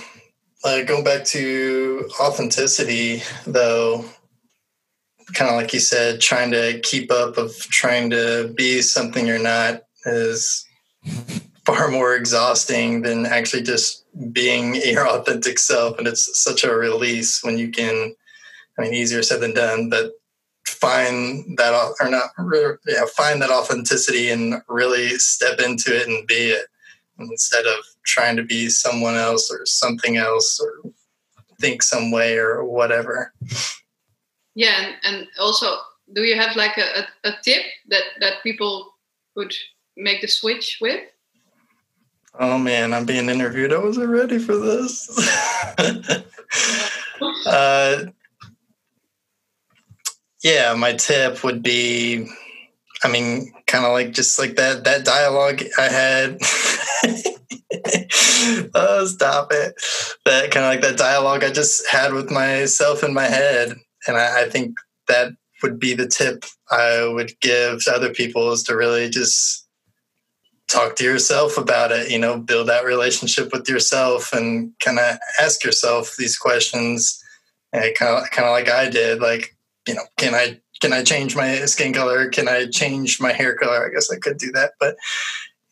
Uh, 0.66 0.84
going 0.84 1.04
back 1.04 1.26
to 1.26 2.10
authenticity, 2.22 3.22
though, 3.46 4.06
kind 5.34 5.50
of 5.50 5.58
like 5.58 5.74
you 5.74 5.80
said, 5.80 6.22
trying 6.22 6.52
to 6.52 6.80
keep 6.84 7.12
up 7.12 7.38
of 7.38 7.58
trying 7.58 8.10
to 8.10 8.54
be 8.56 8.82
something 8.82 9.28
you're 9.28 9.40
not 9.40 9.84
is 10.06 10.66
far 11.66 11.90
more 11.90 12.16
exhausting 12.16 13.02
than 13.02 13.26
actually 13.26 13.62
just 13.62 14.06
being 14.32 14.76
your 14.86 15.08
authentic 15.08 15.60
self. 15.60 15.98
And 15.98 16.08
it's 16.08 16.42
such 16.42 16.64
a 16.64 16.74
release 16.74 17.44
when 17.44 17.58
you 17.58 17.70
can, 17.70 18.16
I 18.78 18.84
mean, 18.84 18.94
easier 18.94 19.24
said 19.24 19.42
than 19.42 19.54
done, 19.54 19.90
but 19.90 20.12
find 20.66 21.58
that 21.58 21.74
or 22.00 22.10
not, 22.10 22.30
yeah, 22.88 23.06
find 23.16 23.42
that 23.42 23.50
authenticity 23.50 24.30
and 24.30 24.62
really 24.68 25.10
step 25.18 25.60
into 25.60 25.96
it 25.96 26.08
and 26.08 26.28
be 26.28 26.52
it 26.52 26.66
instead 27.20 27.66
of 27.66 27.84
trying 28.06 28.36
to 28.36 28.44
be 28.44 28.70
someone 28.70 29.16
else 29.16 29.52
or 29.52 29.66
something 29.66 30.18
else 30.18 30.60
or 30.60 30.92
think 31.60 31.84
some 31.84 32.12
way 32.12 32.38
or 32.38 32.64
whatever. 32.64 33.34
Yeah, 34.56 34.76
and, 34.86 34.96
and 35.04 35.28
also, 35.40 35.78
do 36.14 36.24
you 36.24 36.36
have 36.40 36.56
like 36.56 36.78
a, 36.78 37.02
a, 37.02 37.30
a 37.30 37.36
tip 37.44 37.64
that 37.90 38.04
that 38.20 38.44
people 38.44 38.94
would 39.36 39.54
make 39.98 40.22
the 40.22 40.28
switch 40.28 40.78
with? 40.82 41.02
Oh 42.40 42.58
man, 42.58 42.94
I'm 42.94 43.06
being 43.06 43.30
interviewed. 43.30 43.74
I 43.74 43.78
wasn't 43.78 44.10
ready 44.10 44.40
for 44.40 44.56
this. 44.58 45.10
uh, 47.46 48.06
yeah, 50.44 50.76
my 50.76 50.94
tip 50.94 51.44
would 51.44 51.64
be, 51.64 52.28
I 53.04 53.10
mean, 53.10 53.52
kind 53.66 53.86
of 53.86 53.94
like 53.94 54.12
just 54.12 54.38
like 54.38 54.56
that 54.56 54.84
that 54.84 55.06
dialogue 55.06 55.64
I 55.78 55.84
had. 55.84 56.38
oh, 58.76 59.06
stop 59.06 59.52
it! 59.52 59.74
That 60.26 60.52
kind 60.52 60.66
of 60.66 60.72
like 60.72 60.82
that 60.82 60.98
dialogue 60.98 61.44
I 61.44 61.52
just 61.52 61.88
had 61.88 62.14
with 62.14 62.30
myself 62.30 63.04
in 63.04 63.14
my 63.14 63.26
head, 63.26 63.76
and 64.08 64.18
I, 64.18 64.44
I 64.44 64.50
think 64.50 64.76
that 65.08 65.34
would 65.64 65.80
be 65.80 65.94
the 65.94 66.08
tip 66.08 66.44
I 66.70 67.08
would 67.08 67.40
give 67.40 67.84
to 67.86 67.92
other 67.92 68.14
people 68.14 68.52
is 68.52 68.64
to 68.64 68.76
really 68.76 69.10
just 69.10 69.66
talk 70.68 70.96
to 70.98 71.04
yourself 71.04 71.58
about 71.58 71.92
it 71.92 72.10
you 72.10 72.18
know 72.18 72.40
build 72.40 72.68
that 72.68 72.84
relationship 72.84 73.54
with 73.54 73.70
yourself 73.70 74.34
and 74.34 74.74
kind 74.80 74.98
of 74.98 75.18
ask 75.40 75.64
yourself 75.64 76.16
these 76.18 76.38
questions 76.38 77.22
eh, 77.74 77.88
and 77.88 77.96
kind 77.96 78.18
of 78.18 78.30
kind 78.32 78.48
of 78.48 78.52
like 78.52 78.70
I 78.70 78.90
did 78.90 79.22
like 79.22 79.53
you 79.88 79.94
know 79.94 80.04
can 80.18 80.34
I 80.34 80.60
can 80.82 80.94
I 80.94 81.04
change 81.04 81.36
my 81.36 81.66
skin 81.66 81.94
color 81.94 82.30
can 82.30 82.48
I 82.48 82.68
change 82.68 83.20
my 83.20 83.32
hair 83.32 83.56
color 83.56 83.86
I 83.86 83.94
guess 83.94 84.12
I 84.12 84.18
could 84.18 84.38
do 84.38 84.52
that 84.54 84.74
but 84.80 84.96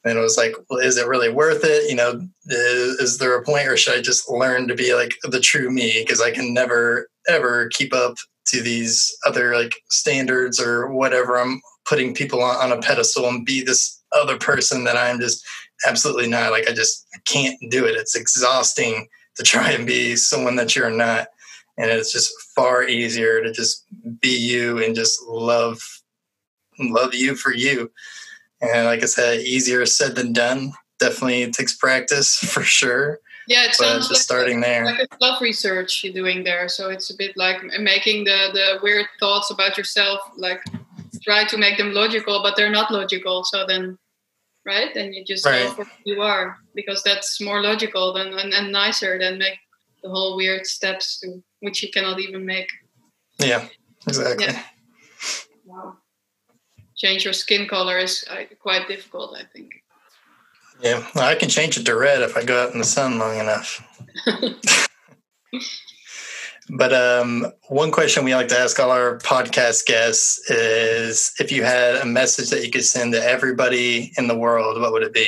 and 0.04 0.18
it 0.18 0.22
was 0.22 0.38
like 0.38 0.54
well 0.70 0.80
is 0.80 0.98
it 0.98 1.08
really 1.08 1.30
worth 1.30 1.64
it 1.64 1.90
you 1.90 1.96
know 1.96 2.22
is, 2.46 3.00
is 3.00 3.18
there 3.18 3.38
a 3.38 3.44
point 3.44 3.68
or 3.68 3.78
should 3.78 3.98
I 3.98 4.02
just 4.02 4.30
learn 4.30 4.68
to 4.68 4.76
be 4.76 4.94
like 4.94 5.16
the 5.24 5.40
true 5.40 5.70
me 5.72 6.02
because 6.02 6.22
I 6.22 6.32
can 6.32 6.54
never 6.54 7.08
ever 7.28 7.70
keep 7.70 7.94
up 7.94 8.16
to 8.48 8.62
these 8.62 9.16
other 9.26 9.56
like 9.56 9.76
standards 9.90 10.60
or 10.60 10.92
whatever 10.92 11.40
I'm 11.40 11.62
putting 11.86 12.14
people 12.14 12.44
on, 12.44 12.72
on 12.72 12.78
a 12.78 12.82
pedestal 12.82 13.28
and 13.28 13.46
be 13.46 13.62
this 13.62 14.02
other 14.12 14.38
person 14.38 14.84
that 14.84 14.98
I'm 14.98 15.20
just 15.20 15.46
absolutely 15.88 16.28
not. 16.28 16.52
Like 16.52 16.70
I 16.70 16.74
just 16.74 17.06
can't 17.26 17.58
do 17.70 17.86
it. 17.86 17.96
It's 17.96 18.16
exhausting 18.16 19.08
to 19.36 19.44
try 19.44 19.72
and 19.72 19.88
be 19.88 20.16
someone 20.16 20.56
that 20.58 20.76
you're 20.76 20.92
not. 20.92 21.28
And 21.78 21.90
it's 21.90 22.12
just 22.12 22.34
far 22.62 22.84
easier 22.84 23.42
to 23.42 23.52
just 23.52 23.86
be 24.20 24.30
you 24.30 24.84
and 24.84 24.96
just 24.96 25.22
love 25.24 25.82
love 26.80 27.14
you 27.14 27.36
for 27.36 27.54
you. 27.54 27.92
And 28.62 28.86
like 28.86 29.02
I 29.02 29.08
said, 29.08 29.42
easier 29.42 29.86
said 29.86 30.16
than 30.16 30.34
done. 30.34 30.74
Definitely 31.00 31.52
takes 31.52 31.76
practice 31.76 32.38
for 32.54 32.62
sure. 32.64 33.20
Yeah, 33.48 33.66
it 33.66 33.74
sounds 33.74 34.08
just 34.08 34.12
like, 34.12 34.22
starting 34.22 34.62
there. 34.62 34.86
like 34.86 35.00
a 35.00 35.08
self 35.20 35.42
research 35.42 36.04
you're 36.04 36.14
doing 36.14 36.44
there. 36.44 36.70
So 36.70 36.90
it's 36.90 37.10
a 37.10 37.18
bit 37.18 37.36
like 37.36 37.58
making 37.80 38.26
the 38.26 38.50
the 38.54 38.80
weird 38.84 39.08
thoughts 39.20 39.50
about 39.50 39.78
yourself 39.78 40.20
like 40.38 40.62
try 41.24 41.44
to 41.46 41.58
make 41.58 41.78
them 41.78 41.94
logical, 41.94 42.42
but 42.44 42.56
they're 42.56 42.72
not 42.72 42.92
logical. 42.92 43.44
So 43.44 43.66
then, 43.68 43.98
right? 44.66 44.94
Then 44.94 45.14
you 45.14 45.26
just 45.26 45.46
Right. 45.46 45.70
for 45.70 45.86
who 45.86 45.98
you 46.06 46.22
are 46.22 46.58
because 46.76 47.02
that's 47.04 47.42
more 47.42 47.62
logical 47.62 48.14
than 48.14 48.28
and, 48.34 48.54
and 48.54 48.72
nicer 48.72 49.18
than 49.18 49.40
make 49.40 49.58
the 50.04 50.10
whole 50.10 50.36
weird 50.36 50.66
steps 50.66 51.20
to 51.20 51.44
which 51.60 51.84
you 51.84 51.92
cannot 51.92 52.20
even 52.20 52.46
make. 52.46 52.70
Yeah, 53.40 53.68
exactly. 54.08 54.46
Yeah. 54.46 54.64
Wow. 55.66 55.98
Change 56.96 57.24
your 57.24 57.34
skin 57.34 57.68
color 57.68 57.98
is 57.98 58.26
uh, 58.30 58.44
quite 58.60 58.88
difficult, 58.88 59.36
I 59.36 59.44
think. 59.54 59.74
Yeah, 60.82 61.06
well, 61.16 61.26
I 61.26 61.36
can 61.36 61.50
change 61.50 61.78
it 61.78 61.86
to 61.86 61.96
red 61.96 62.22
if 62.22 62.36
I 62.36 62.44
go 62.44 62.64
out 62.64 62.74
in 62.74 62.80
the 62.80 62.84
sun 62.84 63.20
long 63.20 63.40
enough. 63.40 63.88
but 66.70 66.94
um, 66.94 67.52
one 67.68 67.92
question 67.92 68.24
we 68.26 68.34
like 68.34 68.48
to 68.48 68.58
ask 68.58 68.80
all 68.80 68.90
our 68.90 69.20
podcast 69.20 69.86
guests 69.86 70.50
is 70.50 71.34
if 71.40 71.52
you 71.52 71.64
had 71.64 71.96
a 71.98 72.06
message 72.06 72.50
that 72.50 72.66
you 72.66 72.72
could 72.72 72.84
send 72.84 73.14
to 73.14 73.24
everybody 73.24 74.12
in 74.18 74.28
the 74.28 74.38
world, 74.38 74.82
what 74.82 74.92
would 74.92 75.04
it 75.04 75.14
be? 75.14 75.28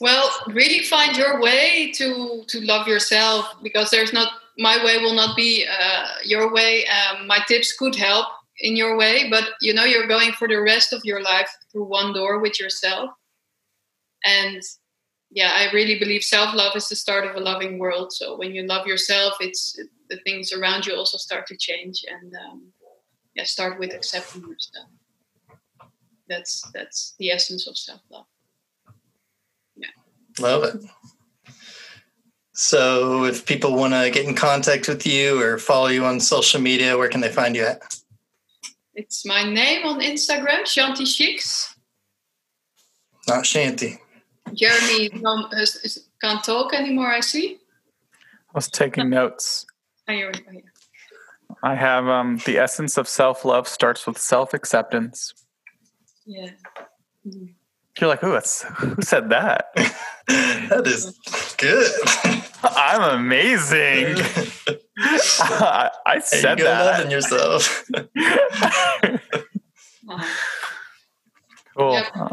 Well, 0.00 0.30
really 0.48 0.84
find 0.84 1.16
your 1.16 1.40
way 1.40 1.90
to 1.92 2.44
to 2.46 2.60
love 2.60 2.86
yourself 2.86 3.46
because 3.62 3.90
there's 3.90 4.12
not 4.12 4.32
my 4.56 4.82
way 4.84 4.98
will 4.98 5.14
not 5.14 5.36
be 5.36 5.66
uh, 5.66 6.08
your 6.24 6.52
way. 6.52 6.86
Um, 6.86 7.26
my 7.26 7.38
tips 7.48 7.76
could 7.76 7.94
help 7.96 8.26
in 8.60 8.76
your 8.76 8.96
way, 8.96 9.28
but 9.30 9.44
you 9.60 9.72
know 9.74 9.84
you're 9.84 10.06
going 10.06 10.32
for 10.32 10.48
the 10.48 10.60
rest 10.60 10.92
of 10.92 11.02
your 11.04 11.22
life 11.22 11.50
through 11.70 11.84
one 11.84 12.12
door 12.12 12.38
with 12.38 12.60
yourself. 12.60 13.10
And 14.24 14.62
yeah, 15.30 15.52
I 15.54 15.72
really 15.72 15.98
believe 15.98 16.22
self 16.22 16.54
love 16.54 16.76
is 16.76 16.88
the 16.88 16.96
start 16.96 17.26
of 17.26 17.36
a 17.36 17.40
loving 17.40 17.78
world. 17.78 18.12
So 18.12 18.36
when 18.36 18.54
you 18.54 18.64
love 18.64 18.86
yourself, 18.86 19.34
it's 19.40 19.78
the 20.08 20.16
things 20.18 20.52
around 20.52 20.86
you 20.86 20.94
also 20.94 21.18
start 21.18 21.46
to 21.48 21.56
change, 21.56 22.04
and 22.08 22.32
um, 22.34 22.72
yeah, 23.34 23.44
start 23.44 23.78
with 23.78 23.92
accepting 23.92 24.42
yourself. 24.42 24.88
That's 26.28 26.62
that's 26.72 27.14
the 27.18 27.30
essence 27.30 27.66
of 27.66 27.76
self 27.76 28.00
love. 28.10 28.26
Love 30.40 30.64
it. 30.64 30.76
So, 32.52 33.24
if 33.24 33.46
people 33.46 33.76
want 33.76 33.92
to 33.94 34.10
get 34.10 34.26
in 34.26 34.34
contact 34.34 34.88
with 34.88 35.06
you 35.06 35.40
or 35.40 35.58
follow 35.58 35.86
you 35.86 36.04
on 36.04 36.18
social 36.18 36.60
media, 36.60 36.98
where 36.98 37.08
can 37.08 37.20
they 37.20 37.30
find 37.30 37.54
you 37.54 37.64
at? 37.64 37.80
It's 38.94 39.24
my 39.24 39.44
name 39.44 39.86
on 39.86 40.00
Instagram, 40.00 40.62
Shanti 40.62 41.02
Schiks. 41.06 41.74
Not 43.28 43.44
Shanti. 43.44 43.98
Jeremy 44.54 45.10
is, 45.52 45.76
is, 45.84 46.08
can't 46.20 46.42
talk 46.42 46.74
anymore, 46.74 47.12
I 47.12 47.20
see. 47.20 47.58
I 48.48 48.52
was 48.54 48.68
taking 48.68 49.10
notes. 49.10 49.66
You're, 50.08 50.32
yeah. 50.52 50.60
I 51.62 51.74
have 51.74 52.08
um, 52.08 52.40
the 52.44 52.58
essence 52.58 52.96
of 52.96 53.06
self 53.06 53.44
love 53.44 53.68
starts 53.68 54.06
with 54.06 54.18
self 54.18 54.52
acceptance. 54.54 55.32
yeah. 56.26 56.50
Mhm. 57.26 57.54
You're 58.00 58.08
like, 58.08 58.22
ooh, 58.22 58.32
that's, 58.32 58.62
who 58.62 58.94
said 59.02 59.30
that? 59.30 59.70
that 60.28 60.82
is 60.86 61.18
good. 61.56 61.90
I'm 62.62 63.18
amazing. 63.20 64.16
I, 64.98 65.90
I 66.06 66.12
There 66.14 66.16
you 66.16 66.22
said 66.22 66.58
go, 66.58 66.64
loving 66.64 67.10
yourself. 67.10 67.84
Uh, 70.10 70.24
cool. 71.76 71.92
Yep. 71.92 72.06
Uh, 72.16 72.28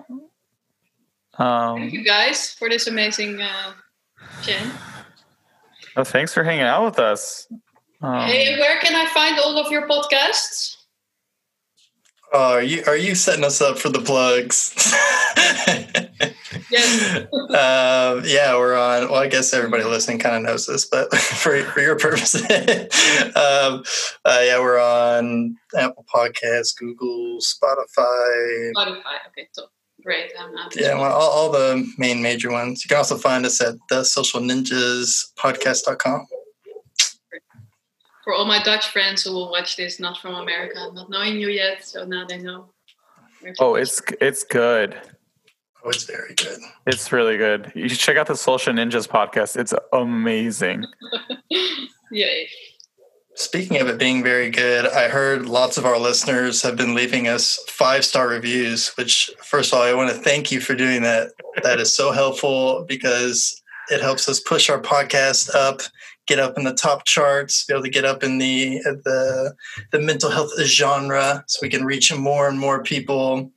Um, 1.43 1.77
Thank 1.79 1.93
you 1.93 2.03
guys 2.05 2.51
for 2.53 2.69
this 2.69 2.87
amazing 2.87 3.41
uh, 3.41 3.73
chat. 4.41 4.65
well, 5.95 6.05
thanks 6.05 6.33
for 6.33 6.43
hanging 6.45 6.63
out 6.63 6.85
with 6.85 6.97
us. 6.99 7.47
Um, 8.01 8.27
hey, 8.27 8.57
where 8.59 8.79
can 8.79 8.95
I 8.95 9.05
find 9.13 9.37
all 9.39 9.57
of 9.57 9.69
your 9.71 9.87
podcasts? 9.87 10.77
Oh, 12.33 12.53
are 12.53 12.61
you 12.63 12.83
are 12.87 12.95
you 12.97 13.15
setting 13.15 13.43
us 13.43 13.61
up 13.61 13.77
for 13.77 13.89
the 13.89 13.99
plugs? 14.01 14.73
Yes. 16.69 17.27
um, 17.33 18.23
yeah, 18.25 18.57
we're 18.57 18.75
on. 18.75 19.09
Well, 19.09 19.21
I 19.21 19.27
guess 19.27 19.53
everybody 19.53 19.83
listening 19.83 20.19
kind 20.19 20.35
of 20.35 20.41
knows 20.43 20.65
this, 20.65 20.85
but 20.85 21.13
for 21.15 21.61
for 21.63 21.79
your 21.79 21.97
purposes, 21.97 22.41
um, 23.35 23.83
uh, 24.25 24.41
yeah, 24.43 24.59
we're 24.59 24.79
on 24.79 25.55
Apple 25.77 26.05
Podcasts, 26.13 26.75
Google, 26.77 27.39
Spotify. 27.39 28.71
Spotify. 28.75 29.17
Okay, 29.27 29.47
so 29.51 29.65
Great. 30.03 30.31
I'm, 30.39 30.55
I'm 30.55 30.69
Yeah, 30.75 30.99
well, 30.99 31.11
all, 31.11 31.31
all 31.31 31.51
the 31.51 31.87
main 31.97 32.21
major 32.21 32.51
ones. 32.51 32.83
You 32.83 32.89
can 32.89 32.97
also 32.97 33.17
find 33.17 33.43
us 33.43 33.59
at 33.59 33.73
the 33.89 34.03
social 34.03 34.39
ninjas 34.39 35.31
podcast.com. 35.39 36.27
for 38.23 38.33
all 38.33 38.45
my 38.45 38.61
Dutch 38.61 38.89
friends 38.89 39.23
who 39.23 39.31
will 39.31 39.49
watch 39.49 39.77
this, 39.77 39.99
not 39.99 40.19
from 40.19 40.35
America, 40.35 40.89
not 40.93 41.09
knowing 41.09 41.37
you 41.37 41.49
yet, 41.49 41.83
so 41.83 42.05
now 42.05 42.23
they 42.27 42.37
know. 42.37 42.69
Oh, 43.59 43.75
it's 43.75 44.01
it's 44.21 44.43
good. 44.43 44.99
Oh, 45.85 45.89
it's 45.89 46.05
very 46.05 46.33
good. 46.33 46.59
It's 46.87 47.11
really 47.11 47.37
good. 47.37 47.71
You 47.75 47.87
should 47.87 47.99
check 47.99 48.17
out 48.17 48.25
the 48.25 48.35
Social 48.35 48.73
Ninjas 48.73 49.07
podcast. 49.07 49.55
It's 49.55 49.71
amazing. 49.93 50.85
Yay. 52.11 52.47
Speaking 53.35 53.79
of 53.79 53.87
it 53.87 53.99
being 53.99 54.23
very 54.23 54.49
good, 54.49 54.87
I 54.87 55.09
heard 55.09 55.45
lots 55.45 55.77
of 55.77 55.85
our 55.85 55.99
listeners 55.99 56.63
have 56.63 56.75
been 56.75 56.95
leaving 56.95 57.27
us 57.27 57.59
five 57.67 58.03
star 58.03 58.27
reviews, 58.27 58.95
which, 58.97 59.29
first 59.43 59.73
of 59.73 59.77
all, 59.77 59.85
I 59.85 59.93
want 59.93 60.09
to 60.09 60.15
thank 60.15 60.51
you 60.51 60.59
for 60.59 60.73
doing 60.73 61.03
that. 61.03 61.33
That 61.61 61.79
is 61.79 61.93
so 61.95 62.11
helpful 62.11 62.83
because 62.87 63.61
it 63.91 64.01
helps 64.01 64.27
us 64.27 64.39
push 64.39 64.71
our 64.71 64.81
podcast 64.81 65.53
up, 65.53 65.81
get 66.25 66.39
up 66.39 66.57
in 66.57 66.63
the 66.63 66.73
top 66.73 67.05
charts, 67.05 67.63
be 67.65 67.75
able 67.75 67.83
to 67.83 67.89
get 67.91 68.05
up 68.05 68.23
in 68.23 68.39
the 68.39 68.79
the 69.03 69.53
the 69.91 69.99
mental 69.99 70.31
health 70.31 70.57
genre, 70.61 71.43
so 71.47 71.59
we 71.61 71.69
can 71.69 71.85
reach 71.85 72.11
more 72.15 72.47
and 72.47 72.57
more 72.57 72.81
people. 72.81 73.51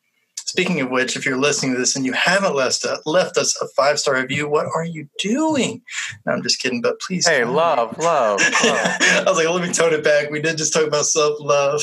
Speaking 0.49 0.81
of 0.81 0.91
which, 0.91 1.15
if 1.15 1.27
you're 1.27 1.37
listening 1.37 1.73
to 1.73 1.79
this 1.79 1.95
and 1.95 2.07
you 2.07 2.15
haven't 2.15 2.55
left, 2.55 2.83
uh, 2.83 2.97
left 3.05 3.37
us 3.37 3.55
a 3.61 3.69
five 3.77 3.99
star 3.99 4.15
review, 4.15 4.49
what 4.49 4.65
are 4.75 4.83
you 4.83 5.07
doing? 5.19 5.83
No, 6.25 6.33
I'm 6.33 6.43
just 6.43 6.59
kidding, 6.59 6.81
but 6.81 6.99
please. 7.01 7.29
Hey, 7.29 7.45
love, 7.45 7.99
love, 7.99 8.41
love. 8.65 8.97
I 9.03 9.25
was 9.27 9.37
like, 9.37 9.47
let 9.47 9.69
me 9.69 9.75
tone 9.75 9.93
it 9.93 10.03
back. 10.03 10.31
We 10.31 10.41
did 10.41 10.57
just 10.57 10.73
talk 10.73 10.87
about 10.87 11.05
self 11.05 11.39
love. 11.39 11.83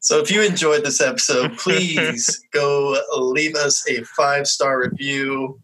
So 0.00 0.18
if 0.18 0.30
you 0.30 0.40
enjoyed 0.40 0.82
this 0.82 1.02
episode, 1.02 1.52
please 1.58 2.42
go 2.52 2.98
leave 3.18 3.54
us 3.54 3.86
a 3.86 4.02
five 4.04 4.46
star 4.46 4.80
review. 4.80 5.60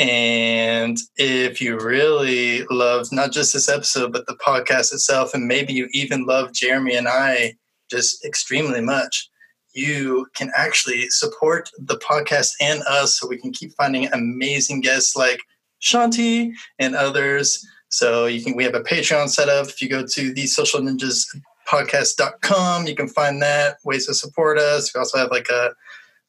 And 0.00 0.98
if 1.16 1.60
you 1.60 1.78
really 1.78 2.64
love 2.72 3.06
not 3.12 3.30
just 3.30 3.52
this 3.52 3.68
episode, 3.68 4.12
but 4.12 4.26
the 4.26 4.34
podcast 4.44 4.92
itself, 4.92 5.32
and 5.32 5.46
maybe 5.46 5.74
you 5.74 5.86
even 5.92 6.26
love 6.26 6.52
Jeremy 6.52 6.96
and 6.96 7.06
I 7.06 7.54
just 7.88 8.24
extremely 8.24 8.80
much, 8.80 9.30
you 9.74 10.26
can 10.34 10.50
actually 10.56 11.08
support 11.10 11.70
the 11.78 11.96
podcast 11.96 12.52
and 12.60 12.82
us 12.88 13.18
so 13.18 13.28
we 13.28 13.38
can 13.38 13.52
keep 13.52 13.72
finding 13.74 14.12
amazing 14.12 14.80
guests 14.80 15.16
like 15.16 15.40
Shanti 15.82 16.52
and 16.78 16.94
others. 16.94 17.66
So 17.88 18.26
you 18.26 18.42
can 18.42 18.56
we 18.56 18.64
have 18.64 18.74
a 18.74 18.80
Patreon 18.80 19.28
set 19.28 19.48
up. 19.48 19.68
If 19.68 19.82
you 19.82 19.88
go 19.88 20.04
to 20.06 20.32
the 20.32 20.46
social 20.46 20.80
ninjas 20.80 21.26
podcast.com, 21.68 22.86
you 22.86 22.94
can 22.94 23.08
find 23.08 23.40
that 23.42 23.76
ways 23.84 24.06
to 24.06 24.14
support 24.14 24.58
us. 24.58 24.94
We 24.94 24.98
also 24.98 25.18
have 25.18 25.30
like 25.30 25.48
a 25.48 25.74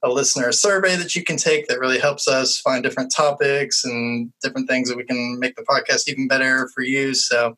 a 0.03 0.09
listener 0.09 0.51
survey 0.51 0.95
that 0.95 1.15
you 1.15 1.23
can 1.23 1.35
take 1.35 1.67
that 1.67 1.79
really 1.79 1.99
helps 1.99 2.27
us 2.27 2.59
find 2.59 2.83
different 2.83 3.11
topics 3.11 3.83
and 3.83 4.31
different 4.43 4.69
things 4.69 4.87
that 4.87 4.97
we 4.97 5.03
can 5.03 5.39
make 5.39 5.55
the 5.55 5.63
podcast 5.63 6.07
even 6.07 6.27
better 6.27 6.69
for 6.75 6.81
you. 6.83 7.15
So 7.15 7.57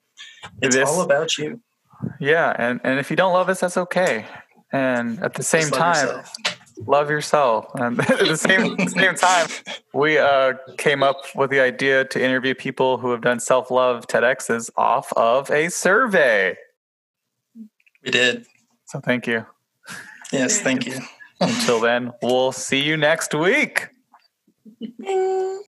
it's 0.61 0.77
all 0.77 1.01
about 1.01 1.37
you. 1.37 1.59
Yeah, 2.19 2.55
and 2.57 2.79
and 2.83 2.99
if 2.99 3.09
you 3.09 3.15
don't 3.15 3.33
love 3.33 3.49
us, 3.49 3.59
that's 3.59 3.77
okay. 3.77 4.25
And 4.77 5.19
at 5.23 5.33
the 5.33 5.43
same 5.43 5.69
love 5.69 5.79
time, 5.79 6.07
yourself. 6.07 6.35
love 6.85 7.09
yourself. 7.09 7.65
And 7.75 7.99
at 8.11 8.19
the 8.19 8.37
same 8.37 8.77
same 8.87 9.15
time, 9.15 9.47
we 9.93 10.19
uh, 10.19 10.53
came 10.77 11.01
up 11.01 11.17
with 11.35 11.49
the 11.49 11.59
idea 11.59 12.05
to 12.05 12.23
interview 12.23 12.53
people 12.53 12.97
who 12.97 13.09
have 13.11 13.21
done 13.21 13.39
self 13.39 13.71
love 13.71 14.07
TEDx's 14.07 14.69
off 14.77 15.11
of 15.13 15.49
a 15.49 15.69
survey. 15.69 16.55
we 18.03 18.11
did. 18.11 18.45
So 18.85 18.99
thank 18.99 19.25
you. 19.25 19.45
Yes, 20.31 20.59
thank 20.61 20.85
you. 20.85 20.99
Until 21.41 21.79
then, 21.79 22.13
we'll 22.21 22.51
see 22.51 22.81
you 22.81 22.97
next 22.97 23.33
week. 23.33 23.87